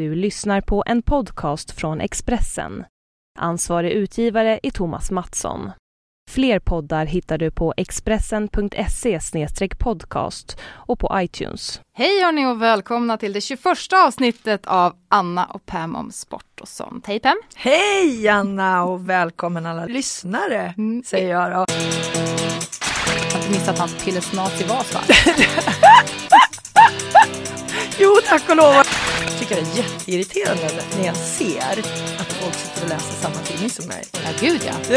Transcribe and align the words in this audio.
Du 0.00 0.14
lyssnar 0.14 0.60
på 0.60 0.82
en 0.86 1.02
podcast 1.02 1.70
från 1.70 2.00
Expressen. 2.00 2.84
Ansvarig 3.38 3.90
utgivare 3.92 4.60
är 4.62 4.70
Thomas 4.70 5.10
Mattsson. 5.10 5.70
Fler 6.30 6.58
poddar 6.58 7.06
hittar 7.06 7.38
du 7.38 7.50
på 7.50 7.74
expressen.se 7.76 9.18
podcast 9.78 10.60
och 10.70 10.98
på 10.98 11.10
iTunes. 11.20 11.80
Hej 11.94 12.22
hörni 12.22 12.46
och 12.46 12.62
välkomna 12.62 13.16
till 13.16 13.32
det 13.32 13.40
21 13.40 13.62
avsnittet 14.06 14.66
av 14.66 14.96
Anna 15.08 15.44
och 15.44 15.66
Pam 15.66 15.96
om 15.96 16.12
sport 16.12 16.60
och 16.60 16.68
sånt. 16.68 17.06
Hej 17.06 17.20
Pam! 17.20 17.40
Hej 17.54 18.28
Anna 18.28 18.84
och 18.84 19.10
välkommen 19.10 19.66
alla 19.66 19.86
lyssnare 19.86 20.74
Mm. 20.78 21.02
säger 21.06 21.30
jag 21.30 21.50
då. 21.50 21.56
Har 21.56 23.36
inte 23.36 23.50
missat 23.50 23.78
hans 23.78 24.04
pillesnat 24.04 24.60
i 24.60 24.64
vas 24.64 24.94
va? 24.94 25.00
Jo 28.02 28.16
tack 28.28 28.48
och 28.50 28.56
lov. 28.56 28.74
Tycker 29.50 29.62
det 29.62 29.70
är 29.70 29.76
jätteirriterande 29.76 30.82
när 30.98 31.06
jag 31.06 31.16
ser 31.16 31.78
att 32.18 32.32
folk 32.32 32.54
sitter 32.54 32.82
och 32.82 32.88
läser 32.88 33.22
samma 33.22 33.34
tidning 33.34 33.70
som 33.70 33.86
mig. 33.86 34.04
Ja 34.12 34.30
gud 34.40 34.60
ja. 34.66 34.96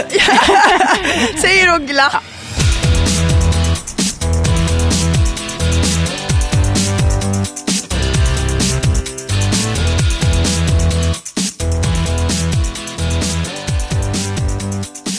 Säger 1.41 1.71
hon 1.71 1.85
glatt. 1.85 2.23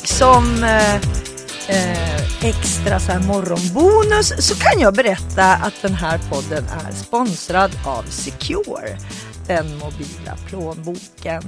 Som 0.05 0.65
eh, 0.65 0.95
eh, 1.69 2.05
extra 2.45 3.01
så 3.01 3.13
här 3.13 3.21
morgonbonus 3.21 4.47
så 4.49 4.55
kan 4.55 4.81
jag 4.81 4.95
berätta 4.95 5.45
att 5.45 5.75
den 5.83 5.95
här 5.95 6.21
podden 6.31 6.65
är 6.65 6.93
sponsrad 6.93 7.71
av 7.85 8.03
Secure, 8.03 8.99
den 9.47 9.79
mobila 9.79 10.37
plånboken. 10.49 11.43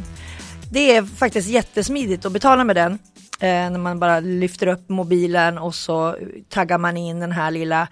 Det 0.71 0.97
är 0.97 1.03
faktiskt 1.03 1.49
jättesmidigt 1.49 2.27
att 2.27 2.33
betala 2.33 2.65
med 2.65 2.77
den. 2.77 2.93
Eh, 3.41 3.71
när 3.71 3.79
man 3.79 3.99
bara 3.99 4.21
lyfter 4.21 4.67
upp 4.67 4.89
mobilen 4.89 5.59
och 5.59 5.75
så 5.75 6.17
taggar 6.49 6.79
man 6.79 6.97
in 6.97 7.21
den 7.21 7.33
här 7.33 7.51
lilla 7.51 7.89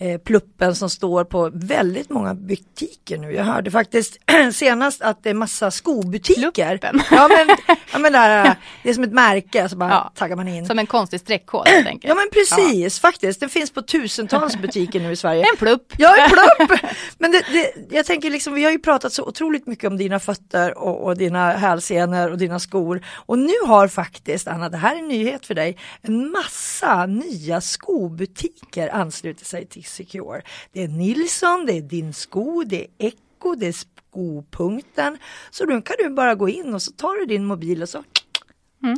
eh, 0.00 0.20
pluppen 0.20 0.74
som 0.74 0.90
står 0.90 1.24
på 1.24 1.50
väldigt 1.54 2.10
många 2.10 2.34
butiker 2.34 3.18
nu. 3.18 3.32
Jag 3.32 3.44
hörde 3.44 3.70
faktiskt 3.70 4.18
senast 4.52 5.02
att 5.02 5.22
det 5.22 5.30
är 5.30 5.34
massa 5.34 5.70
skobutiker. 5.70 6.78
Pluppen? 6.78 7.02
Ja 7.10 7.28
men, 7.28 7.56
ja, 7.92 7.98
men 7.98 8.12
det, 8.12 8.18
här, 8.18 8.56
det 8.82 8.90
är 8.90 8.94
som 8.94 9.04
ett 9.04 9.12
märke 9.12 9.68
så 9.68 9.76
bara 9.76 9.90
Ja. 9.90 10.12
taggar 10.14 10.36
man 10.36 10.48
in. 10.48 10.66
Som 10.66 10.78
en 10.78 10.86
konstig 10.86 11.20
streckkod 11.20 11.68
helt 11.68 11.86
enkelt. 11.86 12.08
Ja 12.08 12.14
men 12.14 12.28
precis 12.32 13.00
faktiskt, 13.00 13.40
det 13.40 13.48
finns 13.48 13.70
på 13.70 13.82
tusentals 13.82 14.56
butiker 14.62 15.00
nu 15.00 15.12
i 15.12 15.16
Sverige. 15.16 15.44
En 15.52 15.56
plupp. 15.56 15.92
Ja, 15.98 16.16
en 16.16 16.30
plupp! 16.68 16.80
Men 17.18 17.32
det, 17.32 17.42
det, 17.52 17.72
jag 17.96 18.06
tänker 18.06 18.30
liksom, 18.30 18.54
vi 18.54 18.64
har 18.64 18.70
ju 18.70 18.78
pratat 18.78 19.12
så 19.12 19.22
otroligt 19.24 19.66
mycket 19.66 19.90
om 19.90 19.96
dina 19.96 20.20
fötter 20.20 20.78
och, 20.78 21.04
och 21.04 21.16
dina 21.16 21.52
hälsenor 21.52 22.30
och 22.30 22.38
dina 22.38 22.58
skor. 22.58 23.04
Och 23.14 23.38
nu 23.38 23.52
har 23.66 23.88
faktiskt, 23.88 24.48
Anna, 24.48 24.68
det 24.68 24.76
här 24.76 24.94
är 24.94 24.98
en 24.98 25.08
nyhet 25.08 25.46
för 25.46 25.54
dig, 25.54 25.76
en 26.02 26.30
massa 26.30 27.06
nya 27.06 27.60
skobutiker 27.60 28.88
anslutit 28.88 29.46
sig 29.46 29.66
till 29.66 29.84
Secure. 29.86 30.42
Det 30.72 30.82
är 30.82 30.88
Nilsson, 30.88 31.66
det 31.66 31.72
är 31.72 31.80
Din 31.82 32.12
Sko, 32.12 32.62
det 32.66 32.80
är 32.98 33.06
Echo, 33.06 33.54
det 33.54 33.66
är 33.66 33.72
Skopunkten. 33.72 35.18
Så 35.50 35.64
då 35.64 35.80
kan 35.80 35.96
du 35.98 36.08
bara 36.10 36.34
gå 36.34 36.48
in 36.48 36.74
och 36.74 36.82
så 36.82 36.92
tar 36.92 37.20
du 37.20 37.26
din 37.26 37.44
mobil 37.44 37.82
och 37.82 37.88
så 37.88 38.02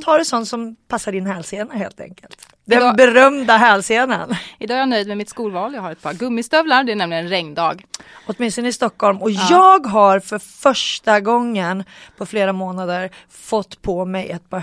tar 0.05 0.19
du 0.19 0.25
sånt 0.25 0.49
som 0.49 0.77
passar 0.89 1.13
din 1.13 1.27
hälsena 1.27 1.75
helt 1.75 2.01
enkelt. 2.01 2.49
Den 2.65 2.79
Idag- 2.79 2.97
berömda 2.97 3.57
hälsenan. 3.57 4.35
Idag 4.59 4.75
är 4.77 4.79
jag 4.81 4.89
nöjd 4.89 5.09
med 5.09 5.17
mitt 5.17 5.29
skolval. 5.29 5.75
Jag 5.75 5.83
har 5.83 5.93
ett 5.93 6.03
par 6.03 6.15
gummistövlar. 6.15 6.85
Det 6.85 6.93
är 6.93 6.97
nämligen 6.97 7.25
en 7.25 7.31
regndag. 7.31 7.77
Åtminstone 8.27 8.69
i 8.69 8.73
Stockholm. 8.73 9.23
Och 9.23 9.31
jag 9.31 9.87
har 9.87 10.21
för 10.21 10.39
första 10.39 11.21
gången 11.21 11.85
på 12.17 12.27
flera 12.27 12.53
månader 12.53 13.11
fått 13.31 13.83
på 13.83 14.05
mig 14.05 14.31
ett 14.31 14.51
par 14.51 14.61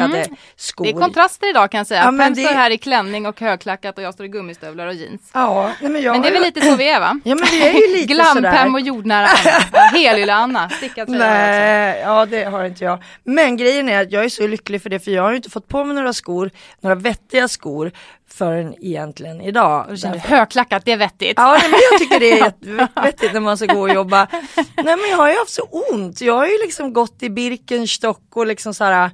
högklackade 0.00 0.36
skor. 0.56 0.84
Det 0.84 0.90
är 0.90 0.92
kontraster 1.00 1.50
idag 1.50 1.70
kan 1.70 1.78
jag 1.78 1.86
säga. 1.86 2.02
Ja, 2.04 2.10
men 2.10 2.34
det- 2.34 2.42
står 2.42 2.54
här 2.54 2.70
i 2.70 2.78
klänning 2.78 3.26
och 3.26 3.40
högklackat 3.40 3.98
och 3.98 4.04
jag 4.04 4.14
står 4.14 4.26
i 4.26 4.28
gummistövlar 4.28 4.86
och 4.86 4.94
jeans. 4.94 5.30
Ja, 5.34 5.70
nej, 5.80 5.90
men, 5.90 6.02
jag 6.02 6.12
Men 6.12 6.22
det 6.22 6.28
är 6.28 6.32
väl 6.32 6.42
lite 6.42 6.60
så 6.60 6.76
vi 6.76 6.88
är 6.90 7.00
va? 7.00 7.20
Ja 7.24 7.34
men 7.34 7.46
det 7.50 7.68
är 7.68 7.72
ju 7.88 7.96
lite 7.96 8.12
Glam, 8.14 8.34
sådär. 8.34 8.52
Pam 8.52 8.74
och 8.74 8.80
jordnära 8.80 9.26
Anna. 9.26 9.80
Helylle 9.92 10.34
Anna. 10.34 10.70
Stickad 10.70 11.08
tröja 11.08 11.20
också. 11.20 11.28
Nej, 11.28 12.00
ja 12.00 12.26
det 12.26 12.44
har 12.44 12.64
inte 12.64 12.84
jag. 12.84 13.02
Men 13.24 13.56
grejen 13.56 13.88
är 13.88 14.02
att 14.02 14.12
jag 14.12 14.24
är 14.24 14.28
så 14.28 14.46
lycklig 14.46 14.82
för 14.82 14.90
det 14.90 15.00
för 15.00 15.10
jag 15.10 15.22
har 15.22 15.30
ju 15.30 15.36
inte 15.36 15.50
fått 15.50 15.68
på 15.68 15.84
mig 15.84 15.94
några 15.96 16.12
skor, 16.12 16.50
några 16.80 16.94
vettiga 16.94 17.48
skor 17.48 17.92
förrän 18.30 18.74
egentligen 18.80 19.40
idag. 19.40 19.86
Högklackat, 20.24 20.84
det 20.84 20.92
är 20.92 20.96
vettigt. 20.96 21.32
Ja 21.36 21.50
nej, 21.60 21.70
men 21.70 21.80
jag 21.90 22.00
tycker 22.00 22.20
det 22.20 22.32
är 22.40 22.44
jättevettigt 22.44 23.32
när 23.32 23.40
man 23.40 23.56
ska 23.56 23.66
gå 23.66 23.80
och 23.80 23.94
jobba. 23.94 24.26
Nej 24.56 24.96
men 24.96 25.10
jag 25.10 25.16
har 25.16 25.30
ju 25.30 25.38
haft 25.38 25.50
så 25.52 25.62
ont. 25.62 26.20
Jag 26.20 26.34
har 26.34 26.46
ju 26.46 26.58
liksom 26.64 26.92
gått 26.92 27.22
i 27.22 27.30
Birkenstock 27.30 28.22
och 28.34 28.46
liksom 28.46 28.74
så 28.74 28.84
här 28.84 29.10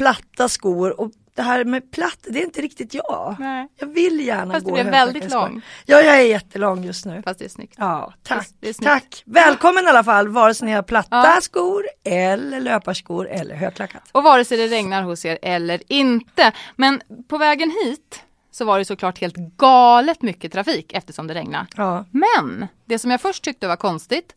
platta 0.00 0.48
skor 0.48 1.00
och 1.00 1.10
det 1.34 1.42
här 1.42 1.64
med 1.64 1.92
platt, 1.92 2.18
det 2.28 2.38
är 2.38 2.44
inte 2.44 2.60
riktigt 2.60 2.94
jag. 2.94 3.36
Nej. 3.38 3.68
Jag 3.78 3.86
vill 3.86 4.26
gärna 4.26 4.54
Fast 4.54 4.66
gå 4.66 4.74
du 4.74 4.76
i 4.76 4.80
är 4.80 4.90
väldigt 4.90 5.30
lång. 5.30 5.62
Ja 5.86 6.00
jag 6.00 6.16
är 6.20 6.26
jättelång 6.26 6.84
just 6.84 7.04
nu. 7.06 7.22
Fast 7.22 7.38
det 7.38 7.44
är 7.44 7.48
snyggt. 7.48 7.74
Ja, 7.78 8.12
tack. 8.22 8.48
Det 8.60 8.68
är 8.68 8.72
snyggt. 8.72 8.88
tack. 8.88 9.22
Välkommen 9.26 9.84
i 9.84 9.88
alla 9.88 10.04
fall, 10.04 10.28
vare 10.28 10.54
sig 10.54 10.66
ni 10.66 10.72
har 10.72 10.82
platta 10.82 11.16
Ja. 11.34 11.38
skor 11.40 11.84
eller 12.04 12.60
löparskor 12.60 13.28
eller 13.28 13.54
högklackat. 13.54 14.02
Och 14.12 14.22
vare 14.22 14.44
sig 14.44 14.56
det 14.58 14.66
regnar 14.68 15.02
hos 15.02 15.24
er 15.24 15.38
eller 15.42 15.82
inte. 15.88 16.52
Men 16.76 17.00
på 17.28 17.38
vägen 17.38 17.70
hit 17.84 18.22
så 18.50 18.64
var 18.64 18.78
det 18.78 18.84
såklart 18.84 19.20
helt 19.20 19.36
galet 19.36 20.22
mycket 20.22 20.52
trafik 20.52 20.92
eftersom 20.92 21.26
det 21.26 21.34
regnade. 21.34 21.66
Ja. 21.76 22.04
Men 22.10 22.66
det 22.84 22.98
som 22.98 23.10
jag 23.10 23.20
först 23.20 23.44
tyckte 23.44 23.68
var 23.68 23.76
konstigt 23.76 24.34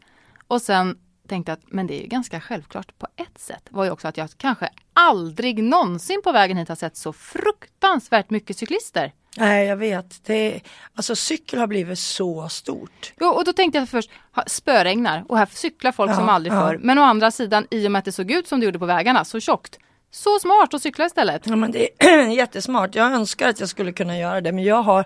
och 0.47 0.61
sen 0.61 0.97
tänkte 1.33 1.53
att 1.53 1.61
men 1.65 1.87
det 1.87 1.93
är 1.99 2.01
ju 2.01 2.07
ganska 2.07 2.41
självklart 2.41 2.99
på 2.99 3.07
ett 3.15 3.37
sätt 3.37 3.67
var 3.69 3.83
ju 3.83 3.91
också 3.91 4.07
att 4.07 4.17
jag 4.17 4.29
kanske 4.37 4.69
aldrig 4.93 5.63
någonsin 5.63 6.21
på 6.23 6.31
vägen 6.31 6.57
hit 6.57 6.69
har 6.69 6.75
sett 6.75 6.97
så 6.97 7.13
fruktansvärt 7.13 8.29
mycket 8.29 8.57
cyklister. 8.57 9.11
Nej 9.37 9.67
jag 9.67 9.77
vet, 9.77 10.25
det 10.25 10.61
alltså 10.95 11.15
cykel 11.15 11.59
har 11.59 11.67
blivit 11.67 11.99
så 11.99 12.49
stort. 12.49 13.13
Jo, 13.19 13.27
och 13.27 13.45
då 13.45 13.53
tänkte 13.53 13.79
jag 13.79 13.89
först, 13.89 14.09
spöregnar 14.47 15.25
och 15.29 15.37
här 15.37 15.47
cyklar 15.51 15.91
folk 15.91 16.11
Ja, 16.11 16.15
som 16.15 16.29
aldrig 16.29 16.53
ja. 16.53 16.61
förr. 16.61 16.77
Men 16.81 16.99
å 16.99 17.01
andra 17.01 17.31
sidan, 17.31 17.67
i 17.71 17.87
och 17.87 17.91
med 17.91 17.99
att 17.99 18.05
det 18.05 18.11
såg 18.11 18.31
ut 18.31 18.47
som 18.47 18.59
det 18.59 18.65
gjorde 18.65 18.79
på 18.79 18.85
vägarna, 18.85 19.25
så 19.25 19.39
tjockt. 19.39 19.79
Så 20.11 20.39
smart 20.39 20.73
att 20.73 20.81
cykla 20.81 21.05
istället. 21.05 21.41
Ja, 21.47 21.55
men 21.55 21.71
det 21.71 21.89
är 21.99 22.27
jättesmart. 22.37 22.95
Jag 22.95 23.11
önskar 23.11 23.49
att 23.49 23.59
jag 23.59 23.69
skulle 23.69 23.91
kunna 23.91 24.17
göra 24.17 24.41
det 24.41 24.51
men 24.51 24.63
jag 24.63 24.83
har 24.83 25.05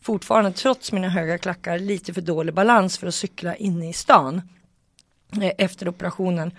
fortfarande 0.00 0.52
trots 0.52 0.92
mina 0.92 1.08
höga 1.08 1.38
klackar 1.38 1.78
lite 1.78 2.14
för 2.14 2.20
dålig 2.20 2.54
balans 2.54 2.98
för 2.98 3.06
att 3.06 3.14
cykla 3.14 3.56
inne 3.56 3.90
i 3.90 3.92
stan. 3.92 4.42
Eh, 5.42 5.50
Efter 5.58 5.88
operationen. 5.88 6.50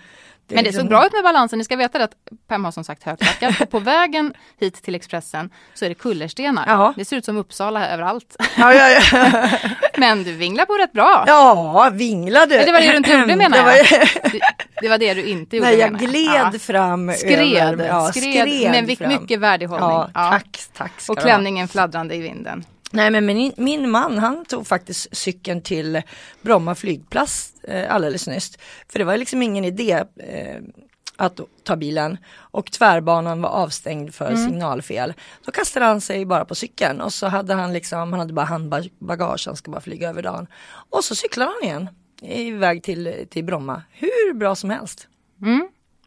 Men 0.52 0.58
det 0.58 0.62
liksom- 0.64 0.82
såg 0.82 0.90
bra 0.90 1.06
ut 1.06 1.14
med 1.14 1.24
balansen. 1.24 1.60
Ni 1.60 1.66
ska 1.66 1.76
veta 1.76 1.98
det 1.98 2.04
att 2.04 2.16
Pam 2.48 2.66
har 2.66 2.72
som 2.72 2.84
sagt 2.84 3.04
högklackat. 3.04 3.70
På 3.70 3.80
vägen 3.80 4.34
hit 4.60 4.84
till 4.84 4.96
Expressen 4.96 5.50
så 5.74 5.86
är 5.86 5.90
det 5.90 5.96
kullerstenar. 5.96 6.64
Jaha. 6.68 6.94
Det 6.98 7.06
ser 7.06 7.18
ut 7.18 7.26
som 7.26 7.38
Uppsala 7.38 7.90
överallt. 7.90 8.36
Ja, 8.58 8.74
ja, 8.74 8.90
ja. 8.90 9.50
Men 9.98 10.24
du 10.24 10.32
vinglar 10.34 10.66
på 10.66 10.74
rätt 10.74 10.92
bra. 10.94 11.24
ja 11.28 11.90
vinglade. 11.94 12.56
Men 12.58 12.66
det 12.66 12.72
var 12.72 12.80
det 12.82 12.92
du 12.92 12.98
inte 12.98 13.12
gjorde 13.12 13.36
menar 13.36 13.58
Det 13.58 13.64
var- 13.64 13.72
jag. 13.76 13.86
Det, 14.32 14.40
det 14.82 14.90
var 14.90 14.98
det 14.98 15.14
du 15.14 15.24
inte 15.24 15.58
gjorde 15.58 15.70
Nej 15.70 15.80
jag 15.80 16.00
gled 16.00 16.52
Ja. 16.54 16.60
fram. 16.60 17.12
Skred, 17.14 17.56
över, 17.58 17.88
ja, 17.88 18.12
skred, 18.14 18.72
men 18.72 19.10
mycket 19.10 19.40
värdig 19.40 19.66
hållning. 19.66 20.14
Tack, 20.14 20.60
tack 20.78 20.92
Och 21.10 21.18
klänningen 21.18 21.68
fladdrande 21.68 22.16
i 22.16 22.22
vinden. 22.22 22.66
Nej 22.92 23.12
men 23.12 23.26
min, 23.26 23.54
min 23.58 23.90
man 23.90 24.18
han 24.18 24.46
tog 24.46 24.68
faktiskt 24.68 25.18
cykeln 25.18 25.62
till 25.62 26.02
Bromma 26.42 26.76
flygplats 26.76 27.54
eh, 27.64 27.96
alldeles 27.96 28.28
nyss. 28.28 28.58
För 28.88 29.00
det 29.00 29.06
var 29.06 29.18
liksom 29.18 29.42
ingen 29.42 29.66
idé 29.66 30.04
eh, 30.20 30.62
att 31.16 31.40
ta 31.64 31.76
bilen 31.76 32.18
och 32.36 32.72
tvärbanan 32.72 33.42
var 33.42 33.50
avstängd 33.50 34.14
för 34.14 34.36
signalfel. 34.36 35.14
Då 35.46 35.52
kastade 35.52 35.86
han 35.86 36.02
sig 36.02 36.26
bara 36.26 36.46
på 36.46 36.56
cykeln 36.56 37.02
och 37.02 37.14
så 37.14 37.28
hade 37.28 37.54
han 37.54 37.74
liksom, 37.74 38.00
han 38.00 38.20
hade 38.20 38.34
bara 38.34 38.46
handbagage, 38.46 39.44
han 39.46 39.56
ska 39.56 39.72
bara 39.72 39.82
flyga 39.82 40.10
över 40.10 40.22
dagen. 40.24 40.48
Och 40.90 41.04
så 41.04 41.16
cyklade 41.16 41.52
han 41.52 41.70
igen 41.70 41.90
iväg 42.22 42.84
till, 42.84 43.28
till 43.30 43.44
Bromma, 43.44 43.84
hur 43.92 44.34
bra 44.34 44.56
som 44.56 44.70
helst. 44.70 45.08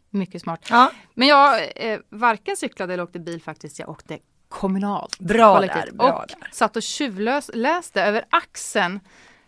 Mycket 0.09 0.41
smart. 0.41 0.67
Ja, 0.69 0.91
Men 1.13 1.27
jag 1.27 1.61
eh, 1.75 1.99
varken 2.09 2.57
cyklade 2.57 2.93
eller 2.93 3.03
åkte 3.03 3.19
bil 3.19 3.41
faktiskt. 3.41 3.79
Jag 3.79 3.89
åkte 3.89 4.19
kommunalt. 4.59 5.19
Bra 5.19 5.55
kollektivt. 5.55 5.85
där, 5.85 5.91
bra 5.91 6.11
och 6.13 6.27
där. 6.27 6.47
satt 6.51 6.75
och 6.75 6.83
tjuvläste 6.83 8.03
över 8.03 8.25
axeln 8.29 8.99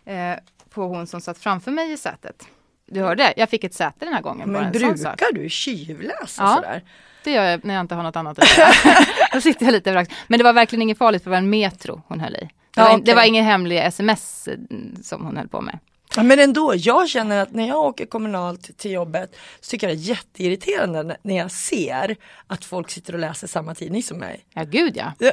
eh, 0.04 0.32
på 0.70 0.82
hon 0.82 1.06
som 1.06 1.20
satt 1.20 1.38
framför 1.38 1.70
mig 1.70 1.92
i 1.92 1.96
sätet. 1.96 2.46
Du 2.86 3.00
hörde, 3.02 3.34
jag 3.36 3.48
fick 3.50 3.64
ett 3.64 3.74
säte 3.74 4.04
den 4.04 4.14
här 4.14 4.22
gången. 4.22 4.50
men 4.52 4.72
brukar 4.72 5.32
du 5.32 5.48
tjuvläsa 5.48 6.42
Ja. 6.42 6.54
sådär? 6.54 6.82
Det 7.24 7.30
gör 7.32 7.44
jag 7.44 7.64
när 7.64 7.74
jag 7.74 7.80
inte 7.80 7.94
har 7.94 8.02
något 8.02 8.16
annat 8.16 8.38
att 8.38 8.58
göra. 8.58 8.68
Då 9.32 9.40
sitter 9.40 9.64
jag 9.66 9.72
lite 9.72 9.90
över 9.90 10.00
axeln. 10.00 10.18
Men 10.26 10.38
det 10.38 10.44
var 10.44 10.52
verkligen 10.52 10.82
inget 10.82 10.98
farligt 10.98 11.22
för 11.22 11.30
det 11.30 11.34
var 11.34 11.38
en 11.38 11.50
metro 11.50 12.02
hon 12.08 12.20
höll 12.20 12.34
i. 12.34 12.38
Det, 12.40 12.48
Ja, 12.76 12.82
var, 12.84 12.90
okej. 12.92 13.02
det 13.04 13.14
var 13.14 13.22
ingen 13.22 13.44
hemlig 13.44 13.78
sms 13.78 14.48
eh, 14.48 14.54
som 15.02 15.24
hon 15.24 15.36
höll 15.36 15.48
på 15.48 15.60
med. 15.60 15.78
Ja, 16.16 16.22
men 16.22 16.38
ändå, 16.38 16.72
jag 16.76 17.08
känner 17.08 17.42
att 17.42 17.52
när 17.52 17.68
jag 17.68 17.78
åker 17.78 18.06
kommunalt 18.06 18.78
till 18.78 18.90
jobbet 18.90 19.36
så 19.60 19.70
tycker 19.70 19.88
jag 19.88 19.96
det 19.96 20.00
är 20.02 20.08
jätteirriterande 20.08 21.16
när- 21.22 21.36
jag 21.36 21.50
ser 21.50 22.16
att 22.46 22.64
folk 22.64 22.90
sitter 22.90 23.12
och 23.12 23.18
läser 23.18 23.46
samma 23.46 23.74
tidning 23.74 24.02
som 24.02 24.18
mig. 24.18 24.46
Ja, 24.54 24.62
gud 24.64 24.96
ja. 24.96 25.12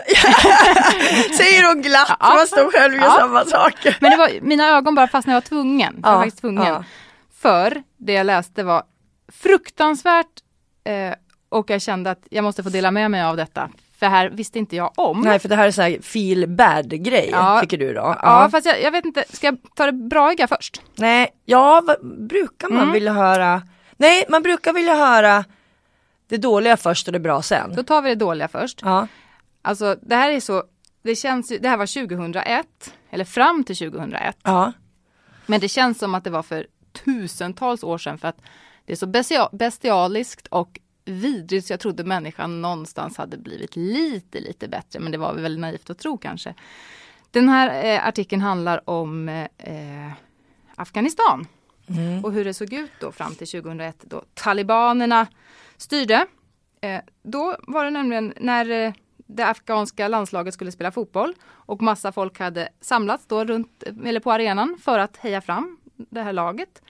Säger 1.37 1.67
hon 1.67 1.81
glatt, 1.81 2.17
Ja. 2.19 2.33
man 2.35 2.47
står 2.47 2.71
själv 2.71 2.93
och 2.93 2.99
gör 2.99 3.05
Ja. 3.07 3.17
samma 3.19 3.45
sak. 3.45 3.73
Men 4.01 4.11
det 4.11 4.17
var, 4.17 4.29
mina 4.41 4.67
ögon 4.77 4.95
bara 4.95 5.07
fastnade, 5.07 5.35
jag 5.35 5.41
var 5.41 5.47
tvungen. 5.47 5.93
Jag 5.95 6.09
var 6.09 6.15
Ja, 6.17 6.19
faktiskt 6.21 6.41
tvungen. 6.41 6.63
ja. 6.67 6.83
För 7.41 7.83
det 7.97 8.13
jag 8.13 8.25
läste 8.25 8.63
var 8.63 8.83
fruktansvärt 9.31 10.27
eh, 10.83 11.13
och 11.49 11.69
jag 11.69 11.81
kände 11.81 12.11
att 12.11 12.21
jag 12.29 12.43
måste 12.43 12.63
få 12.63 12.69
dela 12.69 12.91
med 12.91 13.11
mig 13.11 13.23
av 13.23 13.37
detta. 13.37 13.69
För 14.03 14.09
här 14.09 14.29
visste 14.29 14.59
inte 14.59 14.75
jag 14.75 14.91
om. 14.95 15.21
Nej 15.21 15.39
för 15.39 15.49
det 15.49 15.55
här 15.55 15.67
är 15.67 15.71
så 15.71 15.81
här 15.81 15.97
feel 16.01 16.47
bad 16.47 17.03
grej 17.03 17.29
Ja. 17.31 17.59
tycker 17.61 17.77
du 17.77 17.93
då? 17.93 18.01
Ja, 18.01 18.17
Ja. 18.21 18.49
fast 18.49 18.65
jag, 18.65 18.81
jag 18.81 18.91
vet 18.91 19.05
inte, 19.05 19.23
ska 19.29 19.47
jag 19.47 19.57
ta 19.75 19.85
det 19.85 19.91
braiga 19.91 20.47
först? 20.47 20.81
Nej, 20.95 21.27
ja 21.45 21.81
vad 21.87 22.27
brukar 22.27 22.69
man 22.69 22.81
Mm. 22.81 22.93
vilja 22.93 23.13
höra? 23.13 23.61
Nej 23.97 24.25
man 24.29 24.41
brukar 24.43 24.73
vilja 24.73 24.95
höra 24.95 25.45
det 26.29 26.37
dåliga 26.37 26.77
först 26.77 27.07
och 27.07 27.13
det 27.13 27.19
bra 27.19 27.41
sen. 27.41 27.75
Då 27.75 27.83
tar 27.83 28.01
vi 28.01 28.09
det 28.09 28.15
dåliga 28.15 28.47
först. 28.47 28.79
Ja. 28.83 29.07
Alltså 29.61 29.95
det 30.01 30.15
här 30.15 30.31
är 30.31 30.39
så, 30.39 30.63
det 31.03 31.15
känns 31.15 31.51
ju, 31.51 31.57
det 31.59 31.69
här 31.69 31.77
var 31.77 31.85
2001, 32.07 32.65
eller 33.11 33.25
fram 33.25 33.63
till 33.63 33.77
2001. 33.77 34.37
Ja. 34.43 34.71
Men 35.45 35.59
det 35.59 35.67
känns 35.69 35.99
som 35.99 36.15
att 36.15 36.23
det 36.23 36.29
var 36.29 36.43
för 36.43 36.65
tusentals 37.05 37.83
år 37.83 37.97
sedan 37.97 38.17
för 38.17 38.27
att 38.27 38.37
det 38.85 38.91
är 38.93 38.97
så 38.97 39.05
bestia- 39.05 39.49
bestialiskt 39.51 40.47
och 40.47 40.79
vidrigt 41.05 41.67
så 41.67 41.73
jag 41.73 41.79
trodde 41.79 42.03
människan 42.03 42.61
någonstans 42.61 43.17
hade 43.17 43.37
blivit 43.37 43.75
lite, 43.75 44.39
lite 44.39 44.67
bättre. 44.67 44.99
Men 44.99 45.11
det 45.11 45.17
var 45.17 45.33
väl 45.33 45.59
naivt 45.59 45.89
att 45.89 45.99
tro 45.99 46.17
kanske. 46.17 46.53
Den 47.31 47.49
här 47.49 47.85
eh, 47.85 48.07
artikeln 48.07 48.41
handlar 48.41 48.89
om 48.89 49.29
eh, 49.29 50.11
Afghanistan 50.75 51.47
och 52.23 52.31
hur 52.31 52.45
det 52.45 52.53
såg 52.53 52.73
ut 52.73 52.91
då 52.99 53.11
fram 53.11 53.35
till 53.35 53.47
2001 53.47 53.97
då 54.01 54.23
talibanerna 54.33 55.27
styrde. 55.77 56.25
Eh, 56.81 57.01
då 57.23 57.55
var 57.67 57.85
det 57.85 57.91
nämligen 57.91 58.33
när 58.39 58.69
eh, 58.69 58.93
det 59.17 59.43
afghanska 59.43 60.07
landslaget 60.07 60.53
skulle 60.53 60.71
spela 60.71 60.91
fotboll 60.91 61.35
och 61.43 61.81
massa 61.81 62.11
folk 62.11 62.39
hade 62.39 62.69
samlats 62.81 63.25
då 63.25 63.45
runt, 63.45 63.83
eller 64.05 64.19
på 64.19 64.31
arenan 64.31 64.77
för 64.81 64.99
att 64.99 65.17
heja 65.17 65.41
fram 65.41 65.77
det 65.95 66.21
här 66.21 66.33
laget. 66.33 66.81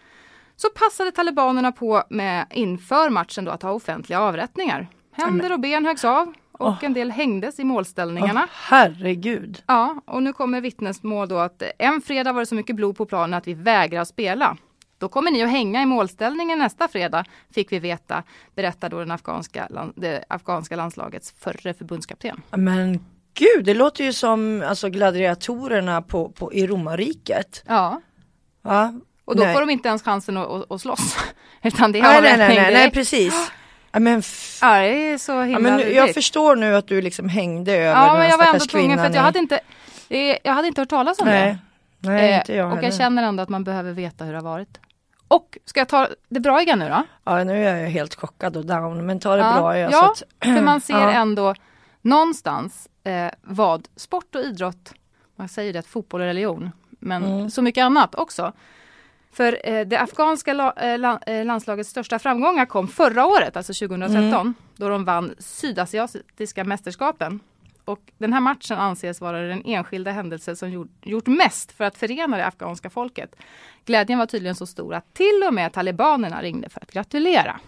Så 0.63 0.69
passade 0.69 1.11
talibanerna 1.11 1.71
på 1.71 2.03
med 2.09 2.45
inför 2.51 3.09
matchen 3.09 3.45
då 3.45 3.51
att 3.51 3.63
ha 3.63 3.71
offentliga 3.71 4.19
avrättningar. 4.19 4.87
Händer 5.11 5.53
och 5.53 5.59
ben 5.59 5.85
höggs 5.85 6.05
av 6.05 6.33
och 6.51 6.83
en 6.83 6.93
del 6.93 7.11
hängdes 7.11 7.59
i 7.59 7.63
målställningarna. 7.63 8.41
Åh, 8.43 8.49
herregud. 8.51 9.63
Ja, 9.67 10.01
och 10.05 10.23
nu 10.23 10.33
kommer 10.33 10.61
vittnesmål 10.61 11.27
då 11.27 11.37
att 11.37 11.63
en 11.77 12.01
fredag 12.01 12.33
var 12.33 12.39
det 12.39 12.45
så 12.45 12.55
mycket 12.55 12.75
blod 12.75 12.97
på 12.97 13.05
planen 13.05 13.33
att 13.33 13.47
vi 13.47 13.53
vägrar 13.53 14.05
spela. 14.05 14.57
Då 14.97 15.09
kommer 15.09 15.31
ni 15.31 15.43
att 15.43 15.49
hänga 15.49 15.81
i 15.81 15.85
målställningen 15.85 16.59
nästa 16.59 16.87
fredag, 16.87 17.25
fick 17.53 17.71
vi 17.71 17.79
veta, 17.79 18.23
berättar 18.55 18.89
då 18.89 18.99
den 18.99 19.11
afghanska, 19.11 19.67
det 19.95 20.23
afghanska 20.27 20.75
landslagets 20.75 21.33
förre 21.39 21.73
förbundskapten. 21.73 22.41
Men 22.51 23.05
gud, 23.33 23.65
det 23.65 23.73
låter 23.73 24.03
ju 24.03 24.13
som 24.13 24.63
alltså, 24.67 24.89
gladiatorerna 24.89 26.01
på, 26.01 26.29
på, 26.29 26.53
i 26.53 26.67
romarriket. 26.67 27.63
Ja, 27.67 28.01
Va? 28.61 28.99
Och 29.25 29.35
då 29.35 29.43
Nej. 29.43 29.53
får 29.53 29.61
de 29.61 29.69
inte 29.69 29.87
ens 29.89 30.03
chansen 30.03 30.37
att, 30.37 30.47
att, 30.49 30.71
att 30.71 30.81
slåss. 30.81 31.17
Utan 31.63 31.91
det 31.91 31.99
är 31.99 32.03
nej, 32.03 32.21
nej, 32.21 32.37
nej, 32.37 32.55
nej, 32.55 32.73
nej, 32.73 32.91
precis. 32.91 33.51
Ja, 33.91 33.99
men, 33.99 34.21
Ja, 34.61 34.73
det 34.81 35.11
är 35.11 35.17
så 35.17 35.41
himla 35.41 35.53
ja, 35.53 35.59
men 35.59 35.77
nu- 35.77 35.93
jag 35.93 36.13
förstår 36.13 36.55
nu 36.55 36.75
att 36.75 36.87
du 36.87 37.01
liksom 37.01 37.29
hängde 37.29 37.71
över 37.73 37.85
Ja, 38.01 38.13
den 38.13 38.21
här 38.21 38.29
jag 38.29 38.37
var 38.37 38.45
ändå 38.45 38.65
tvungen 38.65 38.97
för 38.99 39.05
att 39.05 39.15
jag 39.15 39.21
hade 39.21 39.39
inte, 39.39 39.59
jag 40.43 40.53
hade 40.53 40.67
inte 40.67 40.81
hört 40.81 40.89
talas 40.89 41.19
om 41.19 41.27
Nej, 41.27 41.57
det. 41.99 42.09
nej 42.09 42.31
Eh, 42.31 42.37
inte 42.39 42.53
jag 42.53 42.67
och 42.71 42.77
jag 42.77 42.81
heller. 42.83 42.97
känner 42.97 43.23
ändå 43.23 43.43
att 43.43 43.49
man 43.49 43.63
behöver 43.63 43.91
veta 43.91 44.25
hur 44.25 44.31
det 44.31 44.37
har 44.37 44.43
varit. 44.43 44.79
Och 45.27 45.57
ska 45.65 45.79
jag 45.79 45.87
ta 45.89 46.07
det 46.29 46.39
bra 46.39 46.61
igen 46.61 46.79
nu 46.79 46.89
då? 46.89 47.03
Ja, 47.23 47.43
nu 47.43 47.65
är 47.67 47.77
jag 47.81 47.89
helt 47.89 48.15
chockad 48.15 48.57
och 48.57 48.65
down, 48.65 49.05
men 49.05 49.19
ta 49.19 49.35
det 49.35 49.41
Ja, 49.41 49.53
bra. 49.53 49.77
Ja, 49.77 50.11
att, 50.11 50.23
för 50.43 50.61
man 50.61 50.81
ser 50.81 50.93
Ja. 50.93 51.11
ändå 51.11 51.55
någonstans 52.01 52.87
eh, 53.03 53.27
vad 53.41 53.87
sport 53.95 54.35
och 54.35 54.41
idrott, 54.41 54.93
man 55.35 55.49
säger 55.49 55.73
det 55.73 55.79
att 55.79 55.87
fotboll 55.87 56.21
är 56.21 56.25
religion, 56.25 56.71
men 56.89 57.23
Mm. 57.23 57.49
så 57.49 57.61
mycket 57.61 57.81
annat 57.83 58.15
också. 58.15 58.53
För 59.33 59.59
eh, 59.63 59.85
det 59.85 59.97
afghanska 59.99 60.53
la, 60.53 60.73
eh, 60.73 60.99
la, 60.99 61.19
eh, 61.25 61.45
landslagets 61.45 61.89
största 61.89 62.19
framgångar 62.19 62.65
kom 62.65 62.87
förra 62.87 63.25
året, 63.25 63.57
alltså 63.57 63.73
2013, 63.73 64.23
Mm. 64.41 64.53
då 64.75 64.89
de 64.89 65.05
vann 65.05 65.35
sydasiatiska 65.39 66.63
mästerskapen. 66.63 67.39
Och 67.85 67.99
den 68.17 68.33
här 68.33 68.39
matchen 68.39 68.77
anses 68.77 69.21
vara 69.21 69.41
den 69.41 69.61
enskilda 69.65 70.11
händelse 70.11 70.55
som 70.55 70.71
gjort, 70.71 70.87
gjort 71.01 71.27
mest 71.27 71.71
för 71.71 71.83
att 71.83 71.97
förena 71.97 72.37
det 72.37 72.45
afghanska 72.45 72.89
folket. 72.89 73.35
Glädjen 73.85 74.19
var 74.19 74.25
tydligen 74.25 74.55
så 74.55 74.65
stor 74.65 74.93
att 74.93 75.13
till 75.13 75.43
och 75.47 75.53
med 75.53 75.73
talibanerna 75.73 76.41
ringde 76.41 76.69
för 76.69 76.81
att 76.81 76.91
gratulera. 76.91 77.59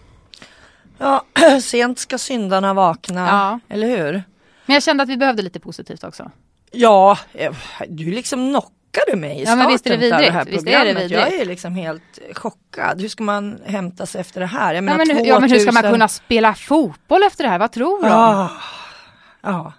Ja, 0.98 1.24
sent 1.62 1.98
ska 1.98 2.18
syndarna 2.18 2.74
vakna, 2.74 3.26
Ja. 3.26 3.74
eller 3.74 3.86
hur? 3.88 4.12
Men 4.66 4.74
jag 4.74 4.82
kände 4.82 5.02
att 5.02 5.08
vi 5.08 5.16
behövde 5.16 5.42
lite 5.42 5.60
positivt 5.60 6.04
också. 6.04 6.30
Ja, 6.72 7.18
eh, 7.32 7.52
du 7.88 8.10
liksom 8.10 8.52
knockade 9.04 9.16
mig 9.20 9.40
i 9.40 9.44
Ja, 9.44 9.56
men 9.56 9.68
visst 9.68 9.86
är 9.86 9.90
det 9.90 9.96
starten 10.06 10.18
vidrigt. 10.18 10.32
här 10.32 10.44
Visst 10.44 10.66
är 10.66 10.70
det 10.70 10.72
programmet. 10.94 11.10
Jag 11.10 11.24
vidrigt. 11.24 11.42
är 11.42 11.46
liksom 11.46 11.74
helt 11.74 12.18
chockad. 12.32 13.00
Hur 13.00 13.08
ska 13.08 13.24
man 13.24 13.60
hämta 13.66 14.06
sig 14.06 14.20
efter 14.20 14.40
det 14.40 14.46
här? 14.46 14.66
Jag 14.68 14.76
Ja 14.76 14.80
menar, 14.82 14.98
men, 15.06 15.16
hur- 15.16 15.24
ja, 15.24 15.40
men 15.40 15.50
hur 15.50 15.58
ska 15.58 15.72
man 15.72 15.82
2000 15.82 15.92
kunna 15.92 16.08
spela 16.08 16.54
fotboll 16.54 17.22
efter 17.22 17.44
det 17.44 17.50
här? 17.50 17.58
Vad 17.58 17.72
tror 17.72 18.02
de? 18.02 18.08
Ja, 18.08 18.50
ja. 19.42 19.72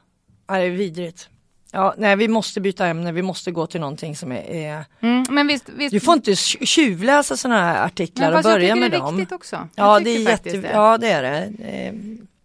ja, 0.47 0.55
det 0.55 0.63
är 0.63 0.69
vidrigt. 0.69 1.29
Ja, 1.71 1.93
nej, 1.97 2.15
vi 2.15 2.27
måste 2.27 2.61
byta 2.61 2.87
ämne. 2.87 3.11
Vi 3.11 3.21
måste 3.21 3.51
gå 3.51 3.67
till 3.67 3.79
någonting 3.81 4.15
som 4.15 4.31
är... 4.31 4.49
är... 4.51 4.85
Mm, 5.01 5.25
men 5.29 5.47
visst, 5.47 5.69
visst. 5.69 5.91
Du 5.93 5.99
får 5.99 6.13
inte 6.13 6.31
tj- 6.31 6.65
tjuvläsa 6.65 7.37
sådana 7.37 7.61
här 7.61 7.85
artiklar 7.85 8.27
men 8.27 8.33
och 8.37 8.43
fast 8.43 8.49
jag 8.49 8.55
börja 8.55 8.73
tycker 8.73 8.81
med 8.81 8.91
det 8.91 8.97
är 8.97 9.01
dem. 9.01 9.27
också. 9.31 9.55
Ja, 9.75 9.93
Jag 9.95 10.03
det 10.03 10.09
är 10.09 10.17
tycker 10.17 10.31
jätte... 10.31 10.57
det. 10.57 10.69
Ja, 10.73 10.97
det 10.97 11.07
är 11.09 11.21
det. 11.21 11.63
Eh, 11.67 11.93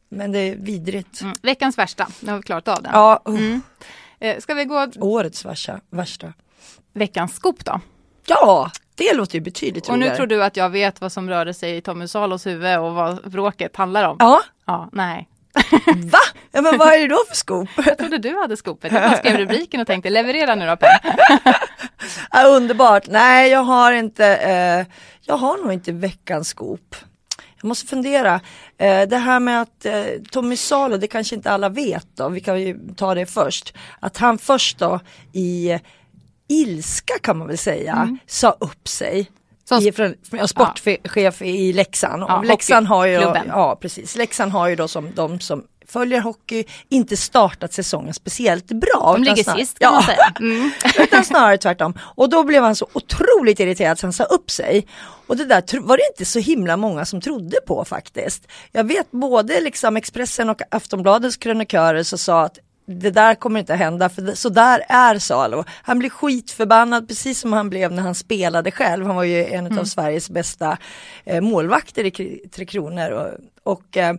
Men 0.09 0.33
det 0.33 0.39
är 0.39 0.57
vidrigt. 0.57 1.21
Mm. 1.21 1.35
Veckans 1.43 1.79
värsta, 1.79 2.07
nu 2.21 2.31
har 2.31 2.37
vi 2.37 2.43
klarat 2.43 2.69
av 2.69 2.83
den. 2.83 2.93
Ja, 2.95 3.23
uh, 3.29 3.35
Mm. 3.35 3.61
Eh, 4.21 4.39
ska 4.39 4.55
vi 4.55 4.65
gå 4.65 4.87
årets 5.01 5.45
värsta. 5.45 5.81
värsta. 5.91 6.33
Veckans 6.95 7.35
skop 7.35 7.65
då? 7.65 7.81
Ja, 8.27 8.71
det 8.95 9.15
låter 9.15 9.35
ju 9.35 9.41
betydligt 9.41 9.89
Och 9.89 9.99
nu 9.99 10.05
roligare. 10.05 10.17
tror 10.17 10.27
du 10.27 10.45
att 10.45 10.57
jag 10.57 10.71
vet 10.71 11.01
vad 11.01 11.13
som 11.13 11.29
rörde 11.31 11.55
sig 11.55 11.77
i 11.77 11.81
Tommy 11.81 12.09
Salos 12.09 12.47
huvud 12.47 12.79
och 12.79 12.95
vad 12.95 13.31
bråket 13.31 13.77
handlar 13.77 14.09
om? 14.09 14.17
Ja, 14.19 14.43
Ja, 14.67 14.89
nej. 14.93 15.29
va? 16.13 16.19
Ja, 16.53 16.63
men 16.63 16.79
vad 16.79 16.89
är 16.95 16.99
det 16.99 17.09
då 17.09 17.19
för 17.29 17.37
skop? 17.37 17.69
Jag 17.87 17.99
trodde 17.99 18.19
du 18.19 18.37
hade 18.41 18.57
skopet. 18.57 18.93
Jag 18.93 19.19
skrev 19.19 19.37
rubriken 19.37 19.81
och 19.81 19.87
tänkte 19.87 20.11
leverera 20.11 20.55
nu 20.55 20.67
då 20.67 20.77
Per. 20.77 20.89
Ja, 22.31 22.47
underbart. 22.47 23.07
Nej, 23.09 23.51
jag 23.51 23.63
har 23.63 23.93
inte, 23.93 24.27
eh, 24.37 24.87
jag 25.21 25.37
har 25.37 25.59
nog 25.59 25.73
inte 25.73 25.93
veckans 25.93 26.49
skop. 26.49 26.97
Jag 27.61 27.69
måste 27.69 27.87
fundera. 27.87 28.41
Eh, 28.79 29.03
det 29.03 29.17
här 29.17 29.41
med 29.41 29.63
att 29.63 29.85
eh, 29.87 30.05
Tommy 30.31 30.57
Salo, 30.57 30.97
det 30.97 31.07
kanske 31.07 31.35
inte 31.35 31.51
alla 31.51 31.69
vet 31.69 32.07
då, 32.17 32.29
vi 32.29 32.41
kan 32.41 32.61
ju 32.61 32.79
ta 32.97 33.15
det 33.15 33.27
först. 33.27 33.75
Att 34.01 34.17
han 34.19 34.39
först 34.39 34.79
då 34.79 35.01
i 35.33 35.79
ilska 36.49 37.15
kan 37.23 37.39
man 37.39 37.49
väl 37.49 37.59
säga, 37.59 38.19
sa 38.27 38.57
upp 38.61 38.89
sig. 38.89 39.13
Mm. 39.13 39.27
Som- 39.65 39.79
I, 39.89 39.93
från, 39.93 40.15
från, 40.31 40.39
ja, 40.41 40.47
sportchef 40.49 41.43
i 41.43 41.73
Leksand. 41.73 42.23
Ja, 42.23 42.43
Leksand 42.43 42.87
har 42.87 43.07
ju, 43.07 43.19
då, 43.21 43.37
ja 43.49 43.79
precis, 43.81 44.17
Leksand 44.17 44.53
har 44.53 44.69
ju 44.69 44.77
då 44.77 44.89
som 44.89 45.09
de 45.15 45.41
som 45.41 45.65
följer 45.89 46.21
hockey 46.21 46.65
inte 46.89 47.17
startat 47.17 47.73
säsongen 47.73 48.15
speciellt 48.15 48.67
bra. 48.67 49.13
De 49.17 49.23
ligger 49.23 49.43
snar- 49.45 49.57
sist 49.57 49.79
kan 49.79 49.93
man 49.95 50.03
Ja. 50.09 50.15
säga. 50.15 50.33
Mm. 50.41 50.71
Utan 50.99 51.25
snarare 51.25 51.59
tvärtom. 51.59 51.95
Och 52.01 52.29
då 52.29 52.45
blev 52.45 52.63
han 52.63 52.77
så 52.77 52.87
otroligt 52.93 53.61
irriterad 53.61 53.99
så 53.99 54.07
han 54.07 54.13
sa 54.13 54.25
upp 54.25 54.51
sig. 54.51 54.87
Och 55.27 55.37
det 55.37 55.45
där 55.45 55.81
var 55.81 55.97
det 55.97 56.03
inte 56.13 56.25
så 56.25 56.39
himla 56.39 56.77
många 56.77 57.05
som 57.05 57.21
trodde 57.21 57.57
på 57.67 57.85
faktiskt. 57.85 58.47
Jag 58.73 58.85
vet 58.85 59.11
både 59.11 59.61
liksom 59.61 59.97
Expressen 59.97 60.49
och 60.51 60.61
Aftonbladets 60.71 61.37
krönikörer 61.37 62.03
som 62.03 62.19
sa 62.19 62.43
att 62.43 62.59
det 62.87 63.11
där 63.11 63.35
kommer 63.35 63.61
inte 63.61 63.75
hända 63.75 64.09
för 64.09 64.35
så 64.35 64.49
där 64.49 64.85
är 64.89 65.19
Salo. 65.19 65.65
Han 65.83 65.99
blir 65.99 66.11
skitförbannad 66.11 67.09
precis 67.09 67.41
som 67.41 67.53
han 67.53 67.71
blev 67.71 67.93
när 67.93 68.03
han 68.03 68.15
spelade 68.15 68.71
själv. 68.71 69.07
Han 69.07 69.17
var 69.17 69.25
ju 69.25 69.45
en 69.45 69.79
av 69.79 69.85
Sveriges 69.85 70.31
bästa 70.31 70.79
eh, 71.25 71.41
målvakter 71.41 72.21
i 72.21 72.43
Tre 72.53 72.65
Kronor. 72.65 73.11
Och, 73.11 73.29
och 73.73 73.97
eh, 73.97 74.15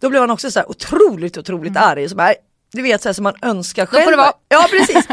då 0.00 0.10
blev 0.10 0.20
han 0.20 0.30
också 0.30 0.50
så 0.50 0.58
här 0.58 0.70
otroligt, 0.70 1.38
otroligt 1.38 1.76
arg. 1.76 2.08
Så 2.08 2.16
bara, 2.16 2.34
du 2.72 2.82
vet 2.82 3.02
så 3.02 3.08
här 3.08 3.14
som 3.14 3.22
man 3.22 3.34
önskar 3.42 3.86
själv. 3.86 4.18
Ja 4.48 4.66
precis. 4.70 5.06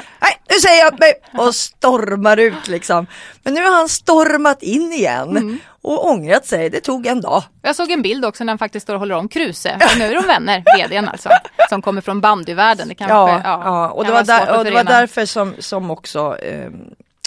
Nu 0.53 0.60
säger 0.60 0.79
jag 0.83 0.93
upp 0.93 1.00
mig 1.00 1.13
och 1.38 1.55
stormar 1.55 2.38
ut 2.38 2.67
liksom. 2.67 3.07
Men 3.43 3.53
nu 3.53 3.63
har 3.63 3.72
han 3.75 3.89
stormat 3.89 4.63
in 4.63 4.93
igen 4.93 5.29
Mm. 5.38 5.57
och 5.81 6.07
ångrat 6.10 6.45
sig. 6.45 6.69
Det 6.69 6.79
tog 6.79 7.07
en 7.07 7.22
dag. 7.22 7.43
Jag 7.62 7.75
såg 7.75 7.91
en 7.91 8.01
bild 8.01 8.25
också 8.25 8.43
när 8.43 8.51
han 8.51 8.57
faktiskt 8.57 8.83
står 8.83 8.93
och 8.93 9.00
håller 9.00 9.15
om 9.15 9.27
Kruse. 9.27 9.75
Och 9.93 9.98
nu 10.00 10.05
är 10.05 10.15
de 10.15 10.27
vänner, 10.27 10.63
vdn 10.77 11.07
alltså. 11.07 11.29
Som 11.69 11.81
kommer 11.81 12.01
från 12.01 12.22
bandyvärlden. 12.22 12.88
Det 12.88 12.95
kanske, 12.95 13.13
Ja, 13.15 13.41
ja, 13.43 13.89
och, 13.89 14.05
det 14.05 14.12
var, 14.12 14.24
där, 14.24 14.57
och 14.57 14.63
det 14.65 14.72
var 14.72 14.83
därför 14.83 15.25
som, 15.25 15.53
som 15.60 15.91
också 15.91 16.38
eh, 16.38 16.69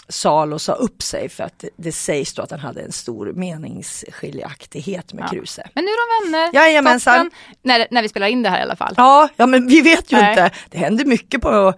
Salo 0.08 0.58
sa 0.58 0.72
upp 0.72 1.02
sig 1.02 1.28
för 1.28 1.44
att 1.44 1.64
det, 1.76 1.92
sägs 1.92 2.34
då 2.34 2.42
att 2.42 2.50
han 2.50 2.60
hade 2.60 2.80
en 2.82 2.92
stor 2.92 3.32
meningsskiljaktighet 3.32 5.12
med 5.12 5.24
Ja. 5.24 5.28
Kruse. 5.28 5.68
Men 5.74 5.84
nu 5.84 5.90
är 5.90 6.24
de 6.24 6.30
vänner. 6.30 6.50
Jajamensan. 6.54 7.14
Toppen. 7.24 7.30
När, 7.62 7.86
när 7.90 8.02
vi 8.02 8.08
spelar 8.08 8.26
in 8.26 8.42
det 8.42 8.50
här 8.50 8.58
i 8.58 8.62
alla 8.62 8.76
fall. 8.76 8.94
Ja, 8.96 9.28
ja 9.36 9.46
men 9.46 9.66
vi 9.68 9.80
vet 9.80 10.12
ju 10.12 10.16
Nej. 10.16 10.30
inte. 10.30 10.50
Det 10.70 10.78
händer 10.78 11.04
mycket 11.04 11.40
på 11.40 11.74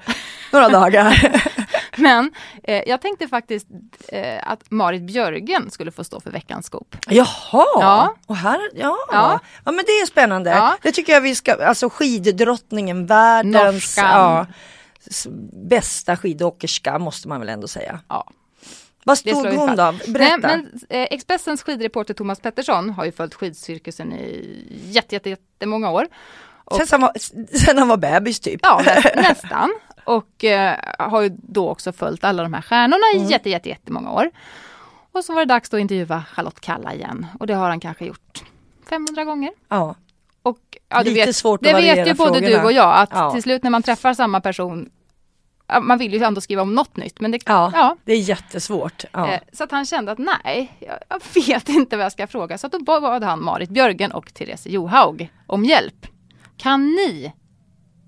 några 0.52 0.68
dagar. 0.68 1.32
Men 1.96 2.32
eh, 2.64 2.82
jag 2.86 3.00
tänkte 3.00 3.28
faktiskt 3.28 3.66
eh, 4.08 4.38
att 4.50 4.70
Marit 4.70 5.02
Björgen 5.02 5.70
skulle 5.70 5.90
få 5.90 6.04
stå 6.04 6.20
för 6.20 6.30
veckans 6.30 6.66
skop. 6.66 6.96
Jaha, 7.08 7.26
Ja. 7.52 8.14
och 8.26 8.36
här, 8.36 8.60
ja. 8.74 8.96
Ja. 9.12 9.40
ja. 9.64 9.72
men 9.72 9.84
det 9.86 9.92
är 9.92 10.06
spännande. 10.06 10.50
Ja. 10.50 10.76
Det 10.82 10.92
tycker 10.92 11.12
jag 11.12 11.20
vi 11.20 11.34
ska, 11.34 11.66
alltså 11.66 11.90
skiddrottningen, 11.90 13.06
världens 13.06 13.74
Norskan. 13.96 14.04
ja, 14.04 14.46
bästa 15.52 16.16
skidåkerska 16.16 16.98
måste 16.98 17.28
man 17.28 17.40
väl 17.40 17.48
ändå 17.48 17.68
säga. 17.68 18.00
Ja. 18.08 18.30
Vad 19.04 19.18
stod 19.18 19.34
hon 19.46 19.76
då? 19.76 19.94
Berätta. 20.08 20.36
Nej, 20.36 20.38
men, 20.40 20.70
eh, 20.88 21.06
Expressens 21.10 21.62
skidreporter 21.62 22.14
Thomas 22.14 22.40
Pettersson 22.40 22.90
har 22.90 23.04
ju 23.04 23.12
följt 23.12 23.34
skidcirkusen 23.34 24.12
i 24.12 24.64
jätte, 24.84 25.14
jätte, 25.14 25.30
jättemånga 25.30 25.90
år. 25.90 26.06
och- 26.64 26.76
sen, 26.76 26.86
han 26.90 27.00
var, 27.00 27.12
sen 27.58 27.78
han 27.78 27.88
var 27.88 27.96
bebis 27.96 28.40
typ. 28.40 28.60
Ja, 28.62 28.82
nä, 28.86 29.02
nästan. 29.22 29.74
Och 30.04 30.44
eh, 30.44 30.76
har 30.98 31.20
ju 31.22 31.28
då 31.42 31.68
också 31.70 31.92
följt 31.92 32.24
alla 32.24 32.42
de 32.42 32.54
här 32.54 32.62
stjärnorna 32.62 33.02
i 33.14 33.18
Mm. 33.18 33.30
jätte, 33.30 33.50
jätte, 33.50 33.68
jättemånga 33.68 34.12
år. 34.12 34.30
Och 35.12 35.24
så 35.24 35.32
var 35.34 35.40
det 35.40 35.54
dags 35.54 35.74
att 35.74 35.80
intervjua 35.80 36.24
Charlotte 36.34 36.60
Kalla 36.60 36.94
igen. 36.94 37.26
Och 37.40 37.46
det 37.46 37.54
har 37.54 37.68
han 37.68 37.80
kanske 37.80 38.04
gjort 38.04 38.44
500 38.90 39.24
gånger. 39.24 39.50
Ja. 39.68 39.94
Och, 40.42 40.58
ja, 40.88 40.98
Lite 41.02 41.14
vet, 41.26 41.36
svårt 41.36 41.60
att 41.66 41.72
Det 41.72 41.80
vet 41.80 42.08
ju 42.08 42.14
både 42.14 42.34
frågorna. 42.34 42.48
du 42.60 42.64
och 42.64 42.72
jag 42.72 42.96
att 42.98 43.10
Ja. 43.12 43.30
till 43.30 43.42
slut 43.42 43.62
när 43.62 43.70
man 43.70 43.82
träffar 43.82 44.14
samma 44.14 44.40
person 44.40 44.90
man 45.82 45.98
vill 45.98 46.12
ju 46.12 46.22
ändå 46.22 46.40
skriva 46.40 46.62
om 46.62 46.74
något 46.74 46.96
nytt. 46.96 47.20
Men 47.20 47.30
det, 47.30 47.38
Ja, 47.46 47.70
ja, 47.74 47.96
det 48.04 48.12
är 48.12 48.20
jättesvårt. 48.20 49.04
Ja. 49.12 49.32
Eh, 49.32 49.40
Så 49.52 49.64
att 49.64 49.70
han 49.70 49.86
kände 49.86 50.12
att 50.12 50.18
nej, 50.18 50.72
jag, 51.08 51.20
vet 51.34 51.68
inte 51.68 51.96
vad 51.96 52.04
jag 52.04 52.12
ska 52.12 52.26
fråga. 52.26 52.58
Så 52.58 52.66
att 52.66 52.72
då 52.72 52.78
bad 52.82 53.24
han 53.24 53.44
Marit 53.44 53.70
Björgen 53.70 54.12
och 54.12 54.34
Therese 54.34 54.66
Johaug 54.66 55.32
om 55.46 55.64
hjälp. 55.64 56.06
Kan 56.56 56.86
ni 56.86 57.32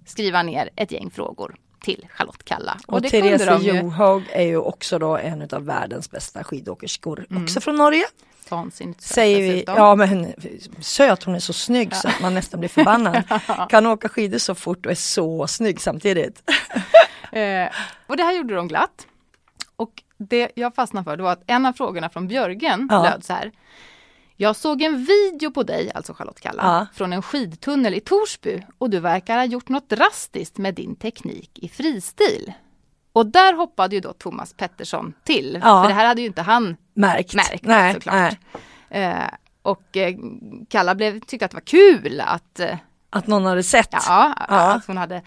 skriva 0.06 0.42
ner 0.42 0.70
ett 0.76 0.92
gäng 0.92 1.10
frågor 1.10 1.56
till 1.80 2.06
Charlotte 2.10 2.44
Kalla? 2.44 2.78
Och, 2.86 3.02
det 3.02 3.10
Therese. 3.10 3.62
Johaug 3.62 4.22
är 4.32 4.46
ju 4.46 4.56
också 4.56 4.98
då 4.98 5.16
en 5.16 5.48
av 5.52 5.64
världens 5.64 6.10
bästa 6.10 6.44
skidåkerskor. 6.44 7.26
Mm. 7.30 7.42
Också 7.42 7.60
från 7.60 7.76
Norge. 7.76 8.04
Vansinnigt 8.50 9.00
söt 9.02 9.14
Säger 9.14 9.40
vi. 9.42 9.48
dessutom. 9.52 9.74
Ja 9.76 9.94
men 9.94 10.32
söt, 10.80 11.22
hon 11.24 11.34
är 11.34 11.38
så 11.38 11.52
snygg 11.52 11.96
så 11.96 12.08
att 12.08 12.20
man 12.20 12.34
nästan 12.34 12.60
blir 12.60 12.68
förbannad. 12.70 13.22
Kan 13.70 13.86
åka 13.86 14.08
skidor 14.08 14.38
så 14.38 14.54
fort 14.54 14.86
och 14.86 14.92
är 14.92 14.96
så 14.96 15.46
snygg 15.46 15.80
samtidigt. 15.80 16.50
Eh, 17.32 17.68
och 18.06 18.16
det 18.16 18.22
här 18.22 18.32
gjorde 18.36 18.54
de 18.54 18.68
glatt. 18.68 19.06
Och 19.76 20.02
det 20.18 20.50
jag 20.54 20.74
fastnade 20.74 21.04
för 21.04 21.16
det 21.16 21.22
var 21.22 21.32
att 21.32 21.42
en 21.46 21.66
av 21.66 21.72
frågorna 21.72 22.08
från 22.08 22.28
Björgen 22.28 22.88
Ja. 22.90 23.02
löd 23.02 23.24
så 23.24 23.32
här. 23.32 23.52
Jag 24.36 24.56
såg 24.56 24.82
en 24.82 25.04
video 25.04 25.50
på 25.50 25.62
dig, 25.62 25.90
alltså 25.94 26.14
Charlotte 26.14 26.40
Kalla, 26.40 26.62
Ja. 26.62 26.86
från 26.94 27.12
en 27.12 27.22
skidtunnel 27.22 27.94
i 27.94 28.00
Torsby 28.00 28.62
och 28.78 28.90
du 28.90 29.00
verkar 29.00 29.36
ha 29.36 29.44
gjort 29.44 29.68
något 29.68 29.88
drastiskt 29.88 30.58
med 30.58 30.74
din 30.74 30.96
teknik 30.96 31.50
i 31.58 31.68
fristil. 31.68 32.52
Och 33.12 33.26
där 33.26 33.52
hoppade 33.54 33.94
ju 33.94 34.00
då 34.00 34.12
Thomas 34.12 34.52
Pettersson 34.52 35.12
till, 35.24 35.58
Ja. 35.62 35.82
för 35.82 35.88
det 35.88 35.94
här 35.94 36.06
hade 36.06 36.20
ju 36.20 36.26
inte 36.26 36.42
han 36.42 36.76
Märkt. 37.00 37.34
märkt 37.34 37.62
Nej, 37.64 37.94
såklart. 37.94 38.36
nej. 38.90 39.04
Eh, 39.04 39.24
och 39.62 39.96
eh, 39.96 40.14
Kalla 40.68 40.94
blev, 40.94 41.20
tyckte 41.20 41.44
att 41.44 41.50
det 41.50 41.56
var 41.56 41.60
kul 41.60 42.20
att 42.20 42.60
eh, 42.60 42.76
Att 43.10 43.26
någon 43.26 43.44
hade 43.44 43.62
sett. 43.62 43.88
Ja, 43.92 44.34
Ja. 44.48 44.72
att 44.72 44.86
hon 44.86 44.96
hade 44.96 45.22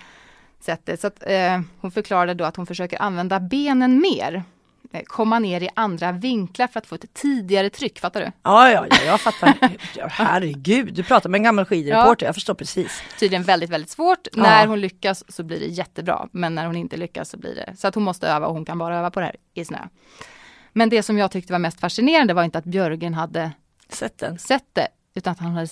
sett 0.59 0.85
det. 0.85 1.01
Så 1.01 1.07
att, 1.07 1.23
eh, 1.27 1.61
hon 1.81 1.91
förklarade 1.91 2.33
då 2.33 2.43
att 2.45 2.55
hon 2.55 2.65
försöker 2.65 3.01
använda 3.01 3.39
benen 3.39 3.99
mer. 3.99 4.43
Eh, 4.93 5.01
komma 5.05 5.39
ner 5.39 5.61
i 5.63 5.69
andra 5.73 6.11
vinklar 6.11 6.67
för 6.67 6.79
att 6.79 6.87
få 6.87 6.95
ett 6.95 7.13
tidigare 7.13 7.69
tryck, 7.69 7.99
fattar 7.99 8.19
du? 8.21 8.31
Ja, 8.43 8.69
ja, 8.71 8.85
ja 8.89 8.97
jag 9.05 9.21
fattar. 9.21 9.53
Ja, 9.95 10.07
herregud, 10.09 10.93
du 10.93 11.03
pratar 11.03 11.29
med 11.29 11.39
en 11.39 11.43
gammal 11.43 11.65
skidreporter, 11.65 12.25
jag 12.25 12.35
förstår 12.35 12.53
precis. 12.53 13.01
Tydligen 13.19 13.43
väldigt, 13.43 13.69
väldigt 13.69 13.89
svårt. 13.89 14.27
Ja. 14.33 14.41
När 14.43 14.67
hon 14.67 14.81
lyckas 14.81 15.23
så 15.27 15.43
blir 15.43 15.59
det 15.59 15.65
jättebra. 15.65 16.27
Men 16.31 16.55
när 16.55 16.65
hon 16.65 16.75
inte 16.75 16.97
lyckas 16.97 17.29
så 17.29 17.37
blir 17.37 17.55
det 17.55 17.75
så 17.77 17.87
att 17.87 17.95
hon 17.95 18.03
måste 18.03 18.27
öva 18.27 18.47
och 18.47 18.53
hon 18.53 18.65
kan 18.65 18.77
bara 18.77 18.97
öva 18.97 19.11
på 19.11 19.19
det 19.19 19.25
här 19.25 19.35
i 19.53 19.65
snö. 19.65 19.79
Men 20.73 20.89
det 20.89 21.03
som 21.03 21.17
jag 21.17 21.31
tyckte 21.31 21.53
var 21.53 21.59
mest 21.59 21.79
fascinerande 21.79 22.33
var 22.33 22.43
inte 22.43 22.57
att 22.57 22.65
Björgen 22.65 23.13
hade 23.13 23.51
Sett 23.89 24.17
den. 24.17 24.39
sett 24.39 24.67
det 24.73 24.87
utan 25.15 25.31
att 25.31 25.39
han 25.39 25.51
hade 25.51 25.67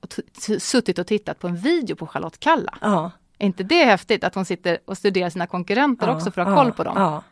och 0.00 0.14
suttit 0.62 0.98
och 0.98 1.06
tittat 1.06 1.38
på 1.38 1.48
en 1.48 1.56
video 1.56 1.96
på 1.96 2.06
Charlotte 2.06 2.40
Kalla. 2.40 2.78
Ja. 2.80 3.10
Är 3.38 3.46
inte 3.46 3.62
det 3.62 3.84
häftigt 3.84 4.24
att 4.24 4.34
hon 4.34 4.44
sitter 4.44 4.78
och 4.84 4.98
studerar 4.98 5.30
sina 5.30 5.46
konkurrenter 5.46 6.10
också 6.10 6.30
för 6.30 6.40
att 6.40 6.48
ha 6.48 6.54
ja, 6.54 6.62
koll 6.62 6.72
på 6.72 6.84
dem? 6.84 6.94
Ja, 6.96 7.22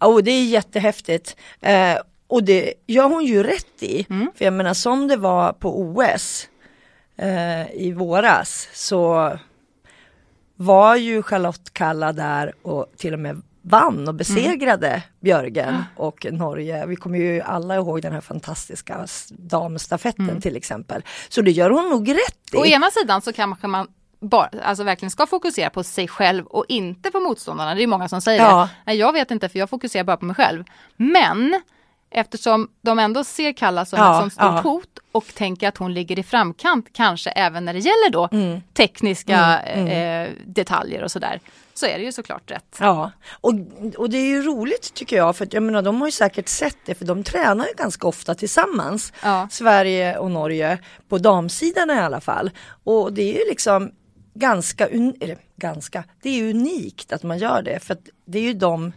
ja 0.00 0.06
och 0.06 0.24
det 0.24 0.30
är 0.30 0.44
jättehäftigt. 0.44 1.36
Eh, 1.60 1.96
och 2.26 2.44
det 2.44 2.74
gör 2.86 3.08
hon 3.08 3.24
ju 3.24 3.42
rätt 3.42 3.82
i. 3.82 4.06
Mm. 4.10 4.30
För 4.34 4.44
jag 4.44 4.54
menar 4.54 4.74
som 4.74 5.08
det 5.08 5.16
var 5.16 5.52
på 5.52 5.80
OS 5.80 6.48
eh, 7.16 7.70
i 7.70 7.92
våras 7.92 8.68
så 8.72 9.32
var 10.56 10.96
ju 10.96 11.22
Charlotte 11.22 11.72
Kalla 11.72 12.12
där 12.12 12.52
och 12.62 12.86
till 12.96 13.12
och 13.12 13.20
med 13.20 13.42
vann 13.68 14.08
och 14.08 14.14
besegrade 14.14 14.88
Mm. 14.88 15.00
Björgen 15.20 15.84
och 15.96 16.26
Norge. 16.32 16.86
Vi 16.86 16.96
kommer 16.96 17.18
ju 17.18 17.40
alla 17.40 17.74
ihåg 17.76 18.02
den 18.02 18.12
här 18.12 18.20
fantastiska 18.20 19.06
damstafetten 19.30 20.28
Mm. 20.28 20.40
till 20.40 20.56
exempel. 20.56 21.02
Så 21.28 21.42
det 21.42 21.50
gör 21.50 21.70
hon 21.70 21.88
nog 21.90 22.10
rätt 22.10 22.54
i. 22.54 22.56
Å 22.56 22.64
ena 22.66 22.90
sidan 22.90 23.22
så 23.22 23.32
kanske 23.32 23.66
man 23.66 23.86
bara, 24.20 24.50
alltså 24.62 24.84
verkligen 24.84 25.10
ska 25.10 25.26
fokusera 25.26 25.70
på 25.70 25.82
sig 25.82 26.08
själv 26.08 26.46
och 26.46 26.64
inte 26.68 27.10
på 27.10 27.20
motståndarna. 27.20 27.74
Det 27.74 27.82
är 27.82 27.86
många 27.86 28.08
som 28.08 28.20
säger 28.20 28.42
Ja. 28.42 28.60
det. 28.60 28.68
Nej, 28.86 28.96
jag 28.96 29.12
vet 29.12 29.30
inte 29.30 29.48
för 29.48 29.58
jag 29.58 29.70
fokuserar 29.70 30.04
bara 30.04 30.16
på 30.16 30.24
mig 30.24 30.36
själv. 30.36 30.64
Men 30.96 31.60
eftersom 32.16 32.68
de 32.82 32.98
ändå 32.98 33.24
ser 33.24 33.52
Kalla 33.52 33.84
som 33.84 33.98
Ja, 33.98 34.14
ett 34.14 34.20
sånt 34.20 34.32
stort 34.32 34.44
ja. 34.44 34.60
hot 34.60 34.98
och 35.12 35.24
tänker 35.34 35.68
att 35.68 35.76
hon 35.76 35.94
ligger 35.94 36.18
i 36.18 36.22
framkant, 36.22 36.86
kanske 36.92 37.30
även 37.30 37.64
när 37.64 37.72
det 37.72 37.78
gäller 37.78 38.10
då 38.10 38.28
Mm. 38.32 38.60
tekniska 38.74 39.62
Eh, 39.62 40.30
detaljer 40.46 41.02
och 41.02 41.10
sådär. 41.10 41.40
Så 41.74 41.86
är 41.86 41.98
det 41.98 42.04
ju 42.04 42.12
såklart 42.12 42.50
rätt. 42.50 42.76
Ja, 42.80 43.10
och, 43.40 43.52
och 43.96 44.10
det 44.10 44.16
är 44.18 44.26
ju 44.26 44.42
roligt 44.42 44.94
tycker 44.94 45.16
jag 45.16 45.36
för 45.36 45.44
att 45.46 45.52
jag 45.52 45.62
menar 45.62 45.82
de 45.82 46.00
har 46.00 46.08
ju 46.08 46.12
säkert 46.12 46.48
sett 46.48 46.76
det 46.86 46.94
för 46.94 47.04
de 47.04 47.22
tränar 47.24 47.66
ju 47.66 47.72
ganska 47.76 48.06
ofta 48.08 48.34
tillsammans. 48.34 49.12
Ja. 49.22 49.48
Sverige 49.50 50.18
och 50.18 50.30
Norge 50.30 50.78
på 51.08 51.18
damsidan 51.18 51.90
i 51.90 51.94
alla 51.94 52.20
fall. 52.20 52.50
Och 52.84 53.12
det 53.12 53.22
är 53.22 53.38
ju 53.44 53.48
liksom 53.50 53.90
ganska, 54.34 54.86
eller 54.86 55.38
ganska, 55.56 56.04
det 56.22 56.30
är 56.30 56.50
unikt 56.50 57.12
att 57.12 57.22
man 57.22 57.38
gör 57.38 57.62
det 57.62 57.80
för 57.84 57.94
att 57.94 58.08
det 58.26 58.38
är 58.38 58.42
ju 58.42 58.52
de, 58.54 58.92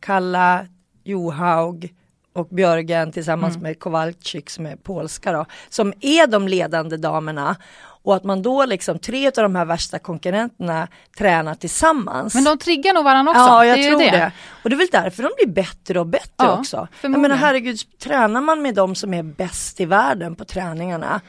Kalla, 0.00 0.66
Johaug 1.04 1.94
och 2.32 2.48
Björgen 2.48 3.12
tillsammans 3.12 3.54
Mm. 3.56 3.62
med 3.62 3.78
Kowalczyk 3.78 4.50
som 4.50 4.66
är 4.66 4.76
polska 4.76 5.32
då, 5.32 5.46
som 5.68 5.92
är 6.00 6.26
de 6.26 6.48
ledande 6.48 6.96
damerna. 6.96 7.56
Och 8.02 8.16
att 8.16 8.24
man 8.24 8.42
då 8.42 8.64
liksom 8.64 8.98
tre 8.98 9.26
av 9.26 9.32
de 9.32 9.56
här 9.56 9.64
värsta 9.64 9.98
konkurrenterna 9.98 10.88
tränar 11.18 11.54
tillsammans. 11.54 12.34
Men 12.34 12.44
de 12.44 12.58
triggar 12.58 12.94
nog 12.94 13.04
varandra 13.04 13.30
också. 13.30 13.40
Ja, 13.42 13.64
jag 13.66 13.78
det 13.78 13.88
tror 13.88 13.98
det. 14.00 14.10
det. 14.10 14.32
Och 14.64 14.70
det 14.70 14.76
är 14.76 14.78
väl 14.78 14.86
därför 14.92 15.22
de 15.22 15.30
blir 15.44 15.54
bättre 15.54 16.00
och 16.00 16.06
bättre 16.06 16.28
Ja, 16.36 16.58
också. 16.58 16.88
Jag 17.00 17.10
menar 17.18 17.36
herregud, 17.36 17.78
tränar 18.02 18.40
man 18.40 18.62
med 18.62 18.74
de 18.74 18.94
som 18.94 19.14
är 19.14 19.22
bäst 19.22 19.80
i 19.80 19.84
världen 19.84 20.34
på 20.34 20.44
träningarna. 20.44 21.20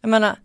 Jag 0.00 0.08
menar, 0.08 0.36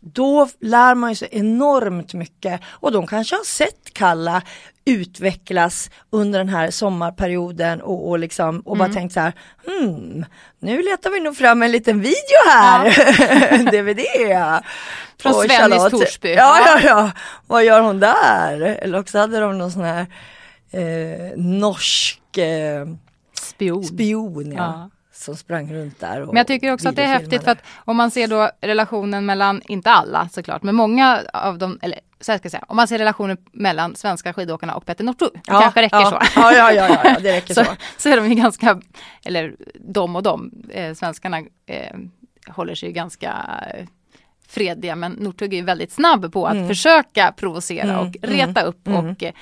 då 0.00 0.48
lär 0.60 0.94
man 0.94 1.16
sig 1.16 1.28
enormt 1.32 2.14
mycket 2.14 2.60
och 2.66 2.92
de 2.92 3.06
kanske 3.06 3.36
har 3.36 3.44
sett 3.44 3.94
Kalla 3.94 4.42
utvecklas 4.84 5.90
under 6.10 6.38
den 6.38 6.48
här 6.48 6.70
sommarperioden 6.70 7.80
och, 7.80 8.08
och, 8.08 8.18
liksom, 8.18 8.60
och 8.60 8.76
bara 8.76 8.84
Mm. 8.84 8.96
tänkt 8.96 9.12
så 9.12 9.20
här, 9.20 9.32
hmm, 9.66 10.24
nu 10.58 10.82
letar 10.82 11.10
vi 11.10 11.20
nog 11.20 11.36
fram 11.36 11.62
en 11.62 11.70
liten 11.72 12.00
video 12.00 12.48
här, 12.48 12.84
DVD. 13.72 14.00
Från 15.22 15.32
Och 15.32 15.42
Sven 15.42 15.50
i 15.72 15.76
Charlotte- 15.76 15.90
Torsby. 15.90 16.34
Ja, 16.34 16.58
ja, 16.66 16.80
ja, 16.84 17.10
vad 17.46 17.64
gör 17.64 17.80
hon 17.80 18.00
där? 18.00 18.60
Eller 18.60 18.98
också 18.98 19.18
hade 19.18 19.40
de 19.40 19.58
någon 19.58 19.72
sån 19.72 19.84
här 19.84 20.06
eh, 20.70 21.36
norsk 21.36 22.38
eh, 22.38 22.86
Spion. 23.42 23.84
spion 23.84 24.52
ja, 24.52 24.58
Ja. 24.58 24.90
Som 25.20 25.36
sprang 25.36 25.74
runt 25.74 26.00
där. 26.00 26.26
Men 26.26 26.36
jag 26.36 26.46
tycker 26.46 26.72
också 26.72 26.88
att 26.88 26.96
det 26.96 27.02
är 27.02 27.06
häftigt 27.06 27.44
för 27.44 27.50
att 27.50 27.62
om 27.76 27.96
man 27.96 28.10
ser 28.10 28.28
då 28.28 28.50
relationen 28.60 29.26
mellan, 29.26 29.62
inte 29.68 29.90
alla 29.90 30.28
såklart, 30.28 30.62
men 30.62 30.74
många 30.74 31.22
av 31.32 31.58
dem, 31.58 31.78
eller 31.82 32.00
så 32.20 32.32
här 32.32 32.38
ska 32.38 32.46
jag 32.46 32.50
säga, 32.50 32.64
om 32.68 32.76
man 32.76 32.88
ser 32.88 32.98
relationen 32.98 33.36
mellan 33.52 33.96
svenska 33.96 34.32
skidåkarna 34.32 34.74
och 34.74 34.86
Petter 34.86 35.04
Northug, 35.04 35.30
det 35.32 35.40
ja, 35.46 35.60
kanske 35.60 35.82
räcker 35.82 35.96
ja, 35.96 36.10
så. 36.10 36.40
Ja, 36.40 36.52
ja, 36.52 36.72
ja, 36.72 37.00
ja, 37.04 37.16
det 37.20 37.32
räcker 37.32 37.54
så. 37.54 37.64
så, 37.64 37.76
så 37.96 38.08
är 38.08 38.16
de 38.16 38.28
ju 38.28 38.34
ganska, 38.34 38.80
eller 39.24 39.56
de 39.74 40.16
och 40.16 40.22
de, 40.22 40.50
eh, 40.70 40.94
svenskarna 40.94 41.38
eh, 41.66 41.96
håller 42.48 42.74
sig 42.74 42.88
ju 42.88 42.92
ganska 42.92 43.34
eh, 43.74 43.86
fredliga 44.50 44.96
men 44.96 45.12
Northug 45.12 45.54
är 45.54 45.62
väldigt 45.62 45.92
snabb 45.92 46.32
på 46.32 46.46
att 46.46 46.54
Mm. 46.54 46.68
försöka 46.68 47.32
provocera 47.36 47.92
Mm, 47.92 47.98
och 48.08 48.14
reta 48.22 48.62
upp 48.62 48.86
mm. 48.86 49.06
och 49.10 49.22
eh, 49.22 49.32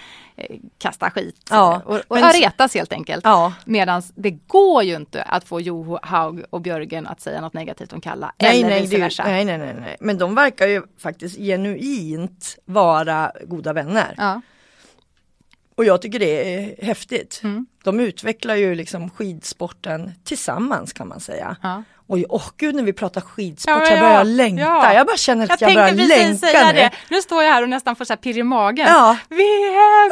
kasta 0.78 1.10
skit. 1.10 1.46
Ja, 1.50 1.82
och 1.84 2.00
och 2.08 2.20
men 2.20 2.32
retas 2.32 2.74
helt 2.74 2.92
enkelt. 2.92 3.24
Ja, 3.24 3.52
Medan 3.64 4.02
det 4.14 4.30
går 4.30 4.82
ju 4.82 4.96
inte 4.96 5.22
att 5.22 5.44
få 5.44 5.60
Johaug 5.60 6.44
och 6.50 6.60
Björgen 6.60 7.06
att 7.06 7.20
säga 7.20 7.40
något 7.40 7.54
negativt 7.54 7.92
om 7.92 8.00
Kalla. 8.00 8.32
nej, 8.38 8.58
eller 8.60 8.70
nej, 8.70 8.80
vice 8.82 8.98
versa. 8.98 9.24
nej, 9.24 9.44
nej, 9.44 9.58
nej, 9.58 9.74
nej, 9.80 9.96
men 10.00 10.18
de 10.18 10.34
verkar 10.34 10.66
ju 10.66 10.82
faktiskt 10.98 11.36
genuint 11.38 12.58
vara 12.64 13.32
goda 13.46 13.72
vänner. 13.72 14.14
Ja. 14.16 14.40
Och 15.74 15.84
jag 15.84 16.02
tycker 16.02 16.18
det 16.18 16.54
är 16.54 16.84
häftigt. 16.84 17.40
Mm. 17.44 17.66
De 17.84 18.00
utvecklar 18.00 18.54
ju 18.54 18.74
liksom 18.74 19.10
skidsporten 19.10 20.12
tillsammans 20.24 20.92
kan 20.92 21.08
man 21.08 21.20
säga. 21.20 21.56
Ja. 21.62 21.82
Och 22.08 22.18
åh 22.28 22.42
gud 22.56 22.74
när 22.74 22.82
vi 22.82 22.92
pratar 22.92 23.20
skidsport 23.20 23.74
Ja, 23.74 23.86
så 23.86 23.92
jag 23.92 23.98
ja, 23.98 24.00
börjar 24.02 24.24
längta. 24.24 24.62
ja. 24.62 24.92
Jag 24.94 25.06
bara 25.06 25.16
känner 25.16 25.52
att 25.52 25.60
Jag 25.60 25.70
jag, 25.70 25.74
börjar 25.76 26.08
längta 26.08 26.46
säga 26.46 26.66
nu. 26.66 26.72
det. 26.72 26.90
Nu 27.10 27.22
står 27.22 27.42
jag 27.44 27.52
här 27.52 27.62
och 27.62 27.68
nästan 27.68 27.96
får 27.96 28.04
så 28.04 28.12
här 28.12 28.18
pirr 28.18 28.38
i 28.38 28.42
magen. 28.42 28.86
Ja. 28.88 29.16
VM! 29.28 30.10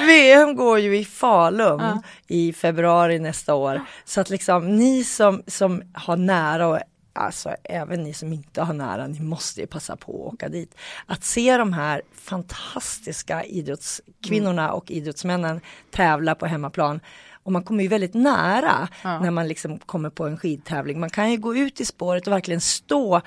VM 0.06 0.56
går 0.56 0.78
ju 0.78 0.98
i 0.98 1.04
Falun 1.04 1.80
Ja. 1.80 2.02
i 2.28 2.52
februari 2.52 3.18
nästa 3.18 3.54
år. 3.54 3.80
Så 4.04 4.20
att 4.20 4.30
liksom 4.30 4.76
ni 4.76 5.04
som, 5.04 5.42
som 5.46 5.82
har 5.94 6.16
nära 6.16 6.66
och 6.66 6.78
alltså 7.12 7.54
även 7.64 8.02
ni 8.02 8.14
som 8.14 8.32
inte 8.32 8.62
har 8.62 8.74
nära, 8.74 9.06
ni 9.06 9.20
måste 9.20 9.60
ju 9.60 9.66
passa 9.66 9.96
på 9.96 10.12
att 10.26 10.34
åka 10.34 10.48
dit. 10.48 10.74
Att 11.06 11.24
se 11.24 11.56
de 11.56 11.72
här 11.72 12.02
fantastiska 12.22 13.44
idrottskvinnorna 13.44 14.72
och 14.72 14.90
idrottsmännen 14.90 15.60
tävla 15.90 16.34
på 16.34 16.46
hemmaplan 16.46 17.00
och 17.42 17.52
man 17.52 17.62
kommer 17.62 17.82
ju 17.82 17.88
väldigt 17.88 18.14
nära 18.14 18.88
Ja. 19.02 19.18
när 19.18 19.30
man 19.30 19.48
liksom 19.48 19.78
kommer 19.78 20.10
på 20.10 20.26
en 20.26 20.36
skidtävling. 20.38 21.00
Man 21.00 21.10
kan 21.10 21.30
ju 21.30 21.36
gå 21.36 21.56
ut 21.56 21.80
i 21.80 21.84
spåret 21.84 22.26
och 22.26 22.32
verkligen 22.32 22.60
stå 22.60 23.20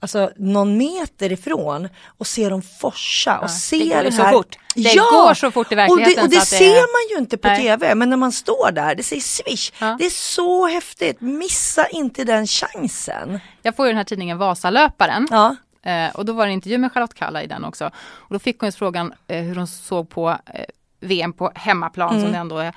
Alltså 0.00 0.30
någon 0.36 0.76
meter 0.76 1.32
ifrån 1.32 1.88
och 2.18 2.26
se 2.26 2.48
dem 2.48 2.62
forsa 2.62 3.38
och 3.38 3.50
se 3.50 3.78
det 3.78 3.94
går 3.94 4.02
det 4.02 4.12
så 4.12 4.22
här. 4.22 4.32
fort. 4.32 4.56
Det 4.74 4.82
går 4.96 5.34
så 5.34 5.50
fort 5.50 5.72
i 5.72 5.74
verkligheten 5.74 6.24
Och 6.24 6.30
det, 6.30 6.36
och 6.36 6.40
det 6.40 6.46
så 6.46 6.54
att 6.54 6.60
det 6.60 6.66
är- 6.66 6.74
ser 6.74 6.80
man 6.80 7.10
ju 7.16 7.18
inte 7.22 7.36
på 7.36 7.48
Nej. 7.48 7.58
tv 7.62 7.94
men 7.94 8.10
när 8.10 8.16
man 8.16 8.32
står 8.32 8.72
där, 8.72 8.94
det 8.94 9.02
säger 9.02 9.22
swish. 9.22 9.72
Ja. 9.80 9.96
Det 9.98 10.06
är 10.06 10.10
så 10.10 10.66
häftigt, 10.66 11.20
missa 11.20 11.86
inte 11.86 12.24
den 12.24 12.46
chansen. 12.46 13.40
Jag 13.62 13.76
får 13.76 13.86
ju 13.86 13.90
den 13.90 13.96
här 13.96 14.04
tidningen 14.04 14.38
Vasalöparen. 14.38 15.28
Ja. 15.30 15.56
Eh, 15.90 16.14
och 16.16 16.24
då 16.24 16.32
var 16.32 16.44
det 16.46 16.50
en 16.50 16.54
intervju 16.54 16.78
med 16.78 16.92
Charlotte 16.92 17.14
Kalla 17.14 17.42
i 17.42 17.46
den 17.46 17.64
också. 17.64 17.86
Och 18.00 18.32
då 18.32 18.38
fick 18.38 18.60
hon 18.60 18.66
just 18.66 18.78
frågan 18.78 19.12
eh, 19.26 19.42
hur 19.42 19.54
hon 19.56 19.66
såg 19.66 20.10
på 20.10 20.28
eh, 20.30 20.64
VM 21.00 21.32
på 21.32 21.52
hemmaplan 21.54 22.10
Mm. 22.10 22.22
som 22.22 22.32
det 22.32 22.38
ändå 22.38 22.58
är. 22.58 22.74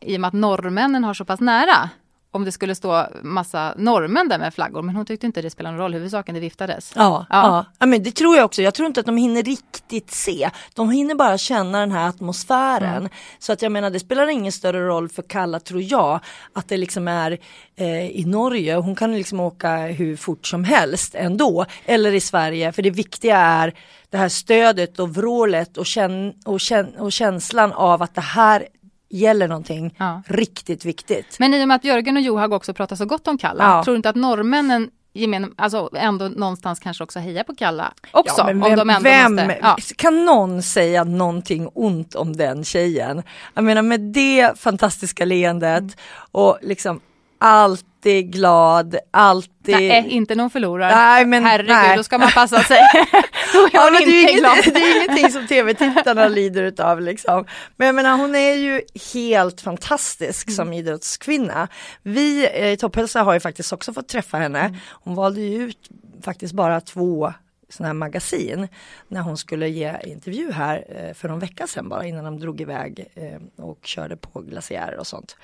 I 0.00 0.16
och 0.16 0.20
med 0.20 0.28
att 0.28 0.34
norrmännen 0.34 1.04
har 1.04 1.14
så 1.14 1.24
pass 1.24 1.40
nära. 1.40 1.90
Om 2.30 2.44
det 2.44 2.52
skulle 2.52 2.74
stå 2.74 3.06
massa 3.22 3.74
norrmän 3.76 4.28
där 4.28 4.38
med 4.38 4.54
flaggor. 4.54 4.82
Men 4.82 4.96
hon 4.96 5.06
tyckte 5.06 5.26
inte 5.26 5.42
det 5.42 5.50
spelade 5.50 5.76
någon 5.76 5.82
roll. 5.82 5.94
Huvudsaken 5.94 6.34
det 6.34 6.40
viftades. 6.40 6.92
Ja, 6.96 7.26
Ja. 7.30 7.64
ja. 7.78 7.86
men 7.86 8.02
det 8.02 8.10
tror 8.10 8.36
jag 8.36 8.44
också. 8.44 8.62
Jag 8.62 8.74
tror 8.74 8.86
inte 8.86 9.00
att 9.00 9.06
de 9.06 9.16
hinner 9.16 9.42
riktigt 9.42 10.10
se. 10.10 10.50
De 10.74 10.90
hinner 10.90 11.14
bara 11.14 11.38
känna 11.38 11.80
den 11.80 11.92
här 11.92 12.08
atmosfären. 12.08 12.96
Mm. 12.96 13.08
Så 13.38 13.52
att 13.52 13.62
jag 13.62 13.72
menar 13.72 13.90
det 13.90 14.00
spelar 14.00 14.26
ingen 14.26 14.52
större 14.52 14.86
roll 14.86 15.08
för 15.08 15.22
Kalla 15.22 15.60
tror 15.60 15.82
jag 15.82 16.20
att 16.52 16.68
det 16.68 16.76
liksom 16.76 17.08
är 17.08 17.38
eh, 17.76 18.10
i 18.10 18.24
Norge. 18.26 18.74
Hon 18.74 18.96
kan 18.96 19.12
liksom 19.14 19.40
åka 19.40 19.76
hur 19.76 20.16
fort 20.16 20.46
som 20.46 20.64
helst 20.64 21.14
ändå. 21.14 21.66
Eller 21.86 22.14
i 22.14 22.20
Sverige. 22.20 22.72
För 22.72 22.82
det 22.82 22.90
viktiga 22.90 23.36
är 23.38 23.74
det 24.10 24.18
här 24.18 24.28
stödet 24.28 24.98
och 24.98 25.14
vrålet 25.14 25.76
och, 25.76 25.86
känn, 25.86 26.32
och, 26.44 26.60
känn, 26.60 26.94
och 26.98 27.12
känslan 27.12 27.72
av 27.72 28.02
att 28.02 28.14
det 28.14 28.20
här 28.20 28.66
gäller 29.10 29.48
någonting 29.48 29.94
Ja. 29.98 30.22
riktigt 30.26 30.84
viktigt. 30.84 31.36
Men 31.38 31.54
i 31.54 31.64
och 31.64 31.68
med 31.68 31.74
att 31.74 31.84
Jörgen 31.84 32.16
och 32.16 32.22
Johaug 32.22 32.52
också 32.52 32.74
pratar 32.74 32.96
så 32.96 33.04
gott 33.06 33.28
om 33.28 33.38
Kalla. 33.38 33.64
Ja. 33.64 33.84
Tror 33.84 33.92
du 33.92 33.96
inte 33.96 34.08
att 34.08 34.16
norrmännen 34.16 34.90
gemen, 35.14 35.54
alltså 35.56 35.90
ändå 35.94 36.28
någonstans 36.28 36.80
kanske 36.80 37.04
också 37.04 37.18
hejar 37.18 37.44
på 37.44 37.54
Kalla 37.54 37.92
också? 38.12 38.34
Ja, 38.38 38.44
men 38.44 38.62
om 38.62 38.68
vem, 38.68 38.78
de 38.78 38.90
ändå 38.90 39.02
vem 39.10 39.32
måste, 39.34 39.58
ja. 39.62 39.76
kan 39.96 40.24
någon 40.24 40.62
säga 40.62 41.04
någonting 41.04 41.68
ont 41.74 42.14
om 42.14 42.36
den 42.36 42.64
tjejen? 42.64 43.22
Jag 43.54 43.64
menar 43.64 43.82
med 43.82 44.00
det 44.00 44.58
fantastiska 44.60 45.24
leendet 45.24 45.82
Mm. 45.82 45.92
och 46.32 46.58
liksom 46.62 47.00
alltid 47.38 48.32
glad, 48.32 48.96
alltid 49.10 49.76
Nej, 49.76 50.08
inte 50.08 50.34
någon 50.34 50.50
förlorare. 50.50 50.94
Nej, 50.94 51.26
men 51.26 51.44
Herregud, 51.44 51.68
nej. 51.68 51.96
då 51.96 52.02
ska 52.02 52.18
man 52.18 52.30
passa 52.30 52.62
sig. 52.62 52.80
då 53.52 53.68
Ja, 53.72 53.90
men 53.92 53.92
det, 53.92 54.10
är 54.10 54.20
inte 54.20 54.32
ju 54.32 54.38
glad. 54.38 54.52
inget, 54.52 54.64
det 54.74 54.80
är 54.80 54.96
ingenting 55.04 55.30
som 55.30 55.46
tv-tittarna 55.46 56.28
lider 56.38 56.62
utav 56.62 57.00
liksom. 57.00 57.44
Men 57.76 57.86
jag 57.86 57.94
menar 57.94 58.16
hon 58.16 58.34
är 58.34 58.54
ju 58.54 58.82
helt 59.14 59.60
fantastisk 59.60 60.50
som 60.50 60.72
idrottskvinna. 60.72 61.68
Vi 62.02 62.46
eh, 62.54 62.72
i 62.72 62.76
Topphälsa 62.76 63.22
har 63.22 63.34
ju 63.34 63.40
faktiskt 63.40 63.72
också 63.72 63.92
fått 63.92 64.08
träffa 64.08 64.36
henne. 64.36 64.78
Hon 64.90 65.14
valde 65.14 65.40
ju 65.40 65.62
ut 65.62 65.88
faktiskt 66.22 66.54
bara 66.54 66.80
två 66.80 67.32
sådana 67.70 67.88
här 67.88 67.94
magasin 67.94 68.68
när 69.08 69.20
hon 69.20 69.36
skulle 69.36 69.68
ge 69.68 69.96
intervju 70.04 70.52
här 70.52 70.84
eh, 70.88 71.14
för 71.14 71.28
en 71.28 71.38
vecka 71.38 71.66
sedan 71.66 71.88
bara 71.88 72.06
innan 72.06 72.24
de 72.24 72.40
drog 72.40 72.60
iväg 72.60 73.06
eh, 73.14 73.64
och 73.64 73.78
körde 73.82 74.16
på 74.16 74.40
glaciärer 74.40 74.98
och 74.98 75.06
sånt. 75.06 75.36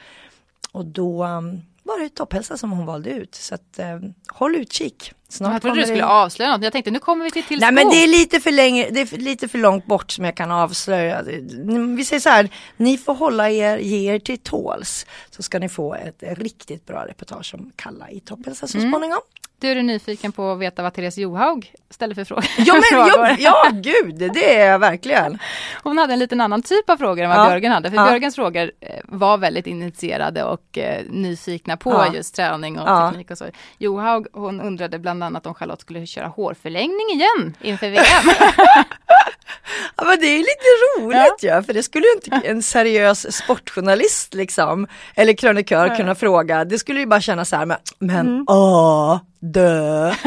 Och 0.72 0.84
då 0.86 1.24
um, 1.24 1.62
var 1.84 2.00
det 2.00 2.08
Topphälsa 2.08 2.56
som 2.56 2.70
hon 2.70 2.86
valde 2.86 3.10
ut 3.10 3.34
så 3.34 3.54
att 3.54 3.78
eh, 3.78 4.00
håll 4.28 4.56
utkik. 4.56 5.12
Snart 5.34 5.52
Jag 5.52 5.62
trodde 5.62 5.76
du 5.80 5.82
skulle 5.86 5.98
det- 5.98 6.06
avslöja 6.06 6.52
något. 6.52 6.62
Jag 6.64 6.72
tänkte 6.72 6.90
nu 6.90 6.98
kommer 6.98 7.24
vi 7.24 7.30
till 7.30 7.42
till 7.44 7.60
Nej 7.60 7.72
men 7.72 7.88
det 7.88 7.96
är 7.96 8.06
lite 8.06 8.40
för 8.40 8.50
länge, 8.50 8.88
det 8.90 9.00
är 9.12 9.16
lite 9.18 9.48
för 9.48 9.58
långt 9.58 9.86
bort 9.86 10.10
som 10.10 10.24
jag 10.24 10.34
kan 10.36 10.50
avslöja. 10.50 11.22
Vi 11.96 12.04
säger 12.04 12.20
så 12.20 12.28
här, 12.28 12.48
ni 12.76 12.98
får 12.98 13.14
hålla 13.14 13.50
er, 13.50 13.78
ge 13.78 14.14
er 14.14 14.18
till 14.18 14.38
tåls. 14.38 15.06
Så 15.30 15.42
ska 15.42 15.58
ni 15.58 15.68
få 15.68 15.94
ett 15.94 16.22
riktigt 16.38 16.86
bra 16.86 17.06
reportage 17.06 17.54
om 17.54 17.72
Kalla 17.76 18.10
i 18.10 18.20
Topphälsa 18.20 18.66
så 18.66 18.80
småningom. 18.80 19.20
Du 19.58 19.70
är 19.70 19.74
du 19.74 19.82
nyfiken 19.82 20.32
på 20.32 20.50
att 20.52 20.58
veta 20.58 20.82
vad 20.82 20.94
Therese 20.94 21.18
Johaug 21.18 21.72
ställer 21.90 22.14
för 22.14 22.24
frågor? 22.24 22.44
Ja 22.58 22.74
men 22.74 22.82
ja, 23.08 23.36
ja 23.38 23.70
gud, 23.72 24.14
det 24.34 24.54
är 24.60 24.66
jag 24.70 24.78
verkligen. 24.78 25.38
Hon 25.82 25.98
hade 25.98 26.12
en 26.12 26.18
liten 26.18 26.40
annan 26.40 26.62
typ 26.62 26.90
av 26.90 26.96
frågor 26.96 27.22
än 27.24 27.28
vad 27.30 27.38
Ja. 27.38 27.46
Björgen 27.46 27.72
hade. 27.72 27.90
För 27.90 27.96
Ja. 27.96 28.04
Björgens 28.06 28.34
frågor 28.34 28.70
eh, 28.80 28.88
var 29.04 29.38
väldigt 29.38 29.66
initierade 29.66 30.44
och 30.44 30.78
eh, 30.78 31.02
nyfikna 31.10 31.76
på 31.76 31.90
Ja. 31.90 32.14
just 32.14 32.34
träning 32.34 32.78
och 32.78 33.08
teknik 33.10 33.30
och 33.30 33.38
så. 33.38 33.44
Johaug 33.78 34.26
hon 34.32 34.60
undrade 34.60 34.98
bland 34.98 35.18
annat 35.24 35.46
om 35.46 35.54
Charlotte 35.54 35.80
skulle 35.80 36.06
köra 36.06 36.26
hårförlängning 36.26 37.06
igen 37.12 37.56
inför 37.60 37.90
VM. 37.90 38.04
Ja 39.96 40.04
men 40.04 40.20
det 40.20 40.26
är 40.26 40.38
lite 40.38 41.00
roligt 41.00 41.42
ja, 41.42 41.62
för 41.62 41.72
det 41.72 41.82
skulle 41.82 42.04
ju 42.06 42.12
inte 42.14 42.48
en 42.48 42.62
seriös 42.62 43.36
sportjournalist 43.36 44.34
liksom, 44.34 44.86
eller 45.14 45.32
krönikör 45.32 45.96
kunna 45.96 46.14
fråga. 46.14 46.64
Det 46.64 46.78
skulle 46.78 47.00
ju 47.00 47.06
bara 47.06 47.20
kännas 47.20 47.48
så 47.48 47.56
här, 47.56 47.66
men, 47.66 47.76
men 47.98 48.26
Mm. 48.26 48.44
åh, 48.48 49.18
dö. 49.40 50.14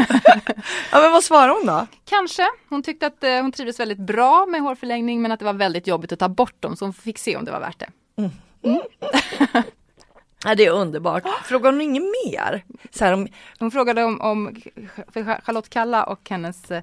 ja 0.92 1.02
men 1.02 1.12
vad 1.12 1.24
svarar 1.24 1.50
hon 1.50 1.66
då? 1.66 1.88
Kanske. 2.10 2.44
Hon 2.70 2.84
tyckte 2.84 3.08
att 3.08 3.24
eh, 3.24 3.32
hon 3.42 3.52
trivdes 3.52 3.80
väldigt 3.80 3.98
bra 4.00 4.46
med 4.46 4.62
hårförlängning 4.62 5.22
men 5.22 5.32
att 5.32 5.40
det 5.40 5.46
var 5.46 5.54
väldigt 5.54 5.88
jobbigt 5.88 6.12
att 6.12 6.20
ta 6.20 6.30
bort 6.30 6.62
dem 6.62 6.76
så 6.76 6.86
hon 6.86 6.94
fick 6.94 7.18
se 7.20 7.36
om 7.36 7.46
det 7.46 7.52
var 7.52 7.60
värt 7.60 7.80
det. 7.80 7.90
Ja, 10.48 10.56
det 10.56 10.66
är 10.66 10.72
underbart. 10.72 11.24
Frågar 11.44 11.72
hon 11.72 11.82
inget 11.82 12.04
mer? 12.26 12.64
Så 12.92 13.06
här, 13.06 13.14
om, 13.14 13.28
Hon 13.60 13.72
frågade 13.72 14.04
om, 14.04 14.22
om 14.22 14.56
Charlotte 15.44 15.70
Kalla 15.70 16.04
och 16.04 16.30
hennes 16.30 16.72
eh, 16.72 16.82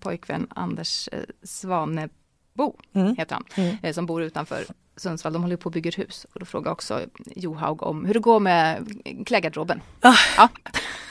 pojkvän 0.00 0.46
Anders 0.50 1.08
eh, 1.12 1.20
Svanebo, 1.42 2.76
Mm. 2.94 3.16
heter 3.16 3.34
han, 3.34 3.44
Mm. 3.64 3.76
eh, 3.82 3.92
som 3.92 4.06
bor 4.06 4.22
utanför 4.22 4.64
Sundsvall. 4.96 5.32
De 5.32 5.42
håller 5.42 5.56
på 5.56 5.66
och 5.66 5.72
bygger 5.72 5.92
hus. 5.92 6.26
Och 6.32 6.40
då 6.40 6.46
frågade 6.46 6.70
också 6.72 7.00
Johaug 7.36 7.82
om 7.82 8.04
hur 8.04 8.14
det 8.14 8.20
går 8.20 8.40
med 8.40 8.92
klädgarderoben. 9.26 9.82
Ah. 10.00 10.14
Ja, 10.36 10.48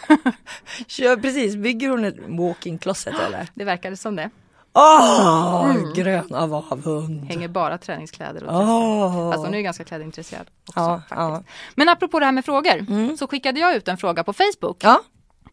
kör, 0.88 1.18
precis, 1.18 1.56
bygger 1.56 1.90
hon 1.90 2.06
ett 2.06 2.16
walk-in 2.28 2.78
closet 2.78 3.14
eller? 3.20 3.48
det 3.54 3.64
verkade 3.64 3.98
som 3.98 4.16
det. 4.16 4.30
Åh, 4.76 5.72
Mm. 5.72 5.94
grön 5.94 6.34
av 6.36 6.54
avund. 6.54 7.26
Hänger 7.26 7.48
bara 7.48 7.78
träningskläder 7.78 8.44
och 8.44 8.56
Åh. 8.56 9.32
Fast 9.32 9.46
hon 9.46 9.54
är 9.54 9.58
ju 9.58 9.64
ganska 9.64 9.84
klädintresserad 9.84 10.48
också. 10.68 10.80
Ja, 10.80 10.98
faktiskt. 11.00 11.12
ja. 11.20 11.44
Men 11.76 11.90
apropå 11.90 12.20
det 12.20 12.26
här 12.26 12.32
med 12.34 12.46
frågor 12.46 13.16
så 13.18 13.28
skickade 13.28 13.60
jag 13.60 13.76
ut 13.76 13.88
en 13.88 13.98
fråga 13.98 14.24
på 14.24 14.34
Facebook. 14.34 14.78
Ja, 14.84 15.02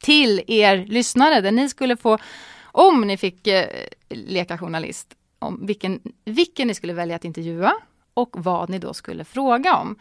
till 0.01 0.43
er 0.47 0.77
lyssnare 0.87 1.41
där 1.41 1.53
ni 1.53 1.69
skulle 1.69 1.97
få, 1.97 2.19
om 2.65 3.01
ni 3.01 3.17
fick 3.17 3.47
eh, 3.47 3.67
leka 4.09 4.59
journalist, 4.59 5.15
om 5.39 5.67
vilken, 5.67 6.01
vilken 6.25 6.69
ni 6.69 6.75
skulle 6.75 6.93
välja 6.93 7.17
att 7.17 7.25
intervjua 7.25 7.73
och 8.15 8.31
vad 8.39 8.69
ni 8.71 8.79
då 8.79 8.95
skulle 8.95 9.25
fråga 9.25 9.77
om. 9.77 9.97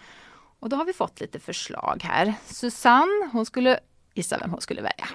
Och 0.60 0.69
då 0.69 0.75
har 0.75 0.86
vi 0.86 0.93
fått 0.93 1.19
lite 1.19 1.39
förslag 1.39 2.01
här. 2.03 2.34
Susanne, 2.45 3.29
hon 3.31 3.45
skulle, 3.45 3.79
gissa 4.13 4.38
vem 4.38 4.51
hon 4.51 4.62
skulle 4.62 4.81
välja. 4.81 5.07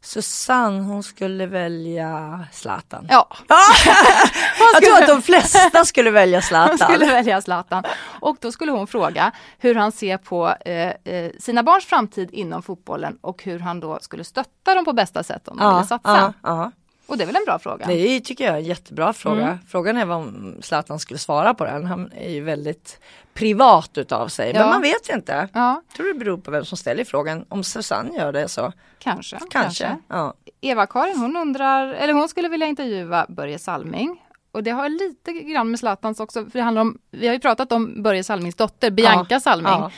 Susanne 0.00 0.82
hon 0.82 1.02
skulle 1.02 1.46
välja 1.46 2.40
Zlatan. 2.52 3.06
Ja, 3.10 3.28
Jag 4.72 4.82
tror 4.82 5.02
att 5.02 5.08
de 5.08 5.22
flesta 5.22 5.84
skulle 5.84 6.10
välja 6.10 6.36
hon 6.38 6.42
Zlatan. 6.42 6.78
skulle 6.78 7.06
välja 7.06 7.42
Zlatan. 7.42 7.84
Och 8.20 8.36
då 8.40 8.52
skulle 8.52 8.72
hon 8.72 8.86
fråga 8.86 9.32
hur 9.58 9.74
han 9.74 9.92
ser 9.92 10.16
på 10.18 10.54
eh, 10.64 10.88
eh, 11.14 11.30
sina 11.38 11.62
barns 11.62 11.84
framtid 11.84 12.28
inom 12.32 12.62
fotbollen 12.62 13.18
och 13.20 13.42
hur 13.44 13.58
han 13.58 13.80
då 13.80 13.98
skulle 14.00 14.24
stötta 14.24 14.74
dem 14.74 14.84
på 14.84 14.92
bästa 14.92 15.22
sätt 15.22 15.48
om 15.48 15.56
de 15.56 15.64
ville 15.68 15.78
Ja, 15.80 15.84
satsa. 15.86 16.32
ja, 16.42 16.50
ja. 16.50 16.72
Och 17.08 17.16
det 17.16 17.24
är 17.24 17.26
väl 17.26 17.36
en 17.36 17.44
bra 17.46 17.58
fråga? 17.58 17.86
Det 17.86 18.20
tycker 18.20 18.44
jag 18.44 18.54
är 18.54 18.58
en 18.58 18.64
jättebra 18.64 19.12
fråga. 19.12 19.42
Mm. 19.42 19.58
Frågan 19.68 19.96
är 19.96 20.04
vad 20.04 20.16
om 20.16 20.56
Zlatan 20.62 20.98
skulle 20.98 21.18
svara 21.18 21.54
på 21.54 21.64
den. 21.64 21.86
Han 21.86 22.12
är 22.12 22.30
ju 22.30 22.40
väldigt 22.40 23.00
privat 23.34 23.98
utav 23.98 24.28
sig. 24.28 24.52
Ja. 24.54 24.60
Men 24.60 24.68
man 24.68 24.82
vet 24.82 25.08
inte. 25.08 25.48
Ja, 25.52 25.82
tror 25.96 26.06
det 26.06 26.18
beror 26.18 26.38
på 26.38 26.50
vem 26.50 26.64
som 26.64 26.78
ställer 26.78 27.04
frågan. 27.04 27.44
Om 27.48 27.64
Susanne 27.64 28.16
gör 28.16 28.32
det 28.32 28.48
så 28.48 28.72
kanske. 28.98 29.38
kanske. 29.50 29.96
Ja. 30.08 30.34
Eva-Karin 30.60 31.16
hon 31.18 31.36
undrar, 31.36 31.86
eller 31.86 32.12
hon 32.12 32.28
skulle 32.28 32.48
vilja 32.48 32.66
intervjua 32.66 33.26
Börje 33.28 33.58
Salming. 33.58 34.22
Och 34.52 34.62
det 34.62 34.70
har 34.70 34.88
lite 34.88 35.32
grann 35.32 35.70
med 35.70 35.80
Zlatans 35.80 36.20
också, 36.20 36.44
för 36.44 36.58
det 36.58 36.60
handlar 36.60 36.82
om, 36.82 36.98
vi 37.10 37.26
har 37.26 37.34
ju 37.34 37.40
pratat 37.40 37.72
om 37.72 38.02
Börje 38.02 38.24
Salmings 38.24 38.54
dotter, 38.54 38.90
Bianca 38.90 39.26
Ja, 39.34 39.40
Salming. 39.40 39.90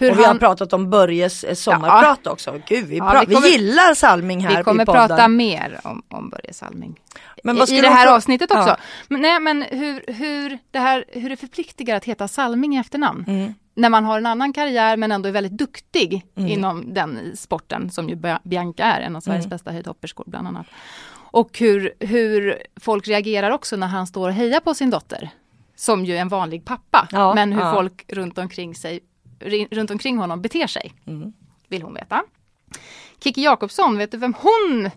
Ja. 0.00 0.06
Hur 0.06 0.12
och 0.12 0.18
vi 0.18 0.24
har 0.24 0.34
pratat 0.34 0.72
om 0.72 0.90
Börjes 0.90 1.44
eh, 1.44 1.54
sommarprat 1.54 2.26
också. 2.26 2.60
Gud, 2.68 2.86
vi, 2.86 2.96
Ja, 2.96 3.24
vi 3.28 3.34
kommer- 3.34 3.46
vi 3.46 3.52
gillar 3.52 3.94
Salming 3.94 4.40
här 4.40 4.56
vi 4.56 4.62
kommer 4.64 4.82
i 4.82 4.86
podden. 4.86 5.08
prata 5.08 5.28
mer 5.28 5.80
om, 5.84 6.02
om 6.08 6.28
Börje 6.30 6.52
Salming. 6.52 7.00
Men 7.44 7.56
vad 7.56 7.70
I, 7.70 7.78
I 7.78 7.80
det 7.80 7.88
här 7.88 8.06
frå- 8.06 8.10
avsnittet 8.16 8.50
också. 8.50 8.68
Ja. 8.68 8.76
Men, 9.08 9.20
nej, 9.20 9.40
men 9.40 9.62
hur, 9.62 10.04
hur, 10.12 10.58
det 10.70 10.78
här, 10.78 11.04
hur 11.08 11.28
det 11.30 11.36
förpliktigar 11.36 11.96
att 11.96 12.04
heta 12.04 12.28
Salming 12.28 12.74
i 12.76 12.78
efternamn. 12.78 13.24
Mm. 13.28 13.54
När 13.74 13.88
man 13.88 14.04
har 14.04 14.18
en 14.18 14.26
annan 14.26 14.52
karriär 14.52 14.96
men 14.96 15.12
ändå 15.12 15.28
är 15.28 15.32
väldigt 15.32 15.58
duktig 15.58 16.24
Mm. 16.36 16.50
inom 16.50 16.94
den 16.94 17.36
sporten 17.36 17.90
som 17.90 18.08
ju 18.08 18.14
Bia- 18.14 18.40
Bianca 18.44 18.84
är, 18.84 19.00
en 19.00 19.16
av 19.16 19.20
Sveriges 19.20 19.44
Mm. 19.44 19.50
bästa 19.50 19.70
höjdhopperskor 19.72 20.24
bland 20.26 20.48
annat. 20.48 20.66
Och 21.32 21.58
hur, 21.58 21.92
hur 22.00 22.62
folk 22.80 23.08
reagerar 23.08 23.50
också 23.50 23.76
när 23.76 23.86
han 23.86 24.06
står 24.06 24.28
och 24.28 24.34
hejar 24.34 24.60
på 24.60 24.74
sin 24.74 24.90
dotter. 24.90 25.30
Som 25.76 26.04
ju 26.04 26.16
är 26.16 26.20
en 26.20 26.28
vanlig 26.28 26.64
pappa. 26.64 27.08
Ja, 27.12 27.34
men 27.34 27.52
hur 27.52 27.60
ja. 27.60 27.72
folk 27.72 28.04
runt 28.08 28.38
omkring, 28.38 28.74
sig, 28.74 29.00
runt 29.70 29.90
omkring 29.90 30.18
honom 30.18 30.42
beter 30.42 30.66
sig. 30.66 30.92
Mm. 31.06 31.32
Vill 31.68 31.82
hon 31.82 31.94
veta. 31.94 32.22
Kiki 33.22 33.42
Jakobsson, 33.42 33.98
vet 33.98 34.10
du 34.10 34.16
vem 34.18 34.34
hon 34.34 34.90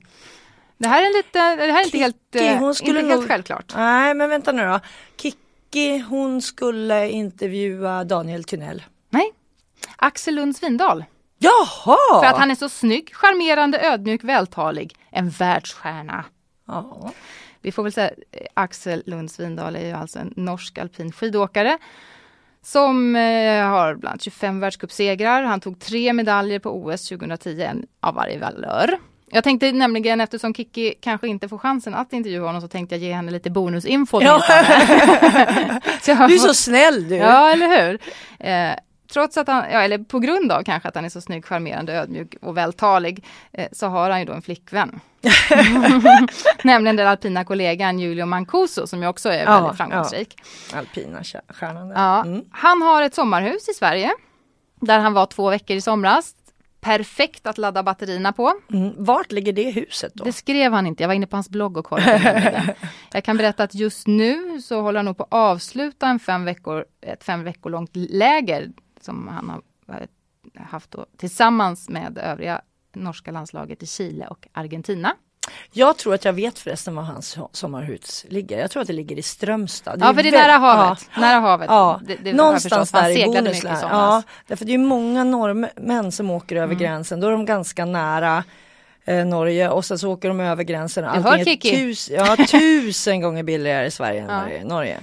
Det 0.77 0.87
här 0.87 1.01
är 1.01 1.17
lite, 1.17 1.55
det 1.65 1.71
här 1.73 1.81
är 1.81 1.85
inte 1.85 1.97
helt, 1.97 2.17
Kiki, 2.33 2.47
eh, 2.47 2.57
hon 2.57 2.75
skulle 2.75 2.99
inte 2.99 3.09
helt 3.09 3.21
nog- 3.21 3.29
självklart. 3.29 3.73
Nej 3.75 4.13
men 4.13 4.29
vänta 4.29 4.51
nu 4.51 4.65
då. 4.65 4.79
Kikki 5.17 5.37
Kikki 5.73 5.97
hon 5.99 6.41
skulle 6.41 7.09
intervjua 7.09 8.03
Daniel 8.03 8.43
Tynell. 8.43 8.83
Nej, 9.09 9.31
Axel 9.95 10.35
Lund 10.35 10.55
Svindal. 10.55 11.05
Jaha! 11.37 12.21
För 12.21 12.25
att 12.25 12.37
han 12.37 12.51
är 12.51 12.55
så 12.55 12.69
snygg, 12.69 13.15
charmerande, 13.15 13.79
ödmjuk, 13.81 14.23
vältalig. 14.23 14.95
En 15.09 15.29
världsstjärna. 15.29 16.25
Ja. 16.67 17.11
Vi 17.61 17.71
får 17.71 17.83
väl 17.83 17.91
säga 17.93 18.11
eh, 18.31 18.47
Axel 18.53 19.03
Lund 19.05 19.31
Svindal 19.31 19.75
är 19.75 19.85
ju 19.85 19.91
alltså 19.93 20.19
en 20.19 20.33
norsk 20.35 20.77
alpin 20.77 21.11
skidåkare. 21.11 21.77
Som 22.63 23.15
eh, 23.15 23.65
har 23.65 23.95
bland 23.95 24.11
annat 24.11 24.21
25 24.21 24.59
världscupsegrar. 24.59 25.43
Han 25.43 25.59
tog 25.59 25.79
tre 25.79 26.13
medaljer 26.13 26.59
på 26.59 26.69
OS 26.69 27.09
2010, 27.09 27.61
en 27.61 27.85
av 27.99 28.15
varje 28.15 28.39
valör. 28.39 28.97
Jag 29.31 29.43
tänkte 29.43 29.71
nämligen 29.71 30.21
eftersom 30.21 30.53
Kiki 30.53 30.93
kanske 31.01 31.27
inte 31.27 31.49
får 31.49 31.57
chansen 31.57 31.93
att 31.93 32.13
intervjua 32.13 32.45
honom 32.45 32.61
så 32.61 32.67
tänkte 32.67 32.95
jag 32.95 33.03
ge 33.03 33.13
henne 33.13 33.31
lite 33.31 33.49
bonusinfo. 33.49 34.21
Ja. 34.21 34.41
Du 36.05 36.11
är 36.11 36.37
så 36.37 36.53
snäll 36.53 37.09
du! 37.09 37.15
Ja, 37.15 37.51
eller 37.51 37.67
hur? 37.67 37.99
Eh, 38.39 38.75
trots 39.13 39.37
att 39.37 39.47
han, 39.47 39.57
ja, 39.71 39.81
eller 39.81 39.97
på 39.97 40.19
grund 40.19 40.51
av 40.51 40.63
kanske 40.63 40.89
att 40.89 40.95
han 40.95 41.05
är 41.05 41.09
så 41.09 41.21
snygg, 41.21 41.45
charmerande, 41.45 41.93
ödmjuk 41.93 42.35
och 42.41 42.57
vältalig, 42.57 43.25
eh, 43.51 43.67
så 43.71 43.87
har 43.87 44.09
han 44.09 44.19
ju 44.19 44.25
då 44.25 44.33
en 44.33 44.41
flickvän. 44.41 44.99
Nämligen 46.63 46.95
den 46.95 47.07
alpina 47.07 47.43
kollegan 47.45 47.99
Julio 47.99 48.25
Mancuso 48.25 48.87
som 48.87 49.01
ju 49.01 49.07
också 49.07 49.29
är 49.29 49.43
Ja, 49.45 49.59
väldigt 49.59 49.77
framgångsrik. 49.77 50.37
Alpina 50.73 51.19
kä- 51.21 51.53
stjärnan. 51.53 51.89
Ja. 51.89 52.23
Mm. 52.25 52.41
Han 52.51 52.81
har 52.81 53.01
ett 53.01 53.15
sommarhus 53.15 53.69
i 53.69 53.73
Sverige, 53.73 54.11
där 54.81 54.99
han 54.99 55.13
var 55.13 55.25
två 55.25 55.49
veckor 55.49 55.77
i 55.77 55.81
somras. 55.81 56.35
Perfekt 56.81 57.47
att 57.47 57.57
ladda 57.57 57.83
batterierna 57.83 58.33
på. 58.33 58.53
Mm. 58.73 58.93
Vart 58.97 59.31
ligger 59.31 59.53
det 59.53 59.71
huset 59.71 60.11
då? 60.15 60.23
Det 60.23 60.33
skrev 60.33 60.73
han 60.73 60.87
inte, 60.87 61.03
jag 61.03 61.07
var 61.07 61.15
inne 61.15 61.27
på 61.27 61.35
hans 61.35 61.49
blogg 61.49 61.77
och 61.77 61.85
kollade. 61.85 62.75
jag 63.13 63.23
kan 63.23 63.37
berätta 63.37 63.63
att 63.63 63.75
just 63.75 64.07
nu 64.07 64.61
så 64.61 64.81
håller 64.81 64.97
han 64.99 65.05
nog 65.05 65.17
på 65.17 65.23
att 65.23 65.33
avsluta 65.33 66.07
en 66.07 66.19
fem 66.19 66.45
veckor, 66.45 66.85
ett 67.01 67.23
fem 67.23 67.43
veckor 67.43 67.69
långt 67.69 67.91
läger 67.93 68.69
som 69.05 69.27
han 69.27 69.49
har 69.49 69.61
eh, 70.55 70.61
haft 70.63 70.91
då, 70.91 71.05
tillsammans 71.17 71.89
med 71.89 72.17
övriga 72.17 72.61
norska 72.95 73.31
landslaget 73.31 73.83
i 73.83 73.85
Chile 73.87 74.27
och 74.27 74.47
Argentina. 74.53 75.15
Jag 75.71 75.97
tror 75.97 76.13
att 76.13 76.25
jag 76.25 76.33
vet 76.33 76.59
förresten 76.59 76.95
var 76.95 77.03
hans 77.03 77.37
so- 77.37 77.49
sommarhus 77.51 78.25
ligger. 78.29 78.59
Jag 78.59 78.71
tror 78.71 78.81
att 78.81 78.87
det 78.87 78.93
ligger 78.93 79.19
i 79.19 79.21
Strömstad. 79.21 79.97
Ja, 80.01 80.13
för 80.13 80.23
det 80.23 80.29
är 80.29 80.31
nära 80.47 80.57
havet. 80.57 81.09
Nära 81.17 81.39
havet. 81.39 81.67
Ja, 81.69 82.01
Det, 82.07 82.15
det 82.15 82.33
någonstans 82.33 82.91
där 82.91 83.09
i 83.09 83.25
Bohuslän. 83.25 83.77
Ja, 83.81 84.23
därför 84.47 84.65
det 84.65 84.73
är 84.73 84.77
många 84.77 85.23
norrmän 85.23 86.11
som 86.11 86.31
åker 86.31 86.55
över 86.55 86.65
Mm. 86.65 86.77
gränsen. 86.77 87.19
Då 87.19 87.27
är 87.27 87.31
de 87.31 87.45
ganska 87.45 87.85
nära 87.85 88.43
eh, 89.05 89.25
Norge 89.25 89.69
och 89.69 89.85
sen 89.85 89.99
så 89.99 90.11
åker 90.11 90.27
de 90.27 90.39
över 90.39 90.63
gränsen. 90.63 91.03
Du 91.13 91.19
hör, 91.21 91.43
Kiki. 91.45 91.71
tus, 91.75 92.09
ja, 92.09 92.35
tusen 92.51 93.21
gånger 93.21 93.43
billigare 93.43 93.85
i 93.85 93.91
Sverige 93.91 94.21
än 94.21 94.29
Ja. 94.29 94.43
det 94.59 94.63
Norge. 94.67 94.97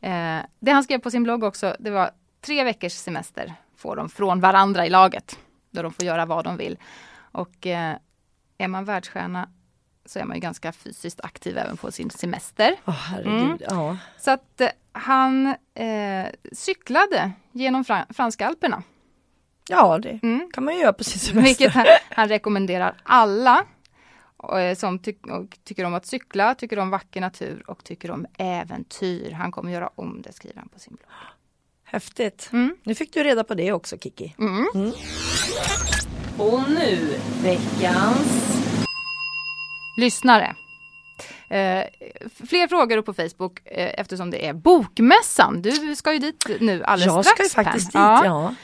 Eh, 0.00 0.38
det 0.60 0.70
han 0.70 0.82
skrev 0.84 0.98
på 0.98 1.10
sin 1.10 1.22
blogg 1.22 1.44
också, 1.44 1.76
det 1.78 1.90
var 1.90 2.10
tre 2.46 2.64
veckors 2.64 2.92
semester 2.92 3.54
får 3.76 3.96
de 3.96 4.08
från 4.08 4.40
varandra 4.40 4.86
i 4.86 4.90
laget. 4.90 5.38
Där 5.70 5.82
de 5.82 5.92
får 5.92 6.04
göra 6.04 6.26
vad 6.26 6.44
de 6.44 6.56
vill. 6.56 6.78
Och 7.32 7.66
eh, 7.66 7.96
är 8.58 8.68
man 8.68 8.84
världsstjärna 8.84 9.48
så 10.04 10.18
är 10.18 10.24
man 10.24 10.36
ju 10.36 10.40
ganska 10.40 10.72
fysiskt 10.72 11.20
aktiv 11.20 11.58
även 11.58 11.76
på 11.76 11.92
sin 11.92 12.10
semester. 12.10 12.76
Herregud, 12.84 13.42
Mm. 13.42 13.58
ja. 13.70 13.96
Så 14.18 14.30
att 14.30 14.60
eh, 14.60 14.68
han 14.92 15.46
eh, 15.74 16.26
cyklade 16.52 17.32
genom 17.52 17.84
Fran- 17.84 18.12
franska 18.14 18.46
alperna. 18.46 18.82
Ja, 19.68 19.98
det 19.98 20.20
Mm. 20.22 20.50
kan 20.52 20.64
man 20.64 20.74
ju 20.74 20.80
göra 20.80 20.92
på 20.92 21.04
sin 21.04 21.20
semester. 21.20 21.42
Vilket 21.48 21.72
han, 21.72 21.86
han 22.10 22.28
rekommenderar 22.28 22.96
alla 23.02 23.64
och, 24.36 24.60
eh, 24.60 24.74
som 24.76 24.98
ty 24.98 25.14
och 25.22 25.58
tycker 25.64 25.84
om 25.84 25.94
att 25.94 26.06
cykla, 26.06 26.54
tycker 26.54 26.78
om 26.78 26.90
vacker 26.90 27.20
natur 27.20 27.70
och 27.70 27.84
tycker 27.84 28.10
om 28.10 28.26
äventyr. 28.38 29.30
Han 29.32 29.52
kommer 29.52 29.72
göra 29.72 29.90
om 29.94 30.22
det, 30.22 30.32
skriver 30.32 30.58
han 30.58 30.68
på 30.68 30.78
sin 30.78 30.94
blogg. 30.94 31.10
Häftigt. 31.88 32.48
Mm. 32.52 32.76
Nu 32.82 32.94
fick 32.94 33.12
du 33.12 33.22
reda 33.22 33.44
på 33.44 33.54
det 33.54 33.72
också 33.72 33.98
Kiki. 33.98 34.34
Mm. 34.38 34.92
Och 36.38 36.70
nu 36.70 37.18
veckans... 37.42 38.52
Lyssnare. 39.96 40.56
Eh, 41.48 41.84
fler 42.48 42.68
frågor 42.68 43.02
på 43.02 43.14
Facebook 43.14 43.60
eh, 43.64 44.00
eftersom 44.00 44.30
det 44.30 44.46
är 44.46 44.52
Bokmässan. 44.52 45.62
Du 45.62 45.96
ska 45.96 46.12
ju 46.12 46.18
dit 46.18 46.46
nu 46.60 46.84
alldeles 46.84 47.14
jag 47.14 47.24
ska 47.24 47.34
strax. 47.34 47.58
ju 47.58 47.64
faktiskt 47.64 47.86
dit, 47.86 47.92
Per. 47.92 48.24
ja. 48.24 48.54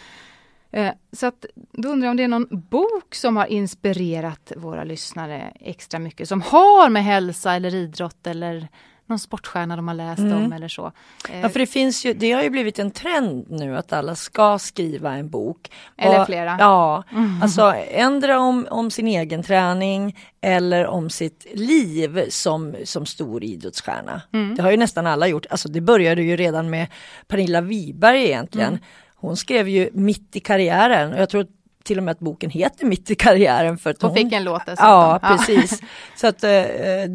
Eh, 0.73 0.93
så 1.13 1.27
att, 1.27 1.45
då 1.73 1.89
undrar 1.89 2.07
jag 2.07 2.11
om 2.11 2.17
det 2.17 2.23
är 2.23 2.29
någon 2.29 2.49
bok 2.51 3.15
som 3.15 3.37
har 3.37 3.47
inspirerat 3.47 4.53
våra 4.57 4.85
lyssnare 4.85 5.53
extra 5.61 5.99
mycket. 6.01 6.29
Som 6.29 6.43
har 6.43 6.89
med 6.89 7.05
hälsa 7.05 7.55
eller 7.55 7.75
idrott 7.75 8.27
eller 8.27 8.69
någon 9.13 9.19
sportstjärna 9.19 9.77
de 9.77 9.89
har 9.89 9.95
läst 9.95 10.19
Mm. 10.19 10.45
om 10.45 10.53
eller 10.53 10.69
så. 10.69 10.93
Eh, 11.31 11.41
Ja, 11.41 11.49
för 11.49 11.59
det 11.59 11.67
finns 11.67 12.05
ju, 12.05 12.15
det 12.15 12.33
har 12.33 12.43
ju 12.43 12.51
blivit 12.51 12.79
en 12.79 12.91
trend 12.91 13.47
nu 13.51 13.77
att 13.77 13.93
alla 13.93 14.15
ska 14.15 14.59
skriva 14.59 15.15
en 15.15 15.29
bok. 15.31 15.71
Eller 15.99 16.21
Och- 16.21 16.27
flera. 16.27 16.57
Ja, 16.59 17.05
alltså 17.43 17.75
ändra 17.91 18.41
om, 18.41 18.67
om 18.71 18.91
sin 18.91 19.09
egen 19.09 19.43
träning 19.43 20.19
eller 20.41 20.87
om 20.87 21.11
sitt 21.11 21.47
liv 21.55 22.27
som, 22.29 22.75
som 22.85 23.07
stor 23.07 23.45
idrottsstjärna. 23.45 24.23
Mm. 24.33 24.55
Det 24.55 24.63
har 24.63 24.71
ju 24.71 24.77
nästan 24.77 25.07
alla 25.07 25.27
gjort. 25.27 25.47
Alltså 25.51 25.69
det 25.69 25.81
började 25.81 26.23
ju 26.23 26.37
redan 26.37 26.71
med 26.71 26.87
Pernilla 27.29 27.61
Wiberg 27.61 28.25
egentligen. 28.25 28.69
Mm. 28.69 28.81
Hon 29.17 29.37
skrev 29.37 29.69
ju 29.69 29.91
mitt 29.93 30.37
i 30.37 30.41
karriären 30.41 31.13
och 31.13 31.21
jag 31.21 31.29
tror 31.29 31.47
till 31.85 31.99
och 31.99 32.05
med 32.05 32.13
att 32.13 32.19
boken 32.19 32.51
heter 32.51 32.87
Mitt 32.87 33.11
i 33.11 33.15
karriären. 33.15 33.79
För 33.79 33.91
att 33.91 34.03
Hon 34.03 34.11
hon 34.11 34.17
fick 34.17 34.33
en 34.33 34.45
låt 34.45 34.67
dessutom. 34.67 34.87
Ja, 34.89 35.19
precis. 35.23 35.81
Så 36.17 36.27
att 36.27 36.45
eh, 36.45 36.51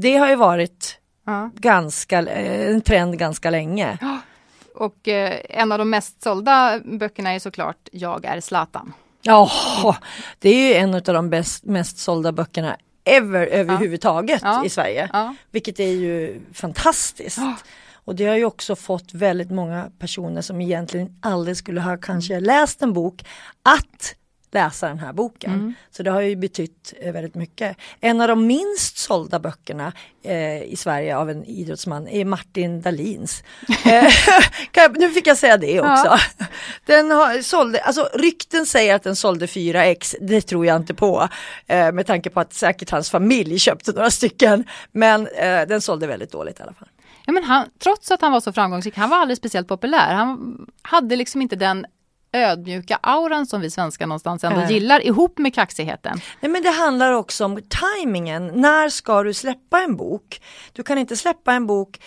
det 0.02 0.18
har 0.18 0.30
ju 0.30 0.36
varit 0.36 0.97
Ja. 1.28 1.50
ganska, 1.56 2.20
eh, 2.22 2.70
en 2.70 2.82
trend 2.82 3.20
ganska 3.20 3.50
länge. 3.50 3.98
Och 4.76 5.08
eh, 5.08 5.40
en 5.50 5.72
av 5.72 5.78
de 5.78 5.90
mest 5.90 6.24
sålda 6.24 6.80
böckerna 6.86 7.34
är 7.34 7.40
såklart 7.40 7.90
Jag 7.92 8.26
är 8.26 8.42
Zlatan. 8.42 8.94
Ja, 9.22 9.52
det 10.40 10.50
är 10.50 10.68
ju 10.68 10.74
en 10.74 10.94
av 10.96 11.02
de 11.02 11.30
bäst, 11.30 11.64
mest 11.66 11.98
sålda 11.98 12.32
böckerna 12.32 12.78
ever 13.06 13.48
överhuvudtaget 13.48 14.42
Ja. 14.44 14.66
i 14.66 14.70
Sverige. 14.70 15.10
Vilket 15.52 15.80
är 15.80 15.92
ju 15.92 16.42
fantastiskt. 16.54 17.40
Och 17.94 18.16
det 18.16 18.26
har 18.26 18.36
ju 18.36 18.46
också 18.46 18.76
fått 18.76 19.14
väldigt 19.14 19.52
många 19.52 19.92
personer 20.00 20.42
som 20.42 20.62
egentligen 20.62 21.20
aldrig 21.22 21.58
skulle 21.58 21.82
ha 21.82 21.98
kanske 21.98 22.40
läst 22.40 22.82
en 22.82 22.94
bok 22.94 23.26
att 23.64 24.16
läsa 24.52 24.88
den 24.88 25.00
här 25.00 25.14
boken. 25.14 25.54
Mm. 25.54 25.74
Så 25.92 26.04
det 26.04 26.12
har 26.12 26.22
ju 26.22 26.36
betytt 26.36 26.94
eh, 27.00 27.14
väldigt 27.14 27.36
mycket. 27.36 27.78
En 28.00 28.22
av 28.22 28.28
de 28.28 28.48
minst 28.48 28.98
sålda 28.98 29.40
böckerna 29.40 29.94
eh, 30.24 30.64
i 30.64 30.76
Sverige 30.78 31.18
av 31.18 31.30
en 31.30 31.46
idrottsman 31.46 32.08
är 32.08 32.26
Martin 32.26 32.82
Dahlins. 32.82 33.44
Eh, 33.86 34.08
jag, 34.74 35.00
nu 35.00 35.10
fick 35.10 35.28
jag 35.28 35.38
säga 35.38 35.58
det 35.58 35.80
också. 35.80 36.06
Ja. 36.06 36.20
Den 36.86 37.12
har, 37.12 37.42
sålde, 37.42 37.80
alltså 37.80 38.10
rykten 38.14 38.66
säger 38.66 38.96
att 38.96 39.04
den 39.04 39.16
sålde 39.16 39.46
4x, 39.46 40.16
det 40.22 40.42
tror 40.42 40.66
jag 40.66 40.76
inte 40.76 40.94
på. 40.94 41.28
Eh, 41.68 41.92
med 41.92 42.06
tanke 42.08 42.30
på 42.30 42.40
att 42.40 42.54
säkert 42.54 42.90
hans 42.90 43.12
familj 43.12 43.60
köpte 43.60 43.92
några 43.92 44.12
stycken. 44.12 44.64
Men 44.92 45.28
eh, 45.28 45.68
den 45.68 45.82
sålde 45.82 46.08
väldigt 46.08 46.32
dåligt 46.32 46.60
i 46.60 46.64
alla 46.64 46.74
fall. 46.74 46.88
Ja, 47.26 47.34
men 47.34 47.44
han, 47.44 47.66
trots 47.80 48.12
att 48.12 48.22
han 48.22 48.32
var 48.32 48.40
så 48.40 48.54
framgångsrik, 48.54 48.98
han 48.98 49.10
var 49.10 49.18
aldrig 49.18 49.38
speciellt 49.38 49.68
populär. 49.68 50.14
Han 50.14 50.58
hade 50.82 51.16
liksom 51.16 51.42
inte 51.42 51.56
den 51.56 51.86
ödmjuka 52.32 53.00
auran 53.02 53.46
som 53.46 53.62
vi 53.62 53.72
svenskar 53.72 54.08
någonstans 54.08 54.44
ändå 54.44 54.60
Nej. 54.60 54.74
gillar 54.74 55.06
ihop 55.06 55.38
med 55.38 55.56
kaxigheten. 55.56 56.22
Nej 56.40 56.52
men 56.52 56.64
det 56.64 56.70
handlar 56.70 57.12
också 57.12 57.46
om 57.46 57.60
tajmingen. 57.70 58.48
När 58.48 58.90
ska 58.90 59.24
du 59.24 59.34
släppa 59.34 59.82
en 59.82 59.96
bok? 59.96 60.42
Du 60.74 60.84
kan 60.84 60.98
inte 60.98 61.16
släppa 61.16 61.54
en 61.54 61.68
bok 61.68 62.00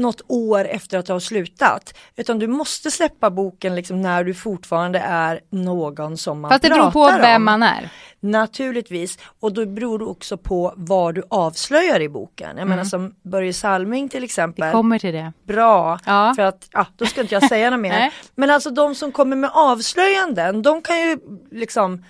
något 0.00 0.20
år 0.28 0.64
efter 0.64 0.98
att 0.98 1.06
du 1.06 1.12
har 1.12 1.20
slutat. 1.20 1.94
Utan 2.16 2.38
du 2.38 2.46
måste 2.46 2.90
släppa 2.90 3.30
boken 3.30 3.74
liksom 3.74 4.02
när 4.02 4.24
du 4.24 4.34
fortfarande 4.34 4.98
är 4.98 5.40
någon 5.50 6.16
som 6.16 6.40
man 6.40 6.48
Fast 6.50 6.62
det 6.62 6.68
beror 6.68 6.84
på 6.90 6.90
pratar 7.06 7.20
vem 7.20 7.36
om. 7.36 7.44
man 7.44 7.62
är. 7.62 7.90
Naturligtvis, 8.20 9.18
och 9.40 9.52
då 9.52 9.66
beror 9.66 9.98
det 9.98 10.04
också 10.04 10.36
på 10.36 10.72
vad 10.76 11.14
du 11.14 11.22
avslöjar 11.30 12.00
i 12.00 12.08
boken. 12.08 12.56
Jag 12.56 12.68
menar 12.68 12.84
som 12.84 13.14
Börje 13.22 13.52
Salming 13.52 14.08
till 14.08 14.20
Vi 14.20 14.24
exempel. 14.24 14.72
kommer 14.72 14.98
till 14.98 15.14
det. 15.14 15.32
Bra, 15.46 15.98
Ja. 16.06 16.32
för 16.36 16.42
att, 16.42 16.68
ja, 16.72 16.86
då 16.96 17.06
ska 17.06 17.20
inte 17.20 17.34
jag 17.34 17.48
säga 17.48 17.70
något 17.70 17.80
mer. 17.80 18.12
Men 18.34 18.50
alltså 18.50 18.70
de 18.70 18.94
som 18.94 19.12
kommer 19.12 19.36
med 19.36 19.50
avslöjanden, 19.54 20.62
de 20.62 20.82
kan 20.82 21.00
ju 21.00 21.18
liksom 21.50 22.04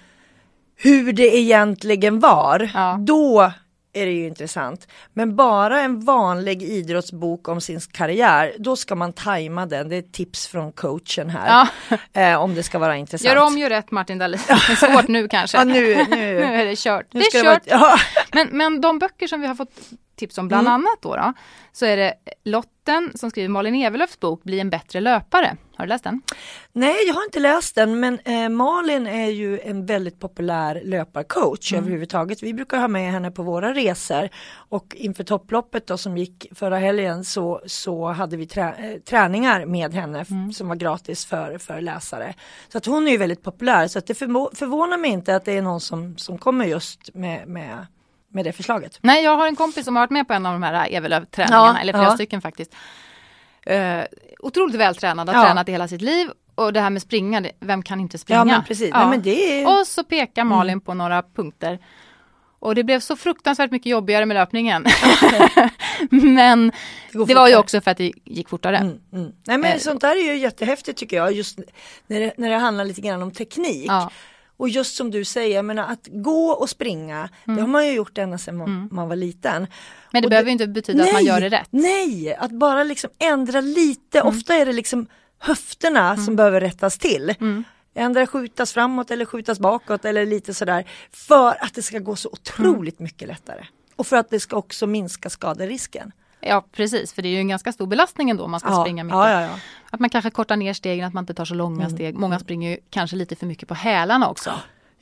hur 0.77 1.13
det 1.13 1.37
egentligen 1.37 2.21
var. 2.21 2.71
Ja. 2.75 2.97
Då 3.01 3.53
är 3.93 4.07
det 4.07 4.13
ju 4.13 4.27
intressant. 4.27 4.89
Men 5.13 5.37
bara 5.37 5.81
en 5.81 6.01
vanlig 6.05 6.63
idrottsbok 6.63 7.49
om 7.49 7.61
sin 7.61 7.81
karriär, 7.81 8.55
då 8.59 8.77
ska 8.77 8.95
man 8.95 9.13
tajma 9.13 9.67
den. 9.67 9.89
Det 9.89 9.97
är 9.97 9.99
ett 9.99 10.13
tips 10.13 10.47
från 10.47 10.73
coachen 10.73 11.31
här. 11.31 11.69
Eh, 12.13 12.43
om 12.43 12.55
det 12.55 12.63
ska 12.63 12.79
vara 12.79 12.97
intressant. 12.97 13.35
Gör 13.35 13.43
om, 13.47 13.59
gör 13.59 13.71
rätt 13.71 13.91
Martin 13.91 14.19
Dahlin. 14.19 14.41
Det 14.47 14.53
är 14.53 14.93
svårt 14.93 15.09
nu 15.09 15.29
kanske. 15.29 15.59
Ja, 15.59 15.65
nu, 15.65 15.97
nu 15.97 16.05
nu. 16.11 16.43
är 16.43 16.67
det 16.67 16.77
kört. 16.79 17.07
Nu 17.13 17.21
det 17.21 17.27
är 17.39 17.43
det 17.43 17.49
vara- 17.49 17.55
kört. 17.59 17.67
ja. 17.67 17.97
Men, 18.33 18.49
men 18.53 18.81
de 18.81 18.99
böcker 18.99 19.27
som 19.27 19.41
vi 19.41 19.47
har 19.47 19.55
fått 19.55 19.73
tips 20.17 20.39
om 20.39 20.49
bland 20.49 20.67
Mm. 20.69 20.73
annat 20.75 20.99
då, 21.03 21.17
då, 21.17 21.33
så 21.73 21.87
är 21.87 21.97
det 21.97 22.15
Lotten 22.45 23.13
som 23.15 23.31
skriver 23.31 23.49
Malin 23.49 23.75
Evelöfs 23.75 24.21
bok 24.21 24.43
Bli 24.43 24.61
en 24.61 24.71
bättre 24.71 25.01
löpare. 25.01 25.57
Har 25.81 25.87
du 25.87 25.89
läst 25.89 26.05
den? 26.05 26.23
Nej, 26.73 26.97
jag 27.07 27.15
har 27.15 27.25
inte 27.25 27.41
läst 27.41 27.75
den, 27.75 28.01
men 28.01 28.19
eh, 28.25 28.49
Malin 28.49 29.07
är 29.07 29.31
ju 29.31 29.61
en 29.61 29.87
väldigt 29.87 30.21
populär 30.21 30.81
löparcoach 30.85 31.73
Mm. 31.73 31.85
överhuvudtaget. 31.85 32.43
Vi 32.43 32.55
brukar 32.55 32.79
ha 32.79 32.89
med 32.89 33.13
henne 33.13 33.31
på 33.31 33.43
våra 33.43 33.75
resor 33.75 34.29
och 34.55 34.95
inför 34.99 35.25
topploppet 35.25 35.87
då 35.87 35.99
som 35.99 36.17
gick 36.19 36.47
förra 36.55 36.79
helgen 36.79 37.25
så, 37.25 37.61
så 37.67 38.07
hade 38.09 38.37
vi 38.37 38.47
trä, 38.47 38.75
eh, 38.79 39.01
träningar 39.01 39.67
med 39.67 39.95
henne 39.95 40.25
Mm. 40.31 40.53
som 40.53 40.69
var 40.69 40.77
gratis 40.77 41.27
för, 41.27 41.59
för 41.59 41.81
läsare. 41.81 42.35
Så 42.69 42.79
att 42.79 42.87
hon 42.87 43.07
är 43.09 43.13
ju 43.13 43.17
väldigt 43.19 43.43
populär 43.43 43.89
så 43.89 43.99
att 43.99 44.07
det 44.07 44.15
förvånar 44.15 44.97
mig 44.99 45.11
inte 45.11 45.37
att 45.37 45.45
det 45.45 45.53
är 45.53 45.63
någon 45.63 45.81
som, 45.81 46.19
som 46.19 46.39
kommer 46.39 46.65
just 46.65 47.15
med, 47.15 47.49
med, 47.49 47.87
med 48.33 48.45
det 48.45 48.53
förslaget. 48.53 48.99
Nej, 49.03 49.25
jag 49.25 49.37
har 49.37 49.47
en 49.47 49.57
kompis 49.57 49.85
som 49.85 49.97
har 49.97 50.03
varit 50.03 50.11
med 50.11 50.29
på 50.29 50.35
en 50.35 50.47
av 50.47 50.53
de 50.53 50.63
här 50.63 50.89
Evelöv-träningarna, 50.91 51.75
Ja, 51.75 51.79
eller 51.81 51.93
flera 51.93 52.05
ja. 52.05 52.15
stycken 52.15 52.41
faktiskt. 52.41 52.75
Uh, 53.71 54.05
otroligt 54.39 54.75
vältränad, 54.77 55.29
har 55.29 55.37
Ja. 55.37 55.45
tränat 55.45 55.69
i 55.69 55.73
hela 55.73 55.89
sitt 55.89 56.03
liv. 56.03 56.29
Och 56.55 56.73
det 56.73 56.81
här 56.81 56.91
med 56.91 57.03
springa, 57.03 57.41
det- 57.41 57.53
vem 57.61 57.83
kan 57.83 58.01
inte 58.01 58.19
springa? 58.19 58.39
Ja 58.41 58.45
men 58.45 58.65
precis, 58.65 58.91
Nej, 58.95 59.07
men 59.07 59.23
det 59.23 59.63
är... 59.63 59.81
Och 59.81 59.87
så 59.87 60.05
pekar 60.05 60.45
Malin 60.45 60.81
på 60.81 60.95
några 60.95 61.23
punkter. 61.23 61.79
Och 62.59 62.75
det 62.75 62.85
blev 62.85 63.01
så 63.01 63.17
fruktansvärt 63.17 63.71
mycket 63.71 63.91
jobbigare 63.91 64.27
med 64.27 64.35
löpningen. 64.35 64.87
men 66.11 66.73
går 67.13 67.27
det 67.27 67.35
var 67.35 67.49
ju 67.49 67.57
också 67.57 67.81
för 67.81 67.91
att 67.91 67.97
det 67.97 68.13
gick 68.25 68.49
fortare. 68.49 68.77
Mm, 68.77 68.99
mm. 69.13 69.33
Nej 69.47 69.59
men 69.59 69.73
Eh. 69.73 69.79
sånt 69.79 70.01
där 70.01 70.17
är 70.17 70.33
ju 70.33 70.37
jättehäftigt 70.39 70.99
tycker 70.99 71.17
jag, 71.17 71.33
just 71.33 71.59
när 72.07 72.21
det, 72.21 72.33
när 72.37 72.51
det 72.51 72.57
handlar 72.57 72.85
lite 72.85 73.01
grann 73.01 73.23
om 73.23 73.31
teknik. 73.31 73.87
Ja. 73.89 74.11
Och 74.61 74.69
just 74.69 74.97
som 74.97 75.11
du 75.11 75.25
säger, 75.25 75.57
jag 75.57 75.65
menar 75.65 75.93
att 75.93 76.09
gå 76.11 76.51
och 76.51 76.71
springa, 76.71 77.29
det 77.45 77.61
har 77.61 77.67
man 77.67 77.87
ju 77.87 77.93
gjort 77.93 78.19
ända 78.19 78.39
sedan 78.39 78.57
man, 78.57 78.89
man 78.93 79.09
var 79.09 79.17
liten. 79.17 79.57
Mm. 79.57 79.69
Men 80.13 80.23
det 80.23 80.27
Och 80.27 80.31
behöver 80.31 80.47
ju 80.47 80.53
inte 80.53 80.67
betyda 80.67 81.05
att 81.05 81.13
man 81.13 81.25
gör 81.25 81.41
det 81.41 81.49
rätt. 81.49 81.69
Nej, 81.71 82.35
att 82.35 82.51
bara 82.51 82.85
liksom 82.85 83.11
ändra 83.19 83.61
lite, 83.61 84.21
Mm. 84.21 84.29
ofta 84.37 84.55
är 84.55 84.67
det 84.67 84.73
liksom 84.73 85.07
höfterna 85.39 86.17
som 86.17 86.37
behöver 86.37 86.61
rättas 86.61 86.99
till. 86.99 87.35
Mm. 87.41 87.65
Ändra 87.95 88.27
skjutas 88.27 88.73
framåt 88.73 89.11
eller 89.11 89.25
skjutas 89.25 89.59
bakåt 89.59 90.05
eller 90.05 90.27
lite 90.27 90.55
sådär. 90.55 90.85
För 91.13 91.65
att 91.65 91.75
det 91.75 91.83
ska 91.83 91.99
gå 91.99 92.17
så 92.17 92.29
otroligt 92.33 93.01
Mm. 93.01 93.05
mycket 93.05 93.29
lättare. 93.29 93.65
Och 93.97 94.07
för 94.07 94.17
att 94.17 94.31
det 94.31 94.41
ska 94.41 94.57
också 94.57 94.87
minska 94.87 95.31
skaderisken. 95.31 96.13
Ja 96.41 96.65
precis, 96.73 97.13
för 97.13 97.23
det 97.23 97.29
är 97.29 97.31
ju 97.31 97.39
en 97.39 97.49
ganska 97.49 97.73
stor 97.73 97.87
belastning 97.87 98.31
ändå 98.31 98.45
om 98.45 98.51
man 98.51 98.61
ska 98.61 98.69
Ja, 98.71 98.83
springa 98.85 99.05
mycket. 99.05 99.17
ja, 99.17 99.41
ja. 99.43 99.59
Att 99.91 100.01
man 100.01 100.11
kanske 100.11 100.31
kortar 100.31 100.57
ner 100.57 100.73
stegen, 100.75 101.07
att 101.07 101.15
man 101.15 101.23
inte 101.23 101.35
tar 101.35 101.45
så 101.45 101.55
långa 101.55 101.85
Mm. 101.85 101.97
steg. 101.97 102.15
Många 102.15 102.39
springer 102.39 102.71
ju 102.71 102.77
kanske 102.91 103.17
lite 103.17 103.37
för 103.37 103.47
mycket 103.47 103.69
på 103.69 103.75
hälarna 103.75 104.29
också. 104.29 104.53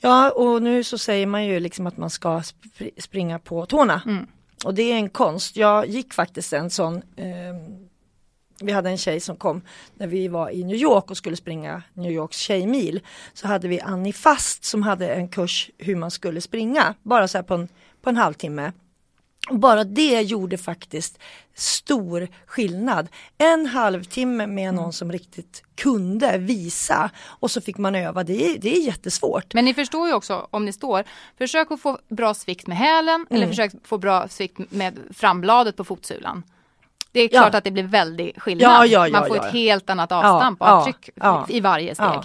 Ja 0.00 0.30
och 0.30 0.62
nu 0.62 0.84
så 0.84 0.98
säger 0.98 1.26
man 1.26 1.44
ju 1.46 1.60
liksom 1.60 1.86
att 1.86 1.96
man 1.96 2.10
ska 2.10 2.38
spr- 2.38 3.00
springa 3.00 3.38
på 3.38 3.66
tårna. 3.66 4.02
Mm. 4.06 4.26
Och 4.64 4.74
det 4.74 4.82
är 4.92 4.96
en 4.96 5.08
konst. 5.10 5.56
Jag 5.56 5.86
gick 5.86 6.14
faktiskt 6.14 6.52
en 6.52 6.70
sån 6.70 7.02
ehm, 7.16 7.88
vi 8.60 8.72
hade 8.72 8.90
en 8.90 8.98
tjej 8.98 9.20
som 9.20 9.36
kom 9.36 9.62
när 9.94 10.06
vi 10.06 10.28
var 10.28 10.50
i 10.50 10.64
New 10.64 10.76
York 10.76 11.10
och 11.10 11.16
skulle 11.16 11.36
springa 11.36 11.82
New 11.94 12.12
Yorks 12.12 12.36
tjejmil. 12.38 13.00
Så 13.34 13.46
hade 13.46 13.68
vi 13.68 13.80
Annie 13.80 14.12
Fast 14.12 14.64
som 14.64 14.82
hade 14.82 15.08
en 15.14 15.28
kurs 15.28 15.70
hur 15.78 15.96
man 15.96 16.10
skulle 16.10 16.40
springa. 16.40 16.94
Bara 17.02 17.28
så 17.28 17.38
här 17.38 17.42
på 17.42 17.54
en, 17.54 17.68
på 18.02 18.10
en 18.10 18.16
halvtimme. 18.16 18.72
Bara 19.50 19.84
det 19.84 20.22
gjorde 20.22 20.58
faktiskt 20.58 21.18
stor 21.54 22.28
skillnad. 22.46 23.08
En 23.38 23.66
halvtimme 23.66 24.46
med 24.46 24.74
någon 24.74 24.92
som 24.92 25.12
riktigt 25.12 25.62
kunde 25.76 26.38
visa 26.38 27.10
och 27.26 27.50
så 27.50 27.60
fick 27.60 27.78
man 27.78 27.94
öva. 27.94 28.24
Det 28.24 28.46
är, 28.50 28.58
det 28.58 28.76
är 28.76 28.80
jättesvårt. 28.86 29.54
Men 29.54 29.64
ni 29.64 29.74
förstår 29.74 30.08
ju 30.08 30.14
också 30.14 30.46
om 30.50 30.64
ni 30.64 30.72
står, 30.72 31.04
försök 31.38 31.70
att 31.70 31.80
få 31.80 31.98
bra 32.08 32.34
svikt 32.34 32.66
med 32.66 32.76
hälen 32.76 33.26
eller 33.30 33.38
Mm. 33.42 33.48
försök 33.48 33.72
få 33.84 33.98
bra 33.98 34.28
svikt 34.28 34.58
med 34.70 34.98
frambladet 35.14 35.76
på 35.76 35.84
fotsulan. 35.84 36.42
Det 37.12 37.20
är 37.20 37.28
Ja. 37.32 37.40
klart 37.40 37.54
att 37.54 37.64
det 37.64 37.70
blir 37.70 37.82
väldigt 37.82 38.38
skillnad. 38.42 38.72
Ja, 38.72 38.86
ja, 38.86 39.08
ja, 39.08 39.12
Man 39.12 39.28
får 39.28 39.36
ja. 39.36 39.46
ett 39.46 39.52
helt 39.52 39.90
annat 39.90 40.12
avstamp 40.12 40.58
ja, 40.60 40.66
avtryck 40.70 41.10
ja. 41.14 41.46
i 41.48 41.60
varje 41.60 41.94
steg. 41.94 42.06
Ja. 42.06 42.24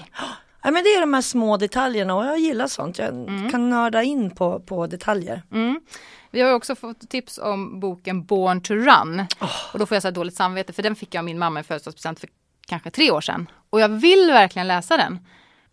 Ja, 0.65 0.71
men 0.71 0.83
det 0.83 0.89
är 0.89 0.99
de 1.01 1.13
här 1.13 1.21
små 1.21 1.57
detaljerna 1.57 2.15
och 2.15 2.25
jag 2.25 2.39
gillar 2.39 2.67
sånt. 2.67 2.97
Jag 2.99 3.09
kan 3.51 3.69
nörda 3.69 4.03
in 4.03 4.31
på, 4.35 4.59
på 4.59 4.87
detaljer. 4.87 5.41
Mm. 5.51 5.79
Vi 6.33 6.41
har 6.41 6.53
också 6.53 6.75
fått 6.75 7.09
tips 7.09 7.37
om 7.37 7.79
boken 7.79 8.23
Born 8.25 8.61
to 8.61 8.73
Run. 8.73 9.25
Och 9.73 9.79
då 9.79 9.85
får 9.85 9.95
jag 9.95 10.01
så 10.01 10.11
dåligt 10.11 10.35
samvete 10.35 10.73
för 10.73 10.83
den 10.83 10.95
fick 10.95 11.13
jag 11.15 11.19
av 11.19 11.25
min 11.25 11.39
mamma 11.39 11.59
i 11.59 11.63
födelsedagspresent 11.63 12.19
för 12.19 12.29
kanske 12.67 12.89
tre 12.91 13.11
år 13.11 13.21
sedan. 13.21 13.49
Och 13.69 13.79
jag 13.79 13.89
vill 13.89 14.27
verkligen 14.31 14.67
läsa 14.67 14.97
den. 14.97 15.19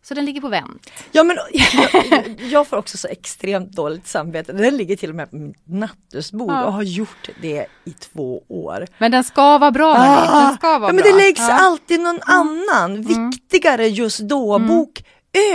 Så 0.02 0.14
den 0.14 0.24
ligger 0.24 0.40
på 0.40 0.48
vänt. 0.48 0.90
Ja 1.12 1.24
men 1.24 1.36
jag, 1.52 2.40
jag 2.40 2.66
får 2.68 2.76
också 2.76 2.98
så 2.98 3.08
extremt 3.08 3.72
dåligt 3.72 4.06
samvete. 4.06 4.52
Den 4.52 4.76
ligger 4.76 4.96
till 4.96 5.10
och 5.10 5.16
med 5.16 5.30
på 5.30 5.36
mitt 5.36 5.56
nattduksbord 5.68 6.50
Ja. 6.52 6.64
och 6.64 6.72
har 6.72 6.82
gjort 6.82 7.28
det 7.42 7.66
i 7.84 7.92
två 7.92 8.42
år. 8.48 8.86
Men 8.98 9.10
den 9.10 9.24
ska 9.24 9.58
vara 9.58 9.70
bra. 9.70 9.94
hörni. 9.94 10.46
Den 10.46 10.54
ska 10.56 10.68
vara 10.68 10.76
Ah! 10.78 10.88
ja, 10.88 10.92
men 10.92 10.96
bra. 10.96 11.04
det 11.12 11.16
läggs 11.18 11.40
Ja. 11.40 11.52
alltid 11.60 12.00
någon 12.00 12.20
annan 12.22 13.02
viktigare 13.02 13.86
just 13.88 14.20
då 14.20 14.58
bok 14.58 15.04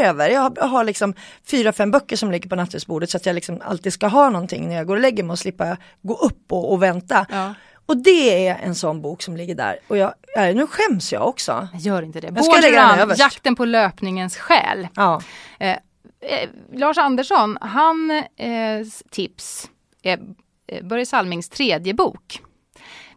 över. 0.03 0.29
Jag 0.29 0.57
har, 0.61 0.83
liksom 0.83 1.13
fyra, 1.45 1.73
fem 1.73 1.91
böcker 1.91 2.15
som 2.15 2.31
ligger 2.31 2.49
på 2.49 2.55
nattduksbordet 2.55 3.09
så 3.09 3.17
att 3.17 3.25
jag 3.25 3.33
liksom 3.33 3.61
alltid 3.65 3.93
ska 3.93 4.07
ha 4.07 4.29
någonting 4.29 4.67
när 4.67 4.75
jag 4.75 4.87
går 4.87 4.95
och 4.95 5.01
lägger 5.01 5.23
mig 5.23 5.31
och 5.31 5.39
slippa 5.39 5.77
gå 6.01 6.13
upp 6.13 6.51
och, 6.51 6.71
och 6.71 6.83
vänta. 6.83 7.25
Ja. 7.29 7.53
Och 7.85 7.97
det 7.97 8.47
är 8.47 8.55
en 8.55 8.75
sån 8.75 9.01
bok 9.01 9.21
som 9.21 9.37
ligger 9.37 9.55
där. 9.55 9.79
Och 9.87 9.97
jag, 9.97 10.13
äh, 10.37 10.55
nu 10.55 10.67
skäms 10.67 11.13
jag 11.13 11.27
också. 11.27 11.67
Gör 11.73 12.01
inte 12.01 12.21
det. 12.21 12.31
Jag 12.35 12.45
ska 12.45 12.61
lägga 12.61 12.87
den 12.87 12.99
överst. 12.99 13.19
jakten 13.19 13.55
på 13.55 13.65
löpningens 13.65 14.37
själ. 14.37 14.87
Ja. 14.95 15.21
Eh, 15.59 15.69
eh, 15.69 16.49
Lars 16.73 16.97
Andersson, 16.97 17.57
han 17.61 18.11
eh, 18.37 18.85
tips 19.11 19.69
är 20.03 20.19
eh, 20.67 20.83
Börje 20.83 21.05
Salmings 21.05 21.49
tredje 21.49 21.93
bok. 21.93 22.41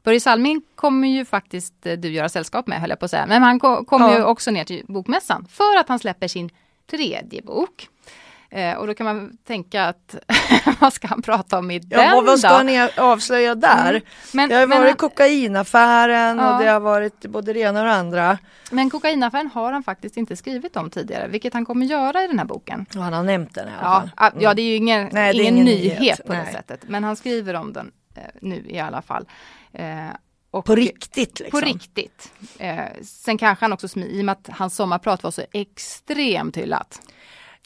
Börje 0.04 0.20
Salming 0.20 0.62
kommer 0.74 1.08
ju 1.08 1.24
faktiskt 1.24 1.87
eh, 1.87 1.92
du 1.92 2.08
göra 2.11 2.28
sällskap 2.28 2.66
med 2.66 2.80
höll 2.80 2.90
jag 2.90 2.98
på 2.98 3.04
att 3.04 3.11
säga. 3.11 3.26
Men 3.26 3.42
han 3.42 3.61
ko- 3.61 3.84
kommer 3.84 4.11
Ja. 4.11 4.16
ju 4.18 4.24
också 4.24 4.50
ner 4.50 4.64
till 4.64 4.84
bokmässan 4.88 5.46
för 5.50 5.76
att 5.80 5.88
han 5.88 5.98
släpper 5.98 6.28
sin 6.28 6.50
tredje 6.90 7.42
bok. 7.42 7.88
Eh, 8.50 8.74
och 8.74 8.87
då 8.87 8.94
kan 8.94 9.04
man 9.06 9.37
tänka 9.46 9.84
att 9.84 10.14
vad 10.80 10.92
ska 10.92 11.08
han 11.08 11.22
prata 11.22 11.58
om 11.58 11.70
i 11.70 11.80
Ja, 11.90 11.98
den 12.02 12.18
och 12.18 12.26
vad 12.26 12.38
ska 12.40 12.62
ni 12.62 12.88
avslöja 12.96 13.54
där? 13.54 13.90
Mm. 13.90 14.02
Men, 14.32 14.48
det 14.48 14.54
har 14.54 14.66
men, 14.66 14.78
varit 14.82 14.98
kokainaffären 14.98 16.38
Ja. 16.38 16.52
och 16.56 16.62
det 16.64 16.70
har 16.70 16.80
varit 16.80 17.20
både 17.20 17.52
det 17.52 17.61
ena 17.61 17.80
och 17.80 17.87
det 17.87 17.92
andra. 17.92 18.38
men 18.70 18.90
kokainaffären 18.90 19.46
har 19.54 19.72
han 19.72 19.82
faktiskt 19.82 20.16
inte 20.16 20.37
skrivit 20.37 20.76
om 20.76 20.90
tidigare, 20.90 21.28
vilket 21.28 21.54
han 21.54 21.64
kommer 21.64 21.87
göra 21.87 22.24
i 22.24 22.26
den 22.26 22.38
här 22.38 22.46
boken. 22.46 22.87
Och 22.96 23.02
han 23.02 23.12
har 23.12 23.22
nämnt 23.22 23.54
den 23.54 23.68
i 23.68 23.70
alla 23.70 23.80
Ja, 23.82 24.00
fall. 24.00 24.11
ah, 24.16 24.30
ja 24.40 24.54
det 24.54 24.62
är 24.62 24.70
ju 24.70 24.74
ingen, 24.76 25.08
Nej, 25.12 25.32
det 25.34 25.38
är 25.38 25.42
ingen 25.42 25.54
ingen 25.54 25.64
nyhet, 25.64 26.00
nyhet. 26.00 26.26
på 26.26 26.32
det 26.32 26.42
Nej. 26.42 26.52
sättet. 26.52 26.80
Men 26.88 27.04
han 27.04 27.16
skriver 27.16 27.54
om 27.54 27.72
den 27.72 27.92
eh, 28.14 28.22
nu 28.40 28.64
i 28.68 28.78
alla 28.78 29.02
fall. 29.02 29.26
Eh, 29.72 30.09
och 30.50 30.64
På 30.64 30.74
riktigt 30.74 31.40
liksom. 31.40 31.61
På 31.61 31.66
riktigt. 31.66 32.33
Eh, 32.59 32.78
sen 33.02 33.38
kanske 33.38 33.64
han 33.64 33.72
också, 33.72 33.98
i 33.98 34.20
och 34.20 34.24
med 34.24 34.33
att 34.33 34.48
hans 34.59 34.74
sommarprat 34.76 35.22
var 35.22 35.31
så 35.31 35.42
extremt 35.52 36.57
hyllat. 36.57 37.00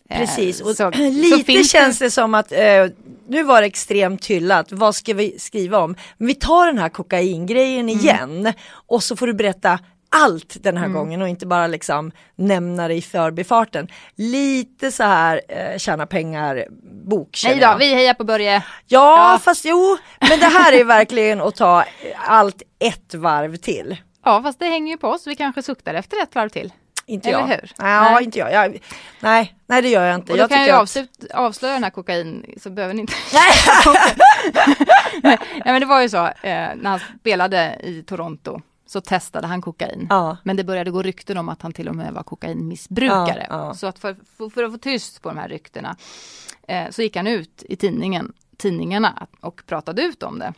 Eh, 0.09 0.19
Precis, 0.19 0.61
och 0.61 0.77
så- 0.77 0.93
så 0.95 0.99
lite 0.99 1.45
finns 1.45 1.71
känns 1.71 1.99
det 1.99 2.11
som 2.11 2.35
att 2.35 2.53
eh, 2.53 2.87
nu 3.29 3.43
var 3.43 3.61
det 3.61 3.67
extremt 3.67 4.27
hyllat, 4.27 4.73
vad 4.73 4.95
ska 4.95 5.15
vi 5.15 5.39
skriva 5.39 5.79
om? 5.79 5.97
Men 6.19 6.27
vi 6.27 6.35
tar 6.35 6.67
den 6.67 6.79
här 6.79 6.89
kokaingrejen 6.89 7.89
Mm. 7.89 8.01
igen 8.01 8.53
och 8.71 9.03
så 9.03 9.17
får 9.17 9.27
du 9.27 9.35
berätta 9.35 9.79
allt 10.13 10.57
den 10.63 10.77
Mm. 10.77 10.83
här 10.91 10.99
gången 11.01 11.23
och 11.23 11.29
inte 11.29 11.47
bara 11.47 11.67
liksom 11.67 12.13
nämna 12.37 12.89
det 12.89 12.95
i 12.95 13.03
förbifarten. 13.03 13.89
Lite 14.15 14.91
så 14.93 15.03
här 15.03 15.41
eh, 15.49 15.79
tjäna 15.79 16.07
pengar 16.07 16.65
bok 17.09 17.41
Nej 17.45 17.59
då, 17.61 17.77
vi 17.79 17.95
hejar 17.95 18.15
på 18.15 18.25
Börje. 18.25 18.55
Ja, 18.55 18.63
Ja. 19.33 19.39
fast 19.45 19.65
jo, 19.65 19.99
men 20.21 20.41
det 20.41 20.47
här 20.47 20.73
är 20.73 20.85
verkligen 20.85 21.41
att 21.41 21.57
ta 21.57 21.85
allt 22.27 22.63
ett 22.79 23.15
varv 23.15 23.57
till. 23.57 23.97
Ja, 24.25 24.43
fast 24.43 24.59
det 24.59 24.67
hänger 24.67 24.93
ju 24.93 24.99
på 24.99 25.09
oss. 25.09 25.27
Vi 25.27 25.37
kanske 25.37 25.63
suktar 25.63 25.95
efter 25.95 26.23
ett 26.23 26.35
varv 26.35 26.49
till. 26.49 26.73
Inte 27.07 27.29
Eller 27.29 27.39
jag. 27.39 27.47
hur? 27.47 27.73
Ja, 27.79 28.11
Nej. 28.11 28.25
inte 28.25 28.39
jag. 28.39 28.53
jag. 28.53 28.79
Nej, 29.21 29.55
nej 29.67 29.83
det 29.83 29.89
gör 29.89 30.05
jag 30.05 30.15
inte. 30.15 30.33
Och 30.33 30.39
då 30.39 30.43
jag 30.43 30.51
kan 30.51 30.59
jag 30.59 30.67
ju 30.67 30.73
avslut, 30.75 31.25
avslöja 31.35 31.75
den 31.75 31.85
här 31.85 31.91
kokain, 31.91 32.55
så 32.63 32.71
behöver 32.71 32.95
ni 32.95 33.01
inte... 33.01 33.13
Nej. 35.23 35.39
Nej, 35.53 35.63
men 35.65 35.81
det 35.81 35.87
var 35.87 36.01
ju 36.01 36.09
så, 36.09 36.27
eh, 36.27 36.69
när 36.77 36.91
han 36.91 37.01
spelade 37.21 37.77
i 37.83 38.03
Toronto 38.03 38.61
så 38.93 39.01
testade 39.01 39.47
han 39.47 39.63
kokain. 39.63 40.07
Ja. 40.11 40.37
Men 40.43 40.57
det 40.57 40.65
började 40.65 40.91
gå 40.91 41.03
rykten 41.03 41.37
om 41.37 41.49
att 41.49 41.63
han 41.63 41.73
till 41.73 41.89
och 41.89 41.97
med 41.97 42.13
var 42.13 42.23
kokainmissbrukare. 42.23 43.47
Ja, 43.51 43.67
ja. 43.67 43.75
Så 43.75 43.87
att 43.87 43.99
för, 43.99 44.17
för, 44.37 44.49
för 44.49 44.63
att 44.65 44.73
få 44.73 44.79
tyst 44.79 45.23
på 45.23 45.29
de 45.29 45.39
här 45.39 45.49
ryktena 45.49 45.97
eh, 46.69 46.91
så 46.91 47.03
gick 47.03 47.17
han 47.17 47.27
ut 47.27 47.63
i 47.69 47.77
tidningen, 47.77 48.33
tidningarna 48.57 49.27
och 49.41 49.63
pratade 49.67 50.03
ut 50.03 50.23
om 50.23 50.39
det. 50.39 50.53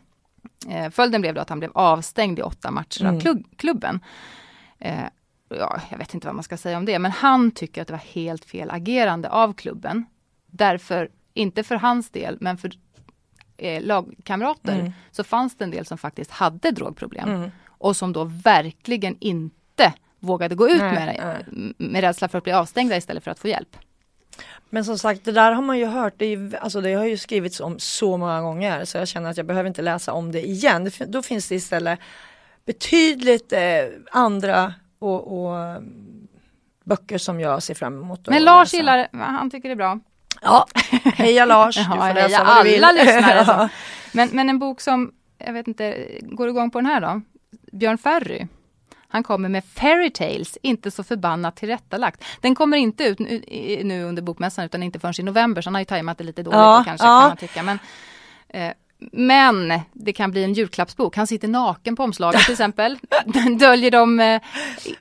Eh, 0.69 0.91
följden 0.91 1.21
blev 1.21 1.35
då 1.35 1.41
att 1.41 1.49
han 1.49 1.59
blev 1.59 1.71
avstängd 1.75 2.39
i 2.39 2.43
åtta 2.43 2.71
matcher 2.71 3.03
Mm. 3.03 3.17
av 3.17 3.21
klubb, 3.21 3.45
klubben. 3.57 4.01
Eh, 4.79 5.05
ja, 5.49 5.81
jag 5.91 5.99
vet 5.99 6.15
inte 6.15 6.27
vad 6.27 6.35
man 6.35 6.45
ska 6.45 6.57
säga 6.57 6.77
om 6.79 6.85
det, 6.85 6.99
men 6.99 7.11
han 7.11 7.51
tycker 7.51 7.83
att 7.83 7.89
det 7.89 7.95
var 7.95 7.99
helt 8.15 8.45
fel 8.45 8.71
agerande 8.71 9.29
av 9.31 9.53
klubben. 9.53 10.07
Därför, 10.47 11.09
inte 11.35 11.63
för 11.63 11.77
hans 11.77 12.11
del, 12.11 12.37
men 12.41 12.57
för 12.59 12.71
eh, 13.57 13.83
lagkamrater 13.83 14.79
Mm. 14.81 14.93
så 15.11 15.25
fanns 15.25 15.57
det 15.57 15.65
en 15.65 15.71
del 15.71 15.87
som 15.87 15.99
faktiskt 15.99 16.31
hade 16.31 16.71
drogproblem. 16.71 17.29
Mm. 17.29 17.51
Och 17.85 17.97
som 17.97 18.13
då 18.13 18.25
verkligen 18.25 19.17
inte 19.21 19.93
vågade 20.21 20.55
gå 20.55 20.69
ut 20.69 20.79
Nej, 20.79 20.93
med 20.95 21.45
det, 21.47 21.85
med 21.85 22.01
rädsla 22.01 22.29
för 22.29 22.39
att 22.39 22.45
bli 22.45 22.53
avstängda 22.53 22.97
istället 22.97 23.25
för 23.25 23.31
att 23.31 23.39
få 23.39 23.49
hjälp. 23.49 23.77
Men 24.71 24.85
som 24.85 24.99
sagt, 24.99 25.25
det 25.25 25.33
där 25.33 25.53
har 25.53 25.63
man 25.63 25.79
ju 25.79 25.87
hört, 25.87 26.15
det, 26.17 26.27
är, 26.27 26.59
alltså 26.61 26.81
det 26.81 26.95
har 26.95 27.05
ju 27.05 27.17
skrivits 27.17 27.61
om 27.61 27.79
så 27.79 28.17
många 28.17 28.41
gånger 28.41 28.85
så 28.85 28.99
jag 28.99 29.09
känner 29.09 29.31
att 29.31 29.37
jag 29.37 29.47
behöver 29.47 29.69
inte 29.69 29.83
läsa 29.83 30.13
om 30.13 30.33
det 30.33 30.49
igen. 30.49 30.91
Då 31.07 31.23
finns 31.23 31.49
det 31.49 31.55
istället 31.55 31.99
betydligt 32.67 33.53
eh, 33.53 33.61
andra 34.13 34.75
och, 34.99 35.45
och, 35.45 35.57
mm, 35.57 36.29
böcker 36.85 37.19
som 37.19 37.41
jag 37.41 37.63
ser 37.63 37.75
fram 37.75 38.03
emot. 38.03 38.29
Men 38.29 38.45
Lars 38.45 38.67
läsa. 38.67 38.77
gillar 38.77 38.97
det, 38.97 39.09
han 39.13 39.51
tycker 39.51 39.69
det 39.69 39.73
är 39.73 39.77
bra. 39.77 40.01
Ja, 40.43 40.67
heja 41.15 41.45
Lars, 41.45 41.77
du 41.77 41.85
får 41.85 42.15
läsa 42.15 42.21
heja 42.21 42.45
vad 42.45 42.65
du 42.65 42.71
vill. 42.71 42.85
alla 42.85 43.03
lyssnare. 43.03 43.69
men, 44.13 44.29
men 44.33 44.51
en 44.51 44.59
bok 44.59 44.81
som, 44.81 45.13
jag 45.39 45.53
vet 45.53 45.69
inte, 45.69 46.09
går 46.23 46.45
du 46.45 46.51
igång 46.51 46.71
på 46.71 46.79
den 46.79 46.87
här 46.87 47.01
då? 47.01 47.21
Björn 47.75 47.99
Ferry. 47.99 48.47
Han 49.09 49.23
kommer 49.23 49.49
med 49.49 49.65
Fairy 49.65 50.11
Tales, 50.11 50.59
inte 50.63 50.91
så 50.91 51.05
förbannat 51.05 51.57
tillrättalagt. 51.57 52.25
Den 52.41 52.55
kommer 52.55 52.77
inte 52.77 53.05
ut 53.05 53.19
nu 53.85 54.05
under 54.05 54.23
bokmässan 54.23 54.65
utan 54.65 54.83
inte 54.83 54.99
förrän 54.99 55.15
i 55.19 55.23
november 55.23 55.63
så 55.63 55.67
han 55.67 55.75
har 55.75 55.81
ju 55.81 55.85
tajmat 55.85 56.19
det 56.19 56.25
lite 56.25 56.43
dåligt 56.43 56.59
ja, 56.59 56.83
kanske 56.87 57.07
ja. 57.07 57.21
kan 57.21 57.29
man 57.29 57.37
tycka. 57.37 57.63
Men, 57.63 57.79
eh, 58.49 58.73
men 59.13 59.81
det 59.93 60.13
kan 60.13 60.31
bli 60.31 60.45
en 60.45 60.53
julklappsbok. 60.53 61.17
Han 61.17 61.27
sitter 61.27 61.49
naken 61.49 61.97
på 61.97 62.03
omslaget 62.03 62.41
till 62.41 62.53
exempel. 62.53 62.99
Döljer 63.59 63.91
de 63.91 64.21
eh, 64.21 64.41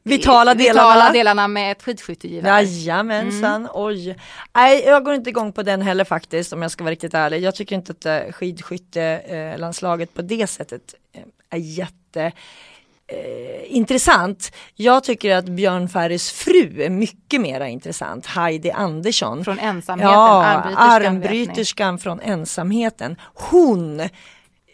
vitala, 0.04 0.54
delarna. 0.54 0.90
vitala 0.90 1.12
delarna 1.12 1.48
med 1.48 1.72
ett 1.72 1.82
skidskyttegevär. 1.84 2.62
Jajamensan, 2.62 3.56
mm. 3.56 3.70
oj. 3.74 4.18
Nej, 4.56 4.84
jag 4.86 5.04
går 5.06 5.14
inte 5.14 5.30
igång 5.30 5.54
på 5.54 5.64
den 5.64 5.82
heller 5.82 6.04
faktiskt 6.04 6.54
om 6.54 6.62
jag 6.62 6.72
ska 6.72 6.84
vara 6.84 6.92
riktigt 6.92 7.14
ärlig. 7.14 7.42
Jag 7.42 7.56
tycker 7.56 7.76
inte 7.76 7.92
att 7.92 8.06
eh, 8.06 8.32
skidskyttelandslaget 8.32 10.14
på 10.14 10.22
det 10.22 10.48
sättet 10.48 10.96
eh, 11.14 11.22
är 11.50 11.58
jätte 11.58 12.03
eh, 12.18 13.76
intressant. 13.76 14.52
Jag 14.76 15.04
tycker 15.04 15.36
att 15.36 15.46
Björn 15.46 15.90
Ferrys 15.90 16.32
fru 16.32 16.82
är 16.84 16.90
mycket 16.90 17.42
mer 17.42 17.62
intressant. 17.62 18.26
Heidi 18.26 18.72
Andersson. 18.72 19.46
Från 19.46 19.60
ensamheten, 19.60 20.14
ja, 20.14 20.44
armbryterskan 20.76 22.00
från 22.00 22.20
ensamheten. 22.20 23.16
Hon 23.34 24.02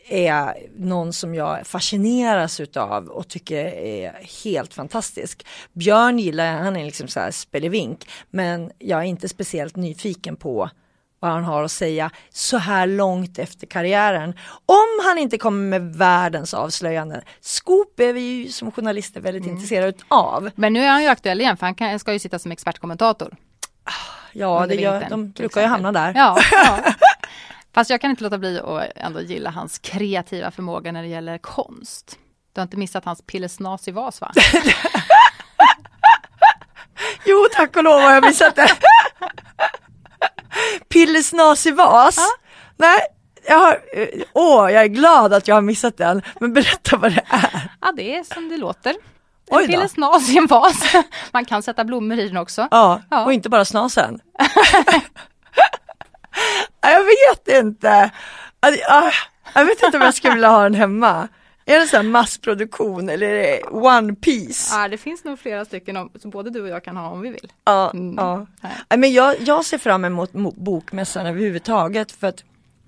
är 0.09 0.53
någon 0.77 1.13
som 1.13 1.35
jag 1.35 1.67
fascineras 1.67 2.59
utav 2.59 3.07
och 3.07 3.27
tycker 3.27 3.65
är 3.65 4.43
helt 4.43 4.73
fantastisk. 4.73 5.45
Björn 5.73 6.19
gillar 6.19 6.45
jag, 6.45 6.53
han 6.53 6.75
är 6.75 6.85
liksom 6.85 7.07
så 7.07 7.19
här 7.19 7.31
spelevink 7.31 8.09
men 8.29 8.71
jag 8.79 8.99
är 8.99 9.03
inte 9.03 9.29
speciellt 9.29 9.75
nyfiken 9.75 10.35
på 10.35 10.69
vad 11.19 11.31
han 11.31 11.43
har 11.43 11.63
att 11.63 11.71
säga 11.71 12.11
så 12.29 12.57
här 12.57 12.87
långt 12.87 13.39
efter 13.39 13.67
karriären. 13.67 14.33
Om 14.65 15.05
han 15.05 15.17
inte 15.17 15.37
kommer 15.37 15.79
med 15.79 15.95
världens 15.95 16.53
avslöjanden. 16.53 17.21
Scoop 17.41 17.99
är 17.99 18.13
vi 18.13 18.21
ju 18.21 18.51
som 18.51 18.71
journalister 18.71 19.21
väldigt 19.21 19.43
mm. 19.43 19.55
intresserade 19.55 19.93
av. 20.07 20.49
Men 20.55 20.73
nu 20.73 20.83
är 20.83 20.89
han 20.89 21.03
ju 21.03 21.07
aktuell 21.07 21.41
igen 21.41 21.57
för 21.57 21.65
han 21.65 21.75
kan, 21.75 21.99
ska 21.99 22.13
ju 22.13 22.19
sitta 22.19 22.39
som 22.39 22.51
expertkommentator. 22.51 23.35
Ja, 24.31 24.65
det 24.67 24.75
gör, 24.75 25.07
de 25.09 25.31
brukar 25.31 25.61
ju 25.61 25.67
hamna 25.67 25.91
där. 25.91 26.13
Ja, 26.15 26.37
ja. 26.51 26.79
Fast 27.73 27.89
jag 27.89 28.01
kan 28.01 28.11
inte 28.11 28.23
låta 28.23 28.37
bli 28.37 28.59
att 28.59 28.83
ändå 28.95 29.21
gilla 29.21 29.49
hans 29.49 29.79
kreativa 29.79 30.51
förmåga 30.51 30.91
när 30.91 31.01
det 31.01 31.07
gäller 31.07 31.37
konst. 31.37 32.17
Du 32.53 32.61
har 32.61 32.63
inte 32.63 32.77
missat 32.77 33.05
hans 33.05 33.21
pillesnas 33.21 33.87
i 33.87 33.91
vas 33.91 34.21
va? 34.21 34.31
jo, 37.25 37.47
tack 37.55 37.77
och 37.77 37.83
lov 37.83 38.01
har 38.01 38.13
jag 38.13 38.25
missat 38.25 38.55
det. 38.55 38.69
Pillesnasig 40.99 41.75
vas? 41.75 42.17
Ja. 42.17 42.27
Nej, 42.77 42.99
jag 43.47 43.59
har, 43.59 43.79
åh, 44.33 44.71
jag 44.71 44.83
är 44.83 44.87
glad 44.87 45.33
att 45.33 45.47
jag 45.47 45.55
har 45.55 45.61
missat 45.61 45.97
den. 45.97 46.21
Men 46.39 46.53
berätta 46.53 46.97
vad 46.97 47.11
det 47.11 47.23
är. 47.29 47.69
Ja, 47.81 47.91
det 47.91 48.15
är 48.15 48.33
som 48.33 48.49
det 48.49 48.57
låter. 48.57 48.95
En 49.51 49.67
pillesnas 49.67 50.29
i 50.29 50.37
en 50.37 50.47
vas. 50.47 50.95
Man 51.31 51.45
kan 51.45 51.63
sätta 51.63 51.83
blommor 51.83 52.19
i 52.19 52.27
den 52.27 52.37
också. 52.37 52.67
Ja, 52.71 53.01
ja. 53.09 53.25
och 53.25 53.33
inte 53.33 53.49
bara 53.49 53.65
snasen. 53.65 54.19
jag 56.81 57.03
vet 57.03 57.63
inte. 57.63 58.11
Jag 59.53 59.65
vet 59.65 59.83
inte 59.83 59.97
om 59.97 60.03
jag 60.03 60.13
skulle 60.13 60.33
vilja 60.33 60.49
ha 60.49 60.63
den 60.63 60.75
hemma. 60.75 61.27
Är 61.69 61.79
det 61.79 61.87
så 61.87 62.03
massproduktion 62.03 63.09
eller 63.09 63.27
är 63.27 63.41
det 63.41 63.63
one 63.63 64.15
piece? 64.15 64.75
Ja 64.75 64.87
det 64.87 64.97
finns 64.97 65.23
nog 65.23 65.39
flera 65.39 65.65
stycken 65.65 66.09
som 66.19 66.31
både 66.31 66.49
du 66.49 66.61
och 66.61 66.69
jag 66.69 66.83
kan 66.83 66.97
ha 66.97 67.09
om 67.09 67.21
vi 67.21 67.29
vill. 67.29 67.51
Ja, 67.65 67.91
mm. 67.93 68.15
ja. 68.17 68.47
Men 68.97 69.13
jag, 69.13 69.35
jag 69.39 69.65
ser 69.65 69.77
fram 69.77 70.05
emot 70.05 70.31
bokmässan 70.55 71.25
överhuvudtaget 71.25 72.11
för 72.11 72.27
att 72.27 72.43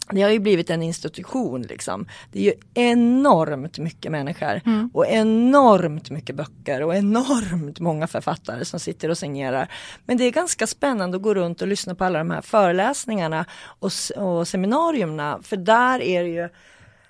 det 0.10 0.22
har 0.22 0.30
ju 0.30 0.40
blivit 0.40 0.70
en 0.70 0.84
institution 0.84 1.62
liksom. 1.62 2.08
Det 2.32 2.40
är 2.40 2.44
ju 2.44 2.54
enormt 2.74 3.78
mycket 3.78 4.12
människor 4.12 4.62
mm. 4.66 4.90
och 4.94 5.08
enormt 5.08 6.10
mycket 6.10 6.36
böcker 6.36 6.84
och 6.84 6.96
enormt 6.96 7.80
många 7.80 8.08
författare 8.08 8.66
som 8.66 8.80
sitter 8.80 9.10
och 9.10 9.18
signerar. 9.18 9.68
Men 10.06 10.18
det 10.18 10.24
är 10.24 10.32
ganska 10.32 10.68
spännande 10.68 11.18
att 11.18 11.24
gå 11.24 11.34
runt 11.34 11.62
och 11.62 11.68
lyssna 11.68 11.96
på 11.96 12.04
alla 12.06 12.20
de 12.20 12.32
här 12.32 12.42
föreläsningarna 12.42 13.46
och, 13.64 13.92
och 14.16 14.48
seminarierna 14.48 15.40
för 15.44 15.58
där 15.58 16.02
är 16.02 16.24
det 16.24 16.30
ju 16.30 16.50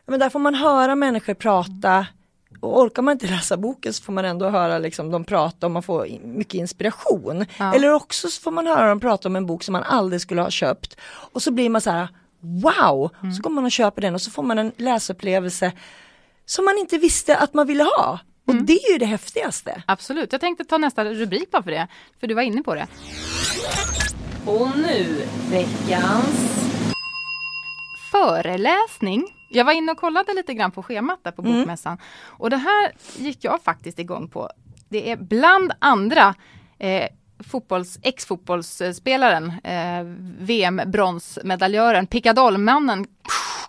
men 0.08 0.20
där 0.20 0.30
får 0.30 0.40
man 0.40 0.56
höra 0.56 0.96
människor 0.96 1.34
prata 1.34 2.06
och 2.60 2.82
orkar 2.82 3.02
man 3.02 3.12
inte 3.12 3.28
läsa 3.28 3.58
boken 3.58 3.94
så 3.94 4.04
får 4.04 4.14
man 4.14 4.26
ändå 4.26 4.50
höra 4.50 4.78
liksom, 4.78 5.12
dem 5.12 5.24
prata 5.24 5.66
och 5.66 5.72
man 5.72 5.84
får 5.84 6.08
mycket 6.24 6.54
inspiration. 6.54 7.46
Ja. 7.58 7.76
Eller 7.76 7.94
också 7.94 8.30
så 8.30 8.42
får 8.42 8.52
man 8.52 8.68
höra 8.68 8.90
dem 8.90 9.00
prata 9.00 9.28
om 9.28 9.36
en 9.36 9.46
bok 9.46 9.64
som 9.64 9.74
man 9.74 9.84
aldrig 9.84 10.22
skulle 10.22 10.42
ha 10.42 10.50
köpt 10.50 10.98
och 11.04 11.42
så 11.42 11.52
blir 11.52 11.70
man 11.70 11.82
så 11.82 11.92
här 11.92 12.08
wow, 12.40 13.12
mm. 13.22 13.34
så 13.34 13.42
går 13.42 13.50
man 13.50 13.66
och 13.66 13.72
köper 13.72 14.02
den 14.02 14.14
och 14.14 14.22
så 14.22 14.32
får 14.32 14.44
man 14.44 14.58
en 14.58 14.72
läsupplevelse 14.78 15.72
som 16.46 16.66
man 16.66 16.78
inte 16.78 16.98
visste 16.98 17.38
att 17.38 17.54
man 17.54 17.68
ville 17.68 17.84
ha. 17.84 18.20
Och 18.48 18.54
mm. 18.54 18.66
det 18.66 18.74
är 18.74 18.92
ju 18.92 18.98
det 18.98 19.06
häftigaste. 19.06 19.84
Absolut, 19.86 20.32
jag 20.32 20.42
tänkte 20.42 20.66
ta 20.66 20.78
nästa 20.78 21.06
rubrik 21.06 21.52
bara 21.52 21.64
för 21.64 21.72
det, 21.72 21.88
för 22.20 22.28
du 22.28 22.34
var 22.34 22.42
inne 22.42 22.64
på 22.64 22.76
det. 22.76 22.88
Och 24.46 24.78
nu 24.78 25.26
veckans 25.52 26.62
föreläsning 28.12 29.41
jag 29.52 29.66
var 29.66 29.74
inne 29.74 29.92
och 29.92 29.98
kollade 29.98 30.34
lite 30.34 30.54
grann 30.54 30.72
på 30.72 30.84
schemat 30.84 31.20
där 31.24 31.32
på 31.32 31.42
mm. 31.42 31.58
Bokmässan. 31.58 31.98
Och 32.24 32.50
det 32.50 32.58
här 32.58 32.92
gick 33.18 33.44
jag 33.44 33.62
faktiskt 33.62 34.00
igång 34.00 34.28
på. 34.28 34.50
Det 34.90 35.12
är 35.12 35.16
bland 35.16 35.72
andra 35.80 36.36
eh, 36.80 37.08
fotbolls, 37.40 38.00
ex-fotbollsspelaren, 38.02 39.54
eh, 39.64 40.04
VM-bronsmedaljören, 40.40 42.08
pickadollmannen 42.08 43.06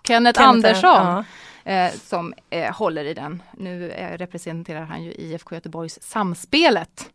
Kenneth, 0.03 0.39
Kenneth 0.39 0.41
Andersson. 0.41 1.05
Ja. 1.05 1.23
Eh, 1.65 1.91
som 1.91 2.33
eh, 2.49 2.73
håller 2.75 3.05
i 3.05 3.13
den. 3.13 3.41
Nu 3.57 3.91
eh, 3.91 4.17
representerar 4.17 4.85
han 4.85 5.03
ju 5.03 5.11
IFK 5.11 5.55
Göteborgs 5.55 6.01
Samspelet 6.01 7.09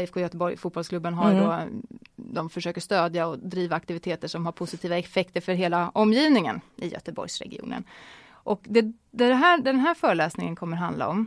IFK 0.00 0.20
Göteborg, 0.20 0.56
fotbollsklubben, 0.56 1.14
har 1.14 1.30
mm. 1.30 1.44
då, 1.44 1.80
de 2.16 2.50
försöker 2.50 2.80
stödja 2.80 3.26
och 3.26 3.38
driva 3.38 3.76
aktiviteter 3.76 4.28
som 4.28 4.46
har 4.46 4.52
positiva 4.52 4.98
effekter 4.98 5.40
för 5.40 5.52
hela 5.52 5.90
omgivningen 5.94 6.60
i 6.76 6.88
Göteborgsregionen. 6.88 7.84
Och 8.30 8.60
det, 8.64 8.92
det 9.10 9.34
här, 9.34 9.58
den 9.58 9.78
här 9.78 9.94
föreläsningen 9.94 10.56
kommer 10.56 10.76
handla 10.76 11.08
om, 11.08 11.26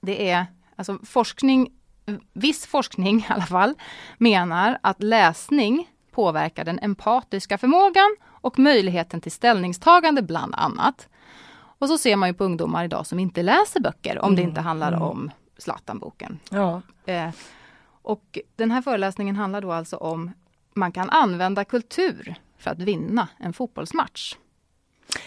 det 0.00 0.30
är 0.30 0.46
alltså 0.76 0.98
forskning, 1.02 1.72
viss 2.32 2.66
forskning 2.66 3.18
i 3.28 3.32
alla 3.32 3.46
fall, 3.46 3.74
menar 4.18 4.78
att 4.80 5.02
läsning 5.02 5.90
påverkar 6.10 6.64
den 6.64 6.78
empatiska 6.78 7.58
förmågan 7.58 8.16
och 8.26 8.58
möjligheten 8.58 9.20
till 9.20 9.32
ställningstagande 9.32 10.22
bland 10.22 10.54
annat. 10.54 11.08
Och 11.78 11.88
så 11.88 11.98
ser 11.98 12.16
man 12.16 12.28
ju 12.28 12.34
på 12.34 12.44
ungdomar 12.44 12.84
idag 12.84 13.06
som 13.06 13.18
inte 13.18 13.42
läser 13.42 13.80
böcker 13.80 14.18
om 14.18 14.24
mm. 14.24 14.36
det 14.36 14.42
inte 14.42 14.60
handlar 14.60 14.92
mm. 14.92 15.02
om 15.02 15.30
Zlatan-boken. 15.58 16.38
Ja. 16.50 16.82
Eh, 17.06 17.30
och 18.02 18.38
den 18.56 18.70
här 18.70 18.82
föreläsningen 18.82 19.36
handlar 19.36 19.60
då 19.60 19.72
alltså 19.72 19.96
om 19.96 20.30
man 20.74 20.92
kan 20.92 21.10
använda 21.10 21.64
kultur 21.64 22.34
för 22.58 22.70
att 22.70 22.78
vinna 22.78 23.28
en 23.38 23.52
fotbollsmatch. 23.52 24.34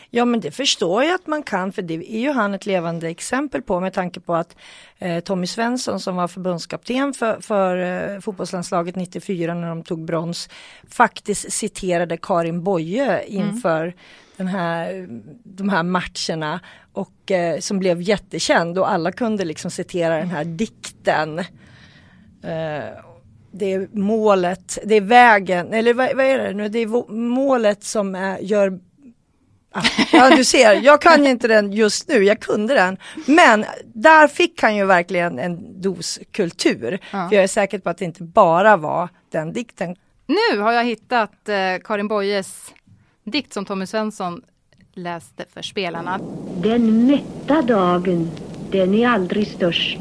Ja 0.09 0.25
men 0.25 0.39
det 0.39 0.51
förstår 0.51 1.03
jag 1.03 1.15
att 1.15 1.27
man 1.27 1.43
kan 1.43 1.71
för 1.71 1.81
det 1.81 1.93
är 1.93 2.19
ju 2.19 2.31
han 2.31 2.53
ett 2.53 2.65
levande 2.65 3.09
exempel 3.09 3.61
på 3.61 3.79
med 3.79 3.93
tanke 3.93 4.19
på 4.19 4.35
att 4.35 4.55
eh, 4.97 5.19
Tommy 5.19 5.47
Svensson 5.47 5.99
som 5.99 6.15
var 6.15 6.27
förbundskapten 6.27 7.13
för, 7.13 7.41
för 7.41 7.77
eh, 7.77 8.19
fotbollslandslaget 8.19 8.95
94 8.95 9.53
när 9.53 9.69
de 9.69 9.83
tog 9.83 10.05
brons 10.05 10.49
faktiskt 10.89 11.53
citerade 11.53 12.17
Karin 12.17 12.63
Boye 12.63 13.25
inför 13.25 13.81
mm. 13.81 13.97
Den 14.39 14.47
här, 14.47 15.07
de 15.43 15.69
här 15.69 15.83
matcherna 15.83 16.59
och 16.93 17.31
eh, 17.31 17.59
som 17.59 17.79
blev 17.79 18.01
jättekänd 18.01 18.77
och 18.77 18.91
alla 18.91 19.11
kunde 19.11 19.45
liksom 19.45 19.71
citera 19.71 20.17
den 20.17 20.29
här 20.29 20.43
dikten. 20.43 21.39
Eh, 21.39 21.45
det 23.51 23.73
är 23.73 23.87
målet, 23.91 24.77
det 24.83 24.95
är 24.95 25.01
vägen, 25.01 25.73
eller 25.73 25.93
vad, 25.93 26.15
vad 26.15 26.25
är 26.25 26.37
det 26.37 26.53
nu, 26.53 26.69
det 26.69 26.79
är 26.79 27.11
målet 27.11 27.83
som 27.83 28.15
är, 28.15 28.39
gör 28.39 28.79
ah, 29.71 29.83
Ja 30.11 30.29
du 30.35 30.45
ser, 30.45 30.73
jag 30.73 31.01
kan 31.01 31.25
ju 31.25 31.29
inte 31.29 31.47
den 31.47 31.73
just 31.73 32.07
nu, 32.07 32.23
jag 32.23 32.39
kunde 32.39 32.73
den. 32.73 32.97
Men 33.25 33.65
där 33.93 34.27
fick 34.27 34.61
han 34.61 34.75
ju 34.75 34.85
verkligen 34.85 35.39
en 35.39 35.81
dos 35.81 36.19
kultur. 36.31 36.99
Ja. 37.11 37.29
För 37.29 37.35
jag 37.35 37.43
är 37.43 37.47
säker 37.47 37.79
på 37.79 37.89
att 37.89 37.97
det 37.97 38.05
inte 38.05 38.23
bara 38.23 38.77
var 38.77 39.09
den 39.31 39.53
dikten. 39.53 39.95
Nu 40.27 40.59
har 40.59 40.71
jag 40.71 40.83
hittat 40.83 41.49
eh, 41.49 41.55
Karin 41.83 42.07
Boyes 42.07 42.73
dikt 43.23 43.53
som 43.53 43.65
Tommy 43.65 43.85
Svensson 43.85 44.41
läste 44.93 45.45
för 45.49 45.61
spelarna. 45.61 46.19
Den 46.63 47.07
mätta 47.07 47.61
dagen, 47.61 48.31
den 48.71 48.93
är 48.93 49.07
aldrig 49.07 49.47
störst. 49.47 49.99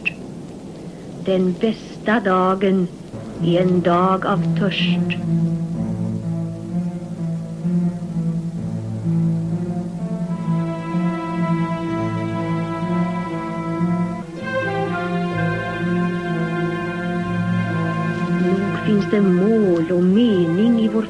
Den 1.25 1.53
bästa 1.53 2.21
dagen, 2.21 2.89
är 3.43 3.63
en 3.63 3.81
dag 3.81 4.27
av 4.27 4.59
törst. 4.59 5.19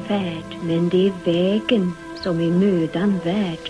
Färd, 0.09 0.57
men 0.61 0.89
det 0.89 1.07
är 1.07 1.13
vägen 1.25 1.95
som 2.23 2.39
är 2.39 2.51
mödan 2.51 3.19
värd. 3.25 3.65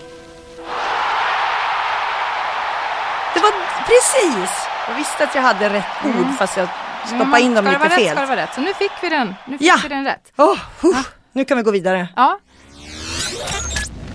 Det 3.34 3.40
var 3.40 3.52
precis! 3.86 4.50
Jag 4.88 4.94
visste 4.96 5.24
att 5.24 5.34
jag 5.34 5.42
hade 5.42 5.68
rätt 5.68 5.84
ord 6.04 6.34
fast 6.38 6.56
jag 6.56 6.68
stoppade 7.06 7.40
in 7.40 7.54
dem 7.54 7.66
Mm. 7.66 7.72
lite 7.82 7.84
Rätt, 7.94 7.98
fel. 7.98 8.10
ska 8.10 8.20
det 8.20 8.26
vara 8.26 8.40
rätt. 8.40 8.54
Så 8.54 8.60
nu 8.60 8.74
fick 8.74 8.90
vi 9.02 9.08
den. 9.08 9.34
Nu 9.46 9.58
fick 9.58 9.66
Ja. 9.68 9.76
vi 9.82 9.88
den 9.88 10.04
rätt. 10.04 10.32
Åh, 10.38 10.56
huh, 10.82 11.00
Nu 11.32 11.44
kan 11.44 11.56
vi 11.56 11.62
gå 11.62 11.70
vidare. 11.70 12.08
Ja. 12.16 12.38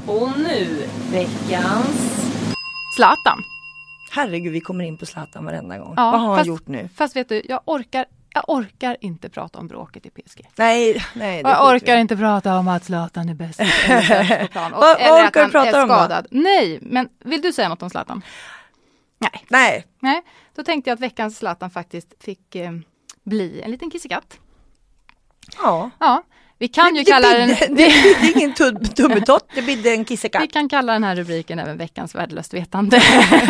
Och 0.07 0.29
nu 0.37 0.87
veckans... 1.11 2.21
Zlatan. 2.95 3.43
Herregud, 4.11 4.53
vi 4.53 4.59
kommer 4.61 4.83
in 4.83 4.97
på 4.97 5.05
Zlatan 5.05 5.45
varenda 5.45 5.77
gång. 5.77 5.93
Ja, 5.97 6.11
Vad 6.11 6.19
har 6.21 6.27
han 6.27 6.37
fast- 6.37 6.47
gjort 6.47 6.67
nu? 6.67 6.89
Fast 6.97 7.15
vet 7.15 7.29
du, 7.29 7.41
jag 7.49 7.59
orkar, 7.65 8.05
jag 8.35 8.43
orkar 8.49 8.97
inte 9.01 9.29
prata 9.29 9.59
om 9.59 9.67
bråket 9.67 10.05
i 10.05 10.09
PSG. 10.09 10.49
Nej, 10.55 11.05
nej. 11.13 11.41
Jag 11.41 11.69
orkar 11.75 11.97
i. 11.97 11.99
inte 11.99 12.17
prata 12.17 12.57
om 12.57 12.67
att 12.67 12.83
Zlatan 12.83 13.29
är 13.29 13.33
bäst 13.33 13.59
på 14.41 14.47
plan. 14.47 14.73
Och, 14.73 14.79
Vad- 14.81 14.95
orkar 14.97 15.31
du 15.39 15.45
att 15.45 15.51
prata 15.51 15.65
han 15.65 15.75
är 15.75 15.81
om 15.83 15.87
då? 15.89 15.93
skadad. 15.95 16.27
Nej, 16.31 16.79
men 16.81 17.09
vill 17.19 17.41
du 17.41 17.53
säga 17.53 17.69
något 17.69 17.83
om 17.83 17.89
Zlatan? 17.89 18.21
Nej. 19.17 19.45
Nej, 19.49 19.85
Nej, 19.99 20.21
då 20.55 20.63
tänkte 20.63 20.89
jag 20.89 20.95
att 20.95 21.01
veckans 21.01 21.37
Zlatan 21.37 21.69
faktiskt 21.69 22.13
fick 22.23 22.55
eh, 22.55 22.71
bli 23.23 23.61
en 23.61 23.71
liten 23.71 23.91
kissekatt. 23.91 24.39
ja. 25.61 25.89
Ja, 25.99 26.23
vi 26.57 26.67
kan 26.67 26.95
ju 26.95 27.03
det, 27.03 27.11
kalla 27.11 27.27
bidde, 27.29 27.45
den... 27.59 27.75
det 27.75 28.03
bidde 28.03 28.31
ingen 28.39 28.53
tum- 28.53 28.85
tummetott, 28.95 29.49
det 29.55 29.61
bidde 29.61 29.91
en 29.93 29.99
Vi 29.99 30.05
kissekatt. 30.05 30.51
kan 30.51 30.69
kalla 30.69 30.93
den 30.93 31.03
här 31.03 31.15
rubriken 31.15 31.59
även 31.59 31.77
veckans 31.77 32.15
värdelöst 32.15 32.53
vetande. 32.53 33.01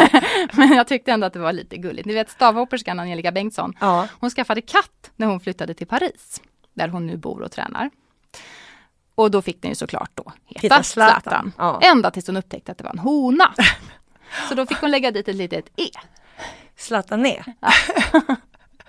Men 0.54 0.72
jag 0.74 0.88
tyckte 0.88 1.12
ändå 1.12 1.28
att 1.28 1.34
det 1.34 1.40
var 1.40 1.54
lite 1.54 1.78
gulligt. 1.78 2.06
Ni 2.06 2.14
vet 2.14 2.30
stavhopperskan 2.30 3.00
Angelica 3.00 3.32
Bengtsson. 3.32 3.74
Ja. 3.80 4.08
Hon 4.20 4.30
skaffade 4.30 4.62
katt 4.62 5.12
när 5.16 5.28
hon 5.28 5.40
flyttade 5.40 5.74
till 5.74 5.88
Paris. 5.88 6.42
Där 6.74 6.88
hon 6.88 7.08
nu 7.08 7.18
bor 7.18 7.42
och 7.42 7.52
tränar. 7.52 7.90
Och 9.16 9.32
då 9.32 9.42
fick 9.42 9.62
den 9.62 9.72
ju 9.72 9.76
såklart 9.76 10.12
då 10.14 10.32
heta 10.46 10.84
Zlatan. 10.84 11.22
Zlatan. 11.22 11.54
Ja. 11.58 11.80
Ända 11.84 12.12
tills 12.12 12.28
hon 12.28 12.38
upptäckte 12.38 12.72
att 12.72 12.78
det 12.78 12.84
var 12.84 12.92
en 12.92 13.00
hona. 13.00 13.54
Så 14.50 14.56
då 14.56 14.66
fick 14.66 14.78
hon 14.82 14.92
lägga 14.92 15.12
dit 15.12 15.28
ett 15.28 15.36
litet 15.36 15.66
E. 15.76 15.90
Zlatan 16.78 17.22
ner. 17.22 17.44
Ja. 17.60 17.72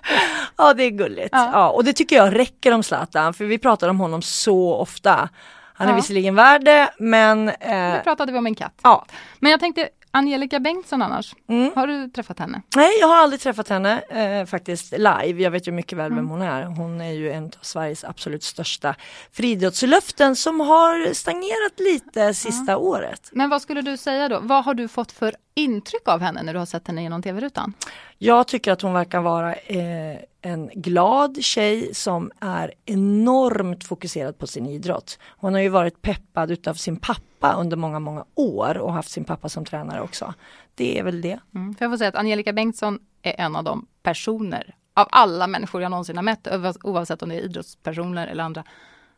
det 0.76 0.82
är 0.84 0.90
gulligt. 0.90 1.28
Ja. 1.32 1.50
Ja. 1.52 1.68
och 1.70 1.84
det 1.84 1.92
tycker 1.92 2.16
jag 2.16 2.38
räcker 2.38 2.72
om 2.72 2.82
Zlatan 2.82 3.34
för 3.34 3.44
vi 3.44 3.59
pratar 3.59 3.88
om 3.88 4.00
honom 4.00 4.22
så 4.22 4.74
ofta. 4.74 5.28
Han 5.74 5.86
är 5.88 5.92
Ja. 5.92 5.96
visserligen 5.96 6.34
värd 6.34 6.64
det 6.64 6.90
men 6.98 7.44
Nu 7.44 7.52
eh, 7.61 8.02
pratade 8.02 8.32
vi 8.32 8.38
om 8.38 8.46
en 8.46 8.54
katt. 8.54 8.80
ja. 8.82 9.07
Men 9.40 9.50
jag 9.50 9.61
tänkte 9.61 9.88
Angelica 10.11 10.61
Bengtsson 10.61 11.02
annars. 11.02 11.34
Mm. 11.48 11.72
Har 11.74 11.86
du 11.86 12.09
träffat 12.09 12.38
henne? 12.38 12.62
Nej 12.76 12.90
jag 13.00 13.07
har 13.09 13.16
aldrig 13.16 13.40
träffat 13.40 13.68
henne 13.68 14.00
eh, 14.00 14.46
faktiskt 14.46 14.92
live. 14.92 15.42
Jag 15.42 15.50
vet 15.50 15.68
ju 15.68 15.72
mycket 15.72 15.98
väl 15.98 16.07
Mm. 16.12 16.16
vem 16.16 16.28
hon 16.28 16.42
är. 16.42 16.62
Hon 16.64 17.00
är 17.00 17.12
ju 17.12 17.32
en 17.32 17.44
av 17.44 17.50
Sveriges 17.62 18.04
absolut 18.04 18.42
största 18.42 18.94
friidrottslöften 19.32 20.36
som 20.36 20.61
har 20.61 21.14
stagnerat 21.14 21.80
lite 21.80 22.34
sista 22.34 22.76
året. 22.76 23.28
Men 23.32 23.50
vad 23.50 23.62
skulle 23.62 23.82
du 23.82 23.96
säga 23.96 24.28
då? 24.28 24.38
Vad 24.42 24.64
har 24.64 24.74
du 24.74 24.88
fått 24.88 25.12
för 25.12 25.34
intryck 25.57 26.09
av 26.09 26.20
henne 26.20 26.42
när 26.42 26.52
du 26.52 26.59
har 26.59 26.66
sett 26.66 26.86
henne 26.86 27.02
genom 27.02 27.22
tv-rutan? 27.22 27.72
Jag 28.18 28.48
tycker 28.48 28.72
att 28.72 28.82
hon 28.82 28.92
verkar 28.92 29.20
vara 29.20 29.54
eh, 29.54 30.18
en 30.40 30.70
glad 30.74 31.42
tjej 31.42 31.94
som 31.94 32.30
är 32.40 32.74
enormt 32.84 33.84
fokuserad 33.84 34.38
på 34.38 34.46
sin 34.46 34.66
idrott. 34.66 35.18
Hon 35.26 35.54
har 35.54 35.61
ju 35.61 35.68
varit 35.68 36.02
peppad 36.02 36.50
utav 36.50 36.74
sin 36.74 36.96
pappa 36.96 37.52
under 37.52 37.76
många, 37.76 37.98
många 37.98 38.24
år 38.34 38.78
och 38.78 38.92
haft 38.92 39.11
sin 39.11 39.24
pappa 39.24 39.48
som 39.48 39.64
tränare 39.64 40.00
också. 40.00 40.34
Det 40.74 40.98
är 40.98 41.02
väl 41.02 41.20
det. 41.20 41.38
Mm. 41.54 41.74
För 41.74 41.84
jag 41.84 41.92
får 41.92 41.98
säga 41.98 42.09
att 42.09 42.14
Angelica 42.14 42.52
Bengtsson 42.52 42.98
är 43.22 43.40
en 43.40 43.57
av 43.57 43.64
de 43.64 43.86
personer 44.02 44.74
av 44.94 45.09
alla 45.11 45.46
människor 45.46 45.82
jag 45.82 45.90
någonsin 45.90 46.16
har 46.16 46.22
mött, 46.22 46.46
oavs- 46.46 46.80
oavsett 46.82 47.22
om 47.22 47.28
det 47.28 47.34
är 47.34 47.40
idrottspersoner 47.40 48.26
eller 48.26 48.44
andra, 48.44 48.64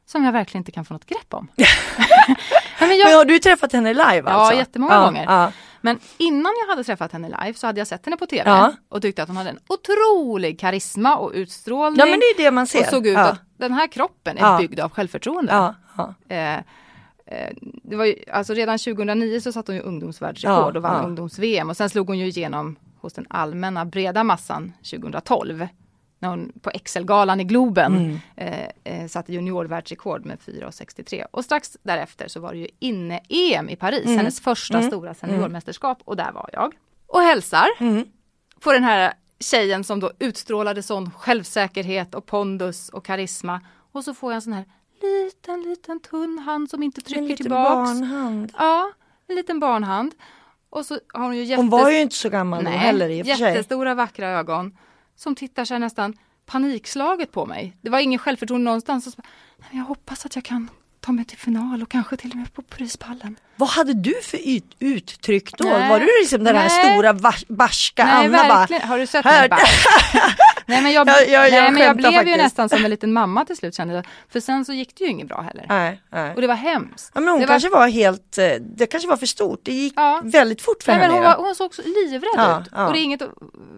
som 0.09 0.25
jag 0.25 0.33
verkligen 0.33 0.61
inte 0.61 0.73
kan 0.73 0.85
få 0.85 0.95
något 0.95 1.07
grepp 1.07 1.35
om. 1.35 1.49
Men 2.81 2.89
Men 2.89 2.99
jag, 2.99 3.17
har 3.19 3.25
du 3.25 3.39
träffat 3.39 3.73
henne 3.73 3.93
live 3.95 4.23
Ja, 4.27 4.31
alltså? 4.31 4.55
jättemånga 4.59 5.05
gånger. 5.05 5.25
Ja. 5.25 5.53
men 5.81 5.99
innan 6.19 6.53
jag 6.61 6.67
hade 6.71 6.85
träffat 6.85 7.13
henne 7.13 7.29
live 7.29 7.55
så 7.55 7.67
hade 7.67 7.81
jag 7.81 7.87
sett 7.87 8.05
henne 8.05 8.17
på 8.17 8.27
tv 8.27 8.51
Ja. 8.51 8.73
och 8.89 9.03
tyckte 9.03 9.23
att 9.23 9.29
hon 9.29 9.37
hade 9.37 9.51
en 9.51 9.59
otrolig 9.69 10.61
karisma 10.61 11.17
och 11.17 11.31
utstrålning. 11.35 11.99
ja 11.99 12.07
men 12.07 12.21
det 12.21 12.25
är 12.27 12.45
det 12.45 12.51
man 12.51 12.67
ser. 12.67 12.81
och 12.81 12.87
såg 12.87 13.07
ut 13.07 13.15
ja. 13.15 13.21
att 13.29 13.41
den 13.59 13.73
här 13.73 13.87
kroppen 13.87 14.39
är 14.39 14.43
Ja. 14.43 14.59
byggd 14.59 14.81
av 14.81 14.91
självförtroende. 14.91 15.53
Ja, 15.53 15.75
ja. 15.97 16.15
Eh, 16.37 16.55
eh, 17.27 17.51
det 17.83 17.97
var 17.97 18.05
ju, 18.05 18.15
alltså 18.33 18.55
redan 18.55 18.79
2009 18.79 19.41
så 19.41 19.53
satte 19.53 19.73
hon 19.73 19.77
ju 19.77 19.83
ungdomsvärldsrekord 19.83 20.75
Ja, 20.75 20.79
och 20.79 20.83
vann 20.83 20.97
ja. 21.03 21.07
ungdoms-VM 21.09 21.71
och 21.71 21.77
sen 21.77 21.91
slog 21.91 22.07
hon 22.07 22.19
ju 22.19 22.27
igenom 22.27 22.77
hos 23.01 23.13
den 23.13 23.27
allmänna 23.31 23.85
breda 23.85 24.25
massan 24.25 24.73
2012. 24.91 25.69
När 26.19 26.29
hon 26.29 26.53
på 26.62 26.71
Excel-galan 26.71 27.41
i 27.41 27.45
Globen 27.45 27.97
Mm. 27.97 28.19
eh, 28.37 28.69
eh, 29.03 29.07
satte 29.09 29.33
juniorvärldsrekord 29.33 30.25
med 30.27 30.39
4,63. 30.41 31.25
Och 31.31 31.45
strax 31.45 31.77
därefter 31.83 32.29
så 32.29 32.41
var 32.41 32.53
det 32.53 32.59
ju 32.59 32.69
inne-EM 32.79 33.69
i 33.69 33.77
Paris, 33.77 34.05
Mm. 34.05 34.16
hennes 34.16 34.41
första 34.41 34.83
stora 34.83 35.14
seniormästerskap 35.14 35.99
och 36.05 36.16
där 36.16 36.33
var 36.33 36.51
jag. 36.53 36.75
Och 37.07 37.21
hälsar 37.21 37.66
Mm. 37.81 38.05
på 38.61 38.73
den 38.73 38.85
här 38.85 39.12
tjejen 39.41 39.85
som 39.85 40.01
då 40.01 40.12
utstrålade 40.19 40.83
sån 40.83 41.11
självsäkerhet 41.11 42.14
och 42.14 42.27
pondus 42.27 42.89
och 42.89 43.05
karisma. 43.05 43.61
Och 43.93 44.05
så 44.05 44.14
får 44.14 44.33
jag 44.33 44.37
en 44.37 44.43
sån 44.43 44.53
här 44.53 44.64
liten, 45.03 45.62
liten 45.62 46.01
tunn 46.01 46.39
hand 46.39 46.71
som 46.71 46.83
inte 46.83 47.01
En 47.01 47.05
trycker 47.05 47.23
liten 47.23 47.37
tillbaks. 47.37 47.71
barnhand. 48.01 48.53
Ja, 48.59 48.91
en 49.29 49.35
liten 49.37 49.61
barnhand. 49.61 50.14
Och 50.71 50.87
så 50.87 50.99
har 51.14 51.23
hon 51.25 51.37
ju 51.37 51.43
jättes... 51.45 51.57
Hon 51.57 51.71
var 51.71 51.91
ju 51.91 52.01
inte 52.01 52.16
så 52.16 52.29
gammal 52.29 52.64
då 52.64 52.71
Nej, 52.71 52.79
heller 52.79 53.09
i 53.09 53.23
och 53.23 53.27
för 53.27 53.35
sig. 53.35 53.49
jättestora 53.55 53.95
vackra 53.95 54.29
ögon. 54.29 54.79
Som 55.19 55.35
tittar 55.35 55.64
sig 55.64 55.79
nästan 55.79 56.14
panikslaget 56.47 57.33
på 57.33 57.47
mig. 57.47 57.77
Det 57.81 57.91
var 57.91 57.99
ingen 57.99 58.19
självförtroende 58.19 58.64
någonstans. 58.64 59.05
Så, 59.05 59.11
bara, 59.11 59.23
"Nej, 59.59 59.69
men 59.71 59.79
jag 59.79 59.87
hoppas 59.87 60.27
att 60.27 60.35
jag 60.35 60.45
kan 60.45 60.71
ta 61.01 61.12
mig 61.12 61.25
till 61.25 61.39
final 61.39 61.83
och 61.83 61.91
kanske 61.91 62.16
till 62.16 62.31
och 62.31 62.37
med 62.37 62.53
på 62.55 62.62
prispallen. 62.62 63.37
Vad 63.57 63.69
hade 63.69 63.95
du 63.95 64.14
för 64.23 64.39
ut- 64.49 64.77
uttryck 64.79 65.59
då? 65.59 65.64
Nej. 65.64 65.89
Var 65.89 66.01
du 66.01 66.07
liksom 66.21 66.45
den 66.45 66.57
här 66.57 66.69
Nej. 66.69 66.93
stora 66.95 67.12
vars- 67.12 67.45
barska 67.49 68.05
Nej, 68.05 68.27
Anna 68.27 68.39
bara 68.39 68.49
verkligen. 68.59 68.89
Har 68.89 68.99
du 68.99 69.07
sett 69.07 69.25
Här- 69.25 69.41
mig? 69.41 69.49
Bara, 69.49 69.59
Nej 70.69 70.83
men 70.83 70.93
jag, 70.93 71.09
Jag- 71.09 71.29
jag- 71.29 71.51
jag 71.51 71.51
nej, 71.53 71.73
men 71.73 71.83
jag 71.83 71.97
blev 71.97 72.12
ju 72.12 72.19
faktiskt. 72.19 72.39
nästan 72.43 72.69
som 72.69 72.85
en 72.85 72.91
liten 72.91 73.12
mamma 73.12 73.45
till 73.45 73.57
slut 73.57 73.75
kände 73.75 73.95
jag. 73.95 74.07
För 74.33 74.41
sen 74.41 74.64
så 74.64 74.73
gick 74.73 74.97
det 74.99 75.05
ju 75.05 75.11
inget 75.11 75.29
bra 75.29 75.41
heller. 75.41 75.66
Nej, 75.69 76.03
nej. 76.12 76.35
Och 76.35 76.41
det 76.41 76.47
var 76.47 76.55
hemskt. 76.55 77.11
Ja, 77.14 77.21
men 77.21 77.29
hon 77.31 77.41
det 77.41 77.47
kanske 77.47 77.69
var 77.69 77.89
helt, 77.89 78.39
eh, 78.39 78.45
det 78.61 78.87
kanske 78.87 79.09
var 79.09 79.16
för 79.16 79.27
stort. 79.27 79.61
Det 79.62 79.73
gick 79.73 79.93
Ja. 79.97 80.21
väldigt 80.25 80.62
fort 80.62 80.83
för 80.83 80.93
Nej, 80.93 81.01
men 81.01 81.11
henne. 81.11 81.14
hon, 81.27 81.31
ju. 81.33 81.37
var, 81.37 81.45
hon 81.47 81.55
såg 81.55 81.66
också 81.66 81.83
livrädd 81.85 82.31
Ja, 82.37 82.61
ut. 82.61 82.66
Och 82.87 82.93
det 82.93 82.99
är 82.99 83.03
inget 83.03 83.23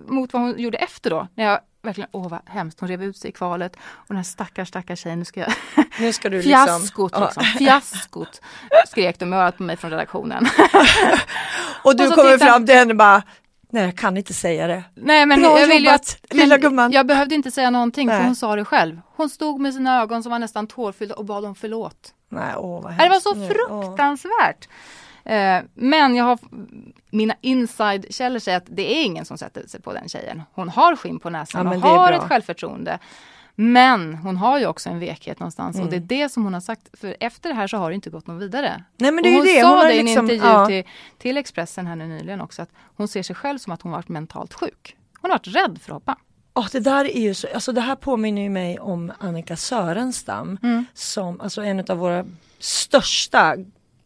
mot 0.09 0.32
vad 0.32 0.43
hon 0.43 0.59
gjorde 0.59 0.78
efter 0.78 1.11
då. 1.11 1.28
När 1.34 1.45
jag 1.45 1.61
verkligen, 1.82 2.11
åh 2.12 2.28
vad 2.28 2.41
hemskt, 2.47 2.80
hon 2.80 2.88
rev 2.88 3.03
ut 3.05 3.16
sig 3.16 3.30
i 3.30 3.32
kvalet. 3.32 3.72
Och 3.76 4.05
den 4.09 4.16
här 4.16 4.24
stackars 4.24 4.68
stackars 4.68 5.01
tjejen, 5.01 5.18
nu 5.18 5.24
ska 5.24 5.41
jag... 5.41 5.53
Nu 6.01 6.12
ska 6.12 6.28
du 6.28 6.36
liksom... 6.43 6.53
Fiaskot 6.53 7.12
Ja. 7.14 7.24
liksom, 7.24 7.43
fiaskot. 7.45 8.41
Skrek 8.88 9.18
de 9.18 9.32
i 9.34 9.36
örat 9.36 9.57
på 9.57 9.62
mig 9.62 9.76
från 9.76 9.91
redaktionen. 9.91 10.47
Och 11.82 11.97
du 11.97 12.03
Och 12.07 12.09
så 12.09 12.14
kommer 12.14 12.38
fram 12.38 12.66
till 12.66 12.74
henne 12.74 12.95
bara, 12.95 13.22
nej 13.71 13.85
jag 13.85 13.97
kan 13.97 14.16
inte 14.16 14.35
säga 14.35 14.66
det. 14.66 14.85
Nej 14.95 15.27
men 15.27 15.41
Bra 15.41 15.61
jag 15.61 15.66
vill 15.66 15.85
jobbat, 15.85 16.01
att, 16.01 16.35
lilla 16.35 16.59
gumman. 16.59 16.93
Jag 16.93 17.07
behövde 17.07 17.35
inte 17.35 17.51
säga 17.51 17.71
någonting 17.71 18.07
Nej. 18.07 18.18
för 18.18 18.25
hon 18.25 18.37
sa 18.37 18.57
det 18.57 18.64
själv. 18.64 19.01
Hon 19.16 19.29
stod 19.29 19.61
med 19.61 19.75
sina 19.75 20.01
ögon 20.03 20.23
som 20.23 20.33
var 20.33 20.39
nästan 20.39 20.66
tårfyllda 20.66 21.14
och 21.14 21.25
bad 21.25 21.45
om 21.45 21.55
förlåt. 21.55 22.14
Nej, 22.29 22.55
åh 22.57 22.83
vad 22.83 22.99
Det 22.99 23.09
var 23.09 23.21
så 23.21 23.35
Nu, 23.35 23.49
åh. 23.71 23.83
fruktansvärt. 23.83 24.68
Eh, 25.25 25.59
men 25.75 26.14
jag 26.14 26.25
har 26.25 26.39
mina 27.11 27.35
inside-källor 27.41 28.39
säger 28.39 28.59
att 28.59 28.66
det 28.66 28.93
är 28.99 29.05
ingen 29.05 29.25
som 29.25 29.39
sätter 29.39 29.66
sig 29.66 29.83
på 29.83 29.93
den 29.93 30.09
tjejen. 30.09 30.43
Hon 30.53 30.68
har 30.68 30.97
skinn 30.97 31.18
på 31.21 31.31
näsan 31.31 31.66
Ja, 31.66 31.75
och 31.75 31.81
har 31.81 32.12
ett 32.12 32.23
självförtroende. 32.23 32.99
Men 33.62 34.14
hon 34.14 34.36
har 34.36 34.58
ju 34.58 34.66
också 34.66 34.88
en 34.88 34.98
vekhet 34.98 35.40
någonstans 35.40 35.76
Mm. 35.76 35.86
och 35.86 35.90
det 35.90 35.96
är 35.96 36.00
det 36.22 36.28
som 36.28 36.44
hon 36.44 36.54
har 36.54 36.61
sagt. 36.61 36.88
För 37.00 37.16
efter 37.20 37.48
det 37.48 37.54
här 37.54 37.66
så 37.66 37.76
har 37.76 37.90
det 37.90 37.94
inte 37.94 38.11
gått 38.11 38.26
någon 38.26 38.38
vidare. 38.38 38.84
Nej 38.96 39.12
men 39.12 39.22
det 39.24 39.28
är 39.30 39.34
hon 39.36 39.44
det. 39.44 39.61
sa 39.61 39.68
Hon 39.78 39.86
det 39.86 39.94
i 39.94 39.98
en 40.00 40.06
liksom, 40.06 40.24
intervju 40.30 40.52
ja. 40.52 40.66
till, 40.66 40.84
till 41.18 41.36
Expressen 41.36 41.86
här 41.86 41.96
nu 41.96 42.06
nyligen 42.06 42.40
också 42.40 42.62
att 42.62 42.70
hon 42.96 43.08
ser 43.08 43.22
sig 43.22 43.36
själv 43.36 43.58
som 43.58 43.72
att 43.72 43.82
hon 43.82 43.92
varit 43.92 44.08
mentalt 44.08 44.54
sjuk. 44.54 44.96
Hon 45.20 45.30
har 45.30 45.38
varit 45.38 45.46
rädd 45.46 45.78
för 45.82 45.90
att 45.90 45.94
hoppa. 45.94 46.16
Ja, 46.54 46.66
det 46.72 46.80
där 46.80 47.04
är 47.16 47.20
ju 47.20 47.34
så, 47.34 47.48
alltså 47.54 47.72
det 47.72 47.80
här 47.80 47.96
påminner 47.96 48.42
ju 48.42 48.48
mig 48.48 48.78
om 48.78 49.12
Annika 49.18 49.56
Sörenstam 49.56 50.58
Mm. 50.62 50.84
som 50.94 51.40
alltså 51.40 51.62
en 51.62 51.80
av 51.88 51.98
våra 51.98 52.26
största 52.58 53.54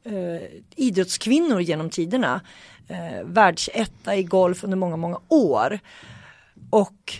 eh, 0.04 0.12
idrottskvinnor 0.76 1.60
genom 1.60 1.90
tiderna. 1.90 2.40
Eh, 2.88 3.24
världsetta 3.24 4.16
i 4.16 4.22
golf 4.22 4.64
under 4.64 4.76
många, 4.76 4.96
många 4.96 5.18
år. 5.28 5.78
Och 6.70 7.14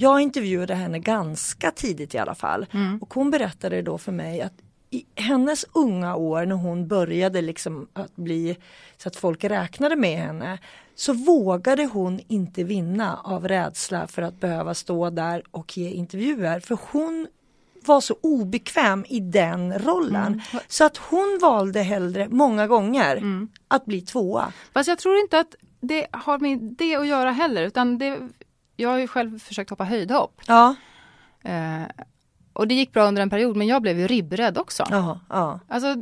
jag 0.00 0.20
intervjuade 0.20 0.74
henne 0.74 0.98
ganska 0.98 1.70
tidigt 1.70 2.14
i 2.14 2.18
alla 2.18 2.34
fall. 2.34 2.66
Mm. 2.72 2.98
Och 3.02 3.14
hon 3.14 3.30
berättade 3.30 3.82
då 3.82 3.98
för 3.98 4.12
mig 4.12 4.40
att 4.42 4.52
i 4.90 5.04
hennes 5.14 5.64
unga 5.72 6.14
år 6.16 6.46
när 6.46 6.54
hon 6.56 6.88
började 6.88 7.42
liksom 7.42 7.88
att 7.92 8.16
bli 8.16 8.56
så 8.96 9.08
att 9.08 9.16
folk 9.16 9.44
räknade 9.44 9.96
med 9.96 10.18
henne 10.18 10.58
så 10.94 11.12
vågade 11.12 11.84
hon 11.84 12.20
inte 12.28 12.64
vinna 12.64 13.16
av 13.24 13.48
rädsla 13.48 14.06
för 14.06 14.22
att 14.22 14.40
behöva 14.40 14.74
stå 14.74 15.10
där 15.10 15.42
och 15.50 15.78
ge 15.78 15.90
intervjuer 15.90 16.60
för 16.60 16.78
hon 16.92 17.26
var 17.86 18.00
så 18.00 18.16
obekväm 18.20 19.04
i 19.08 19.20
den 19.20 19.78
rollen 19.78 20.26
Mm. 20.52 20.62
så 20.68 20.84
att 20.84 20.96
hon 20.96 21.38
valde 21.42 21.82
hellre 21.82 22.28
många 22.30 22.66
gånger 22.66 23.16
Mm. 23.16 23.48
att 23.68 23.84
bli 23.84 24.00
tvåa. 24.00 24.52
Fast 24.74 24.88
jag 24.88 24.98
tror 24.98 25.16
inte 25.16 25.38
att 25.38 25.54
det 25.80 26.06
har 26.12 26.38
med 26.38 26.58
det 26.78 26.96
att 26.96 27.06
göra 27.06 27.30
heller. 27.30 27.62
Utan 27.62 27.98
det, 27.98 28.18
jag 28.80 28.88
har 28.88 28.98
ju 28.98 29.06
själv 29.08 29.38
försökt 29.38 29.70
hoppa 29.70 29.84
höjdhopp. 29.84 30.40
Ja, 30.46 30.74
Eh, 31.42 31.82
och 32.52 32.68
det 32.68 32.74
gick 32.74 32.92
bra 32.92 33.06
under 33.08 33.22
en 33.22 33.30
period 33.30 33.56
men 33.56 33.66
jag 33.66 33.82
blev 33.82 33.98
ju 33.98 34.06
ribbrädd 34.06 34.58
också. 34.58 34.84
ja, 34.90 35.20
ja. 35.28 35.60
Alltså, 35.68 35.94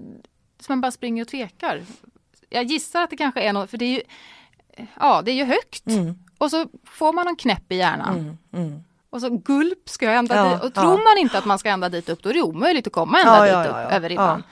så 0.61 0.73
man 0.73 0.81
bara 0.81 0.91
springer 0.91 1.23
och 1.23 1.29
tvekar. 1.29 1.83
Jag 2.49 2.65
gissar 2.65 3.03
att 3.03 3.11
det 3.11 3.17
kanske 3.17 3.41
är 3.41 3.53
något, 3.53 3.71
för 3.71 3.79
det 3.79 3.85
är 3.85 3.91
ju, 3.95 4.03
ja 5.01 5.23
det 5.23 5.31
är 5.31 5.35
ju 5.35 5.45
högt. 5.45 5.87
Mm, 5.87 6.15
Och 6.39 6.51
så 6.51 6.67
får 6.85 7.13
man 7.13 7.29
en 7.29 7.37
knäpp 7.37 7.73
i 7.73 7.77
hjärnan. 7.77 8.19
mm, 8.19 8.39
mm. 8.53 8.85
Och 9.11 9.21
så 9.21 9.31
gulp 9.31 9.89
ska 9.89 10.05
jag 10.07 10.17
ända 10.17 10.37
Ja, 10.37 10.55
dit. 10.55 10.63
Och 10.65 10.75
tror 10.75 11.05
man 11.05 11.19
inte 11.19 11.39
att 11.39 11.45
man 11.45 11.59
ska 11.59 11.69
ända 11.71 11.89
dit 11.89 12.09
upp 12.09 12.23
då 12.23 12.29
är 12.29 12.35
det 12.35 12.43
omöjligt 12.43 12.87
att 12.87 12.93
komma 12.93 13.19
ända 13.19 13.45
dit 13.63 13.71
upp 13.71 13.77
över 13.93 14.09
ribban. 14.09 14.43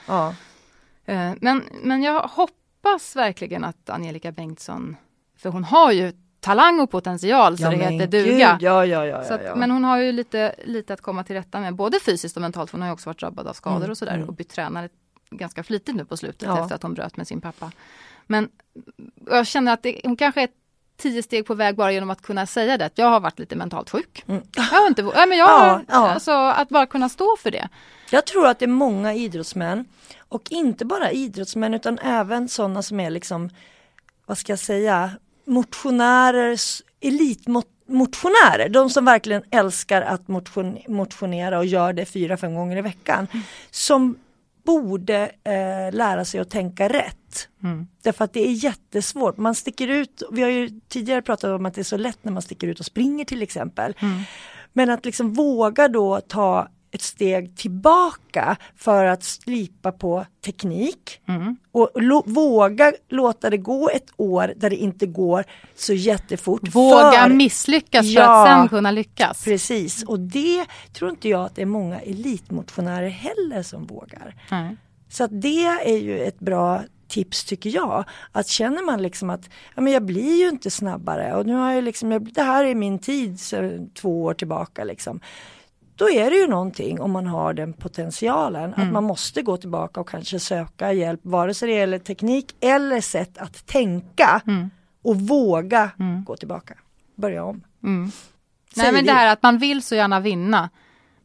Eh, 1.05 1.31
Men, 1.41 1.63
men 1.83 2.03
jag 2.03 2.21
hoppas 2.21 3.15
verkligen 3.15 3.63
att 3.63 3.89
Angelica 3.89 4.31
Bengtsson, 4.31 4.95
för 5.37 5.49
hon 5.49 5.63
har 5.63 5.91
ju 5.91 6.13
talang 6.45 6.79
och 6.79 6.91
potential 6.91 7.57
så 7.57 7.63
Ja, 7.63 7.69
det 7.69 7.75
heter 7.77 8.07
duga. 8.07 8.51
gud, 8.53 8.61
Ja, 8.61 8.85
ja, 8.85 9.05
ja, 9.05 9.17
att, 9.17 9.41
ja. 9.45 9.55
Men 9.55 9.71
hon 9.71 9.83
har 9.83 9.97
ju 9.97 10.11
lite, 10.11 10.55
lite 10.65 10.93
att 10.93 11.01
komma 11.01 11.23
till 11.23 11.35
rätta 11.35 11.59
med, 11.59 11.75
både 11.75 11.99
fysiskt 11.99 12.35
och 12.37 12.41
mentalt, 12.41 12.69
för 12.69 12.77
hon 12.77 12.81
har 12.81 12.89
ju 12.89 12.93
också 12.93 13.09
varit 13.09 13.19
drabbad 13.19 13.47
av 13.47 13.53
skador 13.53 13.77
Mm, 13.77 13.91
och 13.91 13.97
sådär 13.97 14.13
mm. 14.15 14.27
och 14.27 14.33
bytt 14.33 14.49
tränare 14.49 14.89
ganska 15.29 15.63
flitigt 15.63 15.95
nu 15.95 16.05
på 16.05 16.17
slutet 16.17 16.41
Ja. 16.41 16.61
efter 16.63 16.75
att 16.75 16.83
hon 16.83 16.93
bröt 16.93 17.17
med 17.17 17.27
sin 17.27 17.41
pappa. 17.41 17.71
Men 18.27 18.49
jag 19.29 19.47
känner 19.47 19.73
att 19.73 19.83
det, 19.83 20.01
hon 20.03 20.17
kanske 20.17 20.41
är 20.41 20.49
tio 20.97 21.23
steg 21.23 21.45
på 21.45 21.53
väg 21.53 21.75
bara 21.75 21.91
genom 21.91 22.09
att 22.09 22.21
kunna 22.21 22.45
säga 22.45 22.77
det, 22.77 22.85
att 22.85 22.97
jag 22.97 23.07
har 23.09 23.19
varit 23.19 23.39
lite 23.39 23.55
mentalt 23.55 23.89
sjuk. 23.89 24.23
Mm. 24.27 24.41
Jag 24.55 24.63
har 24.63 24.87
inte, 24.87 25.01
nej, 25.03 25.27
men 25.27 25.37
jag, 25.37 25.49
Ja, 25.49 25.57
har- 25.57 25.85
ja. 25.87 26.09
Alltså, 26.09 26.31
att 26.31 26.69
bara 26.69 26.85
kunna 26.85 27.09
stå 27.09 27.35
för 27.39 27.51
det. 27.51 27.69
Jag 28.11 28.25
tror 28.25 28.47
att 28.47 28.59
det 28.59 28.65
är 28.65 28.67
många 28.67 29.13
idrottsmän 29.13 29.85
och 30.29 30.47
inte 30.51 30.85
bara 30.85 31.11
idrottsmän 31.11 31.73
utan 31.73 31.99
även 31.99 32.49
sådana 32.49 32.81
som 32.81 32.99
är 32.99 33.09
liksom, 33.09 33.49
vad 34.25 34.37
ska 34.37 34.51
jag 34.51 34.59
säga, 34.59 35.09
motionärer, 35.45 36.59
elitmotionärer. 37.01 38.69
De 38.69 38.89
som 38.89 39.05
verkligen 39.05 39.43
älskar 39.51 40.01
att 40.01 40.27
motion, 40.27 40.77
motionera 40.87 41.57
och 41.57 41.65
gör 41.65 41.93
det 41.93 42.05
fyra, 42.05 42.37
fem 42.37 42.55
gånger 42.55 42.77
i 42.77 42.81
veckan. 42.81 43.27
Som 43.71 44.17
borde 44.65 45.31
eh, 45.43 45.95
lära 45.95 46.25
sig 46.25 46.39
att 46.39 46.49
tänka 46.49 46.89
rätt. 46.89 47.47
Därför 48.03 48.25
att 48.25 48.33
det 48.33 48.47
är 48.47 48.51
jättesvårt. 48.51 49.37
Man 49.37 49.55
sticker 49.55 49.87
ut, 49.87 50.23
vi 50.31 50.41
har 50.41 50.49
ju 50.49 50.69
tidigare 50.87 51.21
pratat 51.21 51.51
om 51.51 51.65
att 51.65 51.73
det 51.73 51.81
är 51.81 51.83
så 51.83 51.97
lätt 51.97 52.23
när 52.23 52.31
man 52.31 52.41
sticker 52.41 52.67
ut 52.67 52.79
och 52.79 52.85
springer 52.85 53.25
till 53.25 53.41
exempel. 53.41 53.95
Men 54.73 54.89
att 54.89 55.05
liksom 55.05 55.33
våga 55.33 55.87
då 55.87 56.21
ta 56.21 56.67
ett 56.95 57.01
steg 57.01 57.57
tillbaka 57.57 58.55
för 58.75 59.05
att 59.05 59.23
slipa 59.23 59.91
på 59.91 60.25
teknik 60.45 61.19
och 61.71 61.89
lo- 61.95 62.23
våga 62.25 62.93
låta 63.09 63.49
det 63.49 63.57
gå 63.57 63.89
ett 63.89 64.07
år 64.17 64.53
där 64.57 64.69
det 64.69 64.75
inte 64.75 65.05
går 65.05 65.43
så 65.75 65.93
jättefort. 65.93 66.75
Våga 66.75 67.11
för- 67.11 67.29
misslyckas 67.29 68.05
för 68.05 68.21
Ja. 68.21 68.41
att 68.41 68.47
sen 68.59 68.69
kunna 68.69 68.91
lyckas. 68.91 69.43
Precis, 69.43 70.03
och 70.03 70.19
det 70.19 70.65
tror 70.93 71.09
inte 71.09 71.29
jag 71.29 71.45
att 71.45 71.55
det 71.55 71.61
är 71.61 71.65
många 71.65 71.99
elitmotionärer 71.99 73.09
heller 73.09 73.63
som 73.63 73.85
vågar. 73.85 74.35
Nej. 74.51 74.75
Så 75.09 75.27
det 75.27 75.65
är 75.65 75.97
ju 75.97 76.19
ett 76.19 76.39
bra 76.39 76.81
tips 77.07 77.43
tycker 77.45 77.69
jag. 77.69 78.03
Att 78.31 78.47
känner 78.47 78.85
man 78.85 79.01
liksom 79.01 79.29
att 79.29 79.49
ja, 79.75 79.81
men 79.81 79.93
jag 79.93 80.05
blir 80.05 80.35
ju 80.37 80.49
inte 80.49 80.71
snabbare 80.71 81.35
och 81.35 81.45
nu 81.45 81.53
har 81.53 81.71
jag 81.71 81.83
liksom, 81.83 82.11
jag, 82.11 82.33
det 82.33 82.41
här 82.43 82.65
är 82.65 82.75
min 82.75 82.99
tid 82.99 83.39
så, 83.39 83.87
två 84.01 84.23
år 84.23 84.33
tillbaka 84.33 84.83
liksom. 84.83 85.19
Då 85.95 86.09
är 86.09 86.29
det 86.29 86.35
ju 86.35 86.47
någonting 86.47 87.01
om 87.01 87.11
man 87.11 87.27
har 87.27 87.53
den 87.53 87.73
potentialen 87.73 88.73
att 88.73 88.91
man 88.91 89.03
måste 89.03 89.41
gå 89.41 89.57
tillbaka 89.57 89.99
och 89.99 90.09
kanske 90.09 90.39
söka 90.39 90.93
hjälp 90.93 91.19
vare 91.23 91.53
sig 91.53 91.67
det 91.67 91.75
gäller 91.75 91.99
teknik 91.99 92.55
eller 92.59 93.01
sätt 93.01 93.37
att 93.37 93.65
tänka 93.65 94.41
och 95.03 95.15
våga 95.15 95.91
gå 96.25 96.35
tillbaka. 96.35 96.73
Börja 97.15 97.43
om. 97.43 97.61
Mm. 97.83 98.11
Nej 98.75 98.91
men 98.91 99.05
det 99.05 99.11
här 99.11 99.33
att 99.33 99.43
man 99.43 99.57
vill 99.57 99.83
så 99.83 99.95
gärna 99.95 100.19
vinna. 100.19 100.69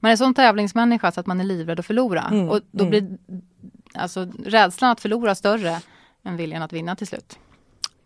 Man 0.00 0.12
är 0.12 0.16
sån 0.16 0.34
tävlingsmänniska 0.34 1.12
så 1.12 1.20
att 1.20 1.26
man 1.26 1.40
är 1.40 1.44
livrädd 1.44 1.80
att 1.80 1.86
förlora. 1.86 2.22
Mm, 2.30 2.48
Och 2.48 2.60
då 2.70 2.84
mm. 2.84 2.90
blir 2.90 3.18
alltså, 3.94 4.26
rädslan 4.44 4.90
att 4.90 5.00
förlora 5.00 5.34
större 5.34 5.80
än 6.24 6.36
viljan 6.36 6.62
att 6.62 6.72
vinna 6.72 6.96
till 6.96 7.06
slut. 7.06 7.38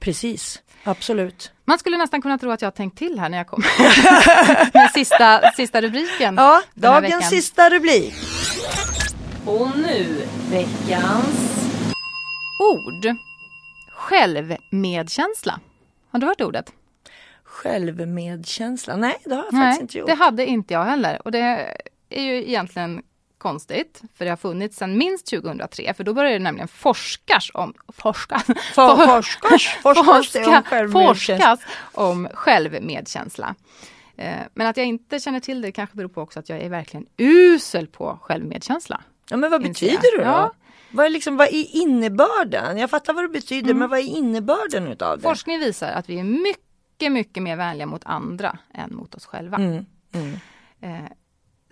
Precis, 0.05 0.63
absolut. 0.85 1.53
Man 1.65 1.79
skulle 1.79 1.97
nästan 1.97 2.23
kunna 2.23 2.39
tro 2.39 2.51
att 2.51 2.63
jag 2.63 2.67
har 2.67 2.73
tänkt 2.73 2.99
till 2.99 3.19
här 3.19 3.29
när 3.29 3.39
jag 3.39 3.47
kom 3.47 3.63
med 4.75 4.91
sista, 4.95 5.53
sista 5.53 5.81
rubriken. 5.81 6.35
Ja, 6.37 6.63
dagens 6.75 7.29
sista 7.29 7.71
rubrik. 7.71 8.15
Och 9.47 9.69
nu 9.77 10.27
veckans 10.51 11.65
Ord. 12.61 13.17
Självmedkänsla. 13.93 15.61
Har 16.11 16.19
du 16.19 16.27
hört 16.27 16.41
ordet? 16.41 16.73
Självmedkänsla, 17.45 18.97
nej 18.97 19.17
det 19.25 19.35
har 19.35 19.45
jag 19.45 19.61
faktiskt 19.61 19.81
inte 19.81 19.99
gjort. 19.99 20.07
det 20.07 20.15
hade 20.15 20.47
inte 20.47 20.75
jag 20.75 20.85
heller. 20.85 21.23
Och 21.25 21.33
det 21.33 21.39
är 22.11 22.23
ju 22.23 22.49
egentligen 22.49 23.03
konstigt, 23.49 24.03
för 24.15 24.25
det 24.25 24.31
har 24.31 24.37
funnits 24.37 24.77
sedan 24.77 24.99
minst 24.99 25.27
2003, 25.31 25.95
för 25.95 26.05
då 26.05 26.15
började 26.15 26.35
det 26.39 26.43
nämligen 26.45 26.69
forskas 26.69 27.51
om, 27.55 27.75
forskas, 27.89 28.45
For, 28.47 29.07
forskas, 29.07 29.63
forskas 29.83 30.33
det 30.33 30.85
om 30.85 30.93
forskas 30.93 31.61
om 31.93 32.29
självmedkänsla. 32.35 33.55
Eh, 34.17 34.35
Men 34.55 34.67
att 34.67 34.77
jag 34.77 34.87
inte 34.87 35.21
känner 35.21 35.41
till 35.41 35.61
det 35.63 35.73
kanske 35.73 35.97
beror 35.97 36.09
på 36.09 36.21
också 36.23 36.39
att 36.39 36.49
jag 36.49 36.59
är 36.61 36.69
verkligen 36.69 37.07
usel 37.17 37.87
på 37.87 38.19
självmedkänsla. 38.23 39.01
Ja 39.31 39.37
men 39.37 39.51
vad 39.51 39.63
betyder 39.63 40.19
det 40.19 40.25
då? 40.25 40.31
Ja. 40.31 40.53
Vad 40.91 41.07
är, 41.07 41.11
liksom, 41.11 41.37
vad 41.37 41.49
är 41.49 41.77
innebörden? 41.77 42.79
Jag 42.79 42.91
fattar 42.91 43.13
vad 43.13 43.25
det 43.25 43.29
betyder 43.29 43.71
Mm. 43.71 43.79
men 43.79 43.91
vad 43.91 43.99
är 43.99 44.03
innebörden 44.03 44.87
utav 44.87 45.17
det? 45.17 45.23
Forskning 45.23 45.59
visar 45.59 45.93
att 45.93 46.09
vi 46.09 46.19
är 46.19 46.25
mycket, 46.25 47.13
mycket 47.13 47.43
mer 47.43 47.57
vänliga 47.57 47.87
mot 47.87 48.03
andra 48.05 48.59
än 48.75 48.95
mot 48.95 49.15
oss 49.15 49.27
själva. 49.27 49.57
Mm, 49.57 49.87
mm. 50.13 50.39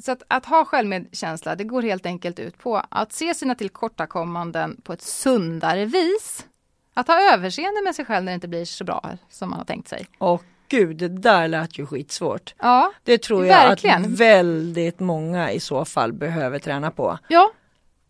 Så 0.02 0.12
att, 0.12 0.22
att 0.28 0.46
ha 0.46 0.64
självmedkänsla, 0.64 1.54
det 1.56 1.64
går 1.64 1.82
helt 1.82 2.06
enkelt 2.06 2.38
ut 2.38 2.58
på 2.58 2.82
att 2.88 3.12
se 3.12 3.34
sina 3.34 3.54
tillkortakommanden 3.54 4.80
på 4.84 4.92
ett 4.92 5.02
sundare 5.02 5.84
vis. 5.84 6.46
Att 6.94 7.08
ha 7.08 7.32
överseende 7.34 7.82
med 7.82 7.94
sig 7.94 8.04
själv 8.04 8.24
när 8.24 8.32
det 8.32 8.34
inte 8.34 8.48
blir 8.48 8.64
så 8.64 8.84
bra 8.84 9.10
som 9.30 9.50
man 9.50 9.58
har 9.58 9.64
tänkt 9.66 9.88
sig. 9.88 10.06
Och 10.18 10.42
gud, 10.68 10.96
det 10.96 11.08
där 11.08 11.48
lät 11.48 11.78
ju 11.78 11.86
skitsvårt. 11.86 12.54
Ja, 12.58 12.92
Det 13.04 13.18
tror 13.18 13.46
jag 13.46 13.68
Verkligen. 13.68 14.04
att 14.04 14.10
väldigt 14.10 15.00
många 15.00 15.50
i 15.52 15.60
så 15.60 15.84
fall 15.84 16.12
behöver 16.12 16.58
träna 16.58 16.90
på. 16.90 17.18
ja 17.28 17.50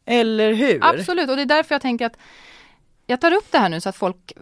Eller 0.04 0.52
hur? 0.52 0.78
absolut. 0.82 1.30
Och 1.30 1.36
det 1.36 1.42
är 1.42 1.46
därför 1.46 1.74
jag 1.74 1.82
tänker 1.82 2.06
att 2.06 2.16
jag 3.06 3.20
tar 3.20 3.32
upp 3.32 3.52
det 3.52 3.58
här 3.58 3.68
nu 3.68 3.80
så 3.80 3.88
att 3.88 3.96
folk, 3.96 4.32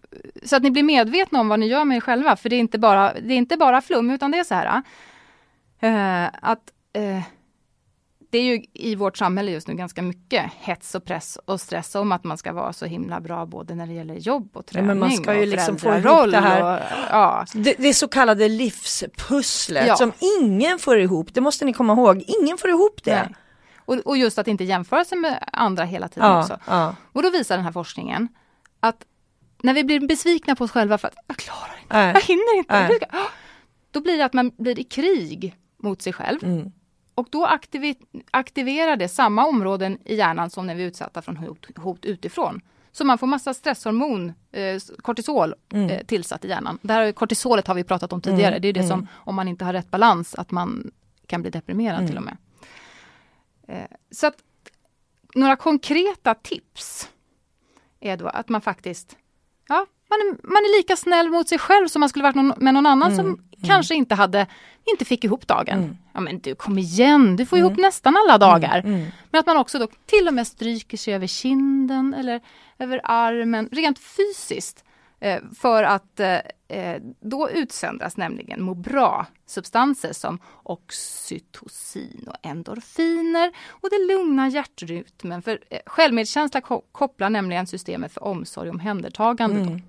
så 0.44 0.56
att 0.56 0.62
ni 0.62 0.70
blir 0.70 0.82
medvetna 0.82 1.40
om 1.40 1.48
vad 1.48 1.60
ni 1.60 1.66
gör 1.66 1.84
med 1.84 1.96
er 1.96 2.00
själva. 2.00 2.36
För 2.36 2.48
det 2.48 2.56
är 2.56 2.60
inte 2.60 2.78
bara, 2.78 3.12
det 3.20 3.34
är 3.34 3.38
inte 3.38 3.56
bara 3.56 3.80
flum, 3.80 4.10
utan 4.10 4.30
det 4.30 4.38
är 4.38 4.44
så 4.44 4.54
här. 4.54 4.82
eh, 5.80 6.30
att 6.42 6.72
eh, 6.92 7.22
det 8.30 8.38
är 8.38 8.42
ju 8.42 8.64
i 8.72 8.94
vårt 8.94 9.16
samhälle 9.16 9.50
just 9.50 9.68
nu 9.68 9.74
ganska 9.74 10.02
mycket 10.02 10.50
hets 10.58 10.94
och 10.94 11.04
press 11.04 11.38
och 11.44 11.60
stress 11.60 11.94
om 11.94 12.12
att 12.12 12.24
man 12.24 12.38
ska 12.38 12.52
vara 12.52 12.72
så 12.72 12.86
himla 12.86 13.20
bra 13.20 13.46
både 13.46 13.74
när 13.74 13.86
det 13.86 13.92
gäller 13.92 14.14
jobb 14.14 14.50
och 14.52 14.64
Ja, 14.66 14.72
träning 14.72 14.86
men 14.86 14.98
man 14.98 15.10
ska 15.10 15.34
ju 15.34 15.46
liksom 15.46 15.78
få 15.78 15.88
ihop 15.88 16.30
det 16.30 16.40
här. 16.40 16.62
Och, 16.62 16.86
ja. 17.10 17.44
Det, 17.54 17.74
det 17.78 17.94
så 17.94 18.08
kallade 18.08 18.48
livspusslet 18.48 19.86
Ja. 19.86 19.96
som 19.96 20.12
ingen 20.40 20.78
får 20.78 20.98
ihop, 20.98 21.34
det 21.34 21.40
måste 21.40 21.64
ni 21.64 21.72
komma 21.72 21.92
ihåg, 21.92 22.24
ingen 22.42 22.58
får 22.58 22.70
ihop 22.70 23.04
det. 23.04 23.14
Nej. 23.14 23.34
Och, 23.78 23.94
och 23.94 24.16
just 24.16 24.38
att 24.38 24.48
inte 24.48 24.64
jämföra 24.64 25.04
sig 25.04 25.18
med 25.18 25.44
andra 25.52 25.84
hela 25.84 26.08
tiden 26.08 26.36
också. 26.36 26.58
Ja, 26.66 26.72
ja. 26.84 26.94
Och 27.12 27.22
då 27.22 27.30
visar 27.30 27.56
den 27.56 27.64
här 27.64 27.72
forskningen 27.72 28.28
att 28.80 29.04
när 29.62 29.74
vi 29.74 29.84
blir 29.84 30.00
besvikna 30.06 30.56
på 30.56 30.64
oss 30.64 30.70
själva 30.70 30.98
för 30.98 31.08
att 31.08 31.14
jag 31.26 31.36
klarar 31.36 31.78
inte, 31.82 31.96
Nej. 31.96 32.12
jag 32.14 32.20
hinner 32.20 32.56
inte. 32.58 33.06
Ah! 33.10 33.16
Då 33.90 34.00
blir 34.00 34.18
det 34.18 34.24
att 34.24 34.32
man 34.32 34.50
blir 34.58 34.78
i 34.78 34.84
krig 34.84 35.56
mot 35.82 36.02
sig 36.02 36.12
själv. 36.12 36.44
Mm. 36.44 36.72
Och 37.14 37.28
då 37.30 37.46
aktivi- 37.46 38.22
aktiverar 38.30 38.96
det 38.96 39.08
samma 39.08 39.46
områden 39.46 39.98
i 40.04 40.14
hjärnan 40.16 40.50
som 40.50 40.66
när 40.66 40.74
vi 40.74 40.82
är 40.82 40.86
utsatta 40.86 41.22
från 41.22 41.36
hot, 41.36 41.66
hot 41.76 42.04
utifrån. 42.04 42.60
Så 42.92 43.04
man 43.04 43.18
får 43.18 43.26
massa 43.26 43.54
stresshormon, 43.54 44.32
eh, 44.52 44.80
kortisol, 45.02 45.54
Mm. 45.72 45.90
eh, 45.90 46.04
tillsatt 46.06 46.44
i 46.44 46.48
hjärnan. 46.48 46.78
Det 46.82 46.92
här 46.92 47.12
kortisolet 47.12 47.66
har 47.66 47.74
vi 47.74 47.84
pratat 47.84 48.12
om 48.12 48.20
tidigare. 48.20 48.58
Det 48.58 48.68
är 48.68 48.72
det 48.72 48.82
som, 48.88 49.08
om 49.14 49.34
man 49.34 49.48
inte 49.48 49.64
har 49.64 49.72
rätt 49.72 49.90
balans, 49.90 50.34
att 50.34 50.50
man 50.50 50.90
kan 51.26 51.42
bli 51.42 51.50
deprimerad 51.50 51.98
Mm. 51.98 52.06
till 52.08 52.16
och 52.16 52.22
med. 52.24 52.36
Eh, 53.68 53.84
så 54.10 54.26
att 54.26 54.34
några 55.34 55.56
konkreta 55.56 56.34
tips 56.34 57.08
är 58.00 58.16
då 58.16 58.26
att 58.28 58.48
man 58.48 58.60
faktiskt, 58.60 59.16
ja, 59.68 59.86
man 60.10 60.18
är, 60.20 60.46
man 60.48 60.56
är 60.56 60.78
lika 60.78 60.96
snäll 60.96 61.30
mot 61.30 61.48
sig 61.48 61.58
själv 61.58 61.88
som 61.88 62.00
man 62.00 62.08
skulle 62.08 62.22
varit 62.22 62.34
någon, 62.36 62.52
med 62.56 62.74
någon 62.74 62.86
annan 62.86 63.12
Mm, 63.12 63.16
som 63.24 63.44
kanske 63.66 63.94
inte 63.94 64.14
hade, 64.14 64.46
inte 64.84 65.04
fick 65.04 65.24
ihop 65.24 65.46
dagen. 65.46 65.98
Ja 66.12 66.20
men 66.20 66.38
du 66.40 66.54
kom 66.54 66.78
igen, 66.78 67.36
du 67.36 67.46
får 67.46 67.58
ihop 67.58 67.76
nästan 67.76 68.16
alla 68.16 68.38
dagar. 68.38 68.78
Mm. 68.78 69.06
Men 69.30 69.38
att 69.38 69.46
man 69.46 69.56
också 69.56 69.78
då 69.78 69.88
till 70.06 70.28
och 70.28 70.34
med 70.34 70.46
stryker 70.46 70.96
sig 70.96 71.14
över 71.14 71.26
kinden 71.26 72.14
eller 72.14 72.40
över 72.78 73.00
armen, 73.04 73.68
rent 73.72 73.98
fysiskt. 73.98 74.84
Eh, 75.22 75.38
för 75.60 75.82
att 75.82 76.20
eh, 76.20 76.38
eh, 76.68 77.02
då 77.20 77.50
utsöndras 77.50 78.16
nämligen 78.16 78.62
må 78.62 78.74
bra-substanser 78.74 80.12
som 80.12 80.38
oxytocin 80.62 82.24
och 82.28 82.36
endorfiner 82.42 83.52
och 83.68 83.90
det 83.90 83.98
lugnar 84.14 84.48
hjärtrytmen. 84.48 85.42
För 85.42 85.58
självmedkänsla 85.86 86.60
ko- 86.60 86.82
kopplar 86.92 87.30
nämligen 87.30 87.66
systemet 87.66 88.12
för 88.12 88.24
omsorg 88.24 88.68
och 88.68 88.74
omhändertagande. 88.74 89.64
då. 89.64 89.80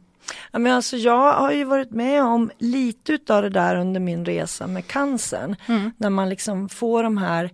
Ja, 0.51 0.59
men 0.59 0.73
alltså 0.73 0.97
jag 0.97 1.33
har 1.33 1.51
ju 1.51 1.63
varit 1.63 1.91
med 1.91 2.23
om 2.23 2.51
lite 2.57 3.13
utav 3.13 3.41
det 3.41 3.49
där 3.49 3.75
under 3.75 3.99
min 3.99 4.25
resa 4.25 4.67
med 4.67 4.87
cancern. 4.87 5.55
När 5.97 6.09
man 6.09 6.29
liksom 6.29 6.69
får 6.69 7.03
de 7.03 7.17
här 7.17 7.49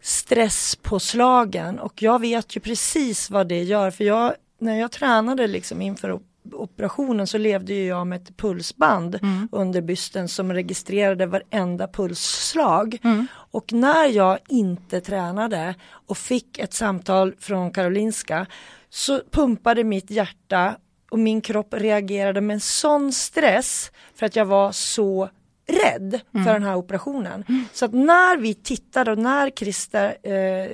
stresspåslagen. 0.00 1.78
Och 1.78 2.02
jag 2.02 2.20
vet 2.20 2.56
ju 2.56 2.60
precis 2.60 3.30
vad 3.30 3.48
det 3.48 3.62
gör. 3.62 3.90
För 3.90 4.04
jag, 4.04 4.34
när 4.58 4.80
jag 4.80 4.90
tränade 4.92 5.46
liksom 5.46 5.82
inför 5.82 6.12
op- 6.12 6.22
operationen 6.52 7.26
så 7.26 7.38
levde 7.38 7.74
ju 7.74 7.86
jag 7.86 8.06
med 8.06 8.22
ett 8.22 8.36
pulsband 8.36 9.18
under 9.52 9.80
bysten 9.80 10.28
som 10.28 10.52
registrerade 10.52 11.26
varenda 11.26 11.88
pulsslag. 11.88 12.98
Och 13.32 13.72
när 13.72 14.06
jag 14.06 14.38
inte 14.48 15.00
tränade 15.00 15.74
och 16.06 16.18
fick 16.18 16.58
ett 16.58 16.74
samtal 16.74 17.34
från 17.38 17.70
Karolinska 17.70 18.46
så 18.90 19.20
pumpade 19.30 19.84
mitt 19.84 20.10
hjärta 20.10 20.74
och 21.12 21.18
min 21.18 21.40
kropp 21.40 21.74
reagerade 21.74 22.40
med 22.40 22.54
en 22.54 22.60
sån 22.60 23.12
stress 23.12 23.92
för 24.14 24.26
att 24.26 24.36
jag 24.36 24.44
var 24.44 24.72
så 24.72 25.28
rädd 25.66 26.20
för 26.32 26.52
den 26.52 26.62
här 26.62 26.74
operationen. 26.74 27.44
Så 27.72 27.84
att 27.84 27.92
när 27.92 28.36
vi 28.36 28.54
tittade 28.54 29.12
och 29.12 29.18
när 29.18 29.50
Christer, 29.50 30.16
eh, 30.22 30.70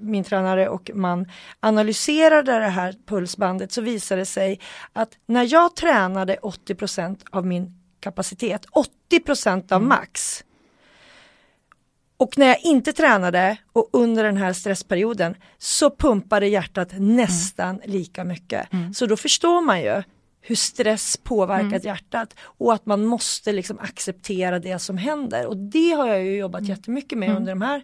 min 0.00 0.24
tränare 0.24 0.68
och 0.68 0.90
man 0.94 1.26
analyserade 1.60 2.52
det 2.58 2.68
här 2.68 2.94
pulsbandet 3.06 3.72
så 3.72 3.80
visade 3.80 4.20
det 4.20 4.26
sig 4.26 4.60
att 4.92 5.10
när 5.26 5.52
jag 5.52 5.76
tränade 5.76 6.36
80% 6.42 7.24
av 7.30 7.46
min 7.46 7.72
kapacitet, 8.00 8.66
80% 9.10 9.72
av 9.72 9.82
max 9.82 10.44
och 12.18 12.38
när 12.38 12.46
jag 12.46 12.60
inte 12.60 12.92
tränade 12.92 13.56
och 13.72 13.88
under 13.92 14.24
den 14.24 14.36
här 14.36 14.52
stressperioden 14.52 15.34
så 15.58 15.90
pumpade 15.90 16.46
hjärtat 16.46 16.88
nästan 16.98 17.80
lika 17.84 18.24
mycket. 18.24 18.68
Så 18.94 19.06
då 19.06 19.16
förstår 19.16 19.60
man 19.60 19.80
ju 19.80 20.02
hur 20.40 20.54
stress 20.54 21.16
påverkat 21.16 21.84
hjärtat 21.84 22.34
och 22.40 22.74
att 22.74 22.86
man 22.86 23.04
måste 23.04 23.52
liksom 23.52 23.78
acceptera 23.78 24.58
det 24.58 24.78
som 24.78 24.96
händer. 24.98 25.46
Och 25.46 25.56
det 25.56 25.90
har 25.90 26.08
jag 26.08 26.24
ju 26.24 26.36
jobbat 26.36 26.68
jättemycket 26.68 27.18
med 27.18 27.36
under 27.36 27.52
de 27.52 27.62
här 27.62 27.82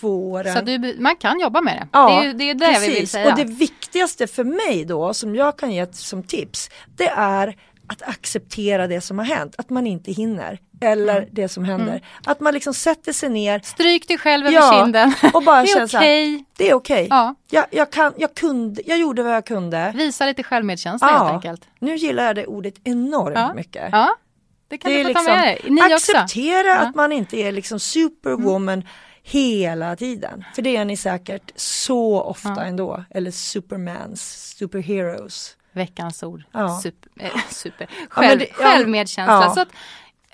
två 0.00 0.30
åren. 0.30 0.54
Så 0.54 0.60
du, 0.60 0.96
man 1.00 1.16
kan 1.16 1.40
jobba 1.40 1.60
med 1.60 1.76
det. 1.76 1.88
Ja, 1.92 2.20
det 2.20 2.28
är 2.28 2.34
det, 2.34 2.50
är 2.50 2.54
det 2.54 2.88
vi 2.88 2.94
vill 2.94 3.08
säga. 3.08 3.30
Och 3.30 3.38
det 3.38 3.44
viktigaste 3.44 4.26
för 4.26 4.44
mig 4.44 4.84
då 4.84 5.14
som 5.14 5.36
jag 5.36 5.58
kan 5.58 5.72
ge 5.72 5.86
som 5.92 6.22
tips 6.22 6.70
det 6.96 7.08
är 7.08 7.56
att 7.88 8.02
acceptera 8.02 8.86
det 8.86 9.00
som 9.00 9.18
har 9.18 9.24
hänt, 9.26 9.54
att 9.58 9.70
man 9.70 9.86
inte 9.86 10.12
hinner 10.12 10.58
eller 10.80 11.16
Mm. 11.16 11.28
det 11.32 11.48
som 11.48 11.64
händer. 11.64 12.02
Att 12.26 12.40
man 12.40 12.54
liksom 12.54 12.74
sätter 12.74 13.12
sig 13.12 13.28
ner 13.28 13.60
Stryk 13.64 14.08
dig 14.08 14.18
själv 14.18 14.46
över 14.46 14.56
Ja, 14.56 14.80
kinden. 14.84 15.14
och 15.34 15.42
bara 15.42 15.62
det 15.64 15.70
är 15.70 15.84
okej. 15.86 16.44
det 16.56 16.70
är 16.70 16.74
okej. 16.74 17.06
Ja. 17.10 17.34
Jag, 17.50 17.64
jag, 17.70 17.90
kan, 17.92 18.12
jag, 18.16 18.34
kunde, 18.34 18.82
jag 18.86 18.98
gjorde 18.98 19.22
vad 19.22 19.34
jag 19.34 19.46
kunde. 19.46 19.92
Visa 19.96 20.26
lite 20.26 20.42
självmedkänsla 20.42 21.06
helt 21.08 21.30
enkelt. 21.32 21.68
Nu 21.78 21.96
gillar 21.96 22.24
jag 22.24 22.36
det 22.36 22.46
ordet 22.46 22.74
enormt 22.84 23.36
Ja. 23.38 23.54
mycket. 23.54 23.88
Ja, 23.92 24.16
det 24.68 24.78
kan 24.78 24.90
Det 24.92 24.96
du 24.98 25.02
få 25.02 25.08
liksom, 25.08 25.26
ta 25.26 25.32
med 25.34 25.44
dig. 25.44 25.60
Ni 25.68 25.94
också. 25.94 25.94
acceptera 26.16 26.68
Ja. 26.68 26.74
Mm. 26.76 26.88
att 26.88 26.94
man 26.94 27.12
inte 27.12 27.36
är 27.36 27.52
liksom 27.52 27.80
superwoman 27.80 28.82
hela 29.22 29.96
tiden. 29.96 30.44
För 30.54 30.62
det 30.62 30.76
är 30.76 30.84
ni 30.84 30.96
säkert 30.96 31.52
så 31.56 32.20
ofta 32.22 32.52
Ja. 32.56 32.62
ändå. 32.62 33.04
Eller 33.10 33.30
supermans, 33.30 34.54
superheroes. 34.58 35.54
Veckans 35.78 36.22
ord. 36.22 36.42
Ja. 36.52 36.80
Super. 36.82 37.10
Eh, 37.24 37.30
super. 37.50 37.88
Ja, 37.90 38.06
Själv, 38.10 38.28
men 38.28 38.38
det- 38.38 38.48
ja, 38.48 38.54
självmedkänsla. 38.70 39.34
ja. 39.42 39.54
Så 39.54 39.60
att, 39.60 39.68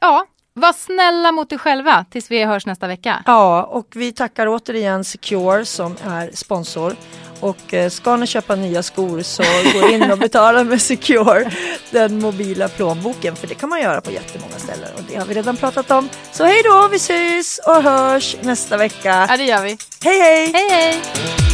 ja, 0.01 0.27
var 0.57 0.73
snälla 0.73 1.33
mot 1.33 1.51
dig 1.51 1.59
själva 1.59 2.05
tills 2.11 2.31
vi 2.31 2.45
hörs 2.45 2.67
nästa 2.67 2.87
vecka. 2.87 3.23
Ja, 3.27 3.63
och 3.63 3.87
vi 3.95 4.13
tackar 4.13 4.47
återigen 4.49 5.05
Secure 5.05 5.65
som 5.65 5.97
är 6.07 6.31
sponsor. 6.35 6.97
Och 7.41 7.75
eh, 7.75 7.91
ska 7.91 8.17
ni 8.17 8.27
köpa 8.27 8.55
nya 8.57 8.83
skor 8.83 9.23
så 9.23 9.43
gå 9.81 9.89
in 9.89 10.11
och 10.11 10.19
betala 10.19 10.65
med 10.65 10.83
Secure, 10.83 11.51
den 11.91 12.19
mobila 12.21 12.69
plånboken. 12.69 13.37
För 13.37 13.47
det 13.47 13.55
kan 13.55 13.69
man 13.69 13.81
göra 13.81 14.01
på 14.01 14.11
jättemånga 14.11 14.59
ställen 14.59 14.89
och 14.95 15.03
det 15.09 15.17
har 15.17 15.27
vi 15.27 15.35
redan 15.35 15.57
pratat 15.57 15.91
om. 15.91 16.09
Så 16.33 16.45
hej 16.45 16.63
då, 16.65 16.89
vi 16.89 16.97
ses 16.97 17.59
och 17.67 17.83
hörs 17.83 18.37
nästa 18.43 18.77
vecka. 18.77 19.27
Ja, 19.31 19.37
det 19.37 19.45
gör 19.45 19.63
vi. 19.63 19.79
Hej 20.05 20.21
hej! 20.21 20.53
Hej, 20.53 20.71
hej! 20.71 21.54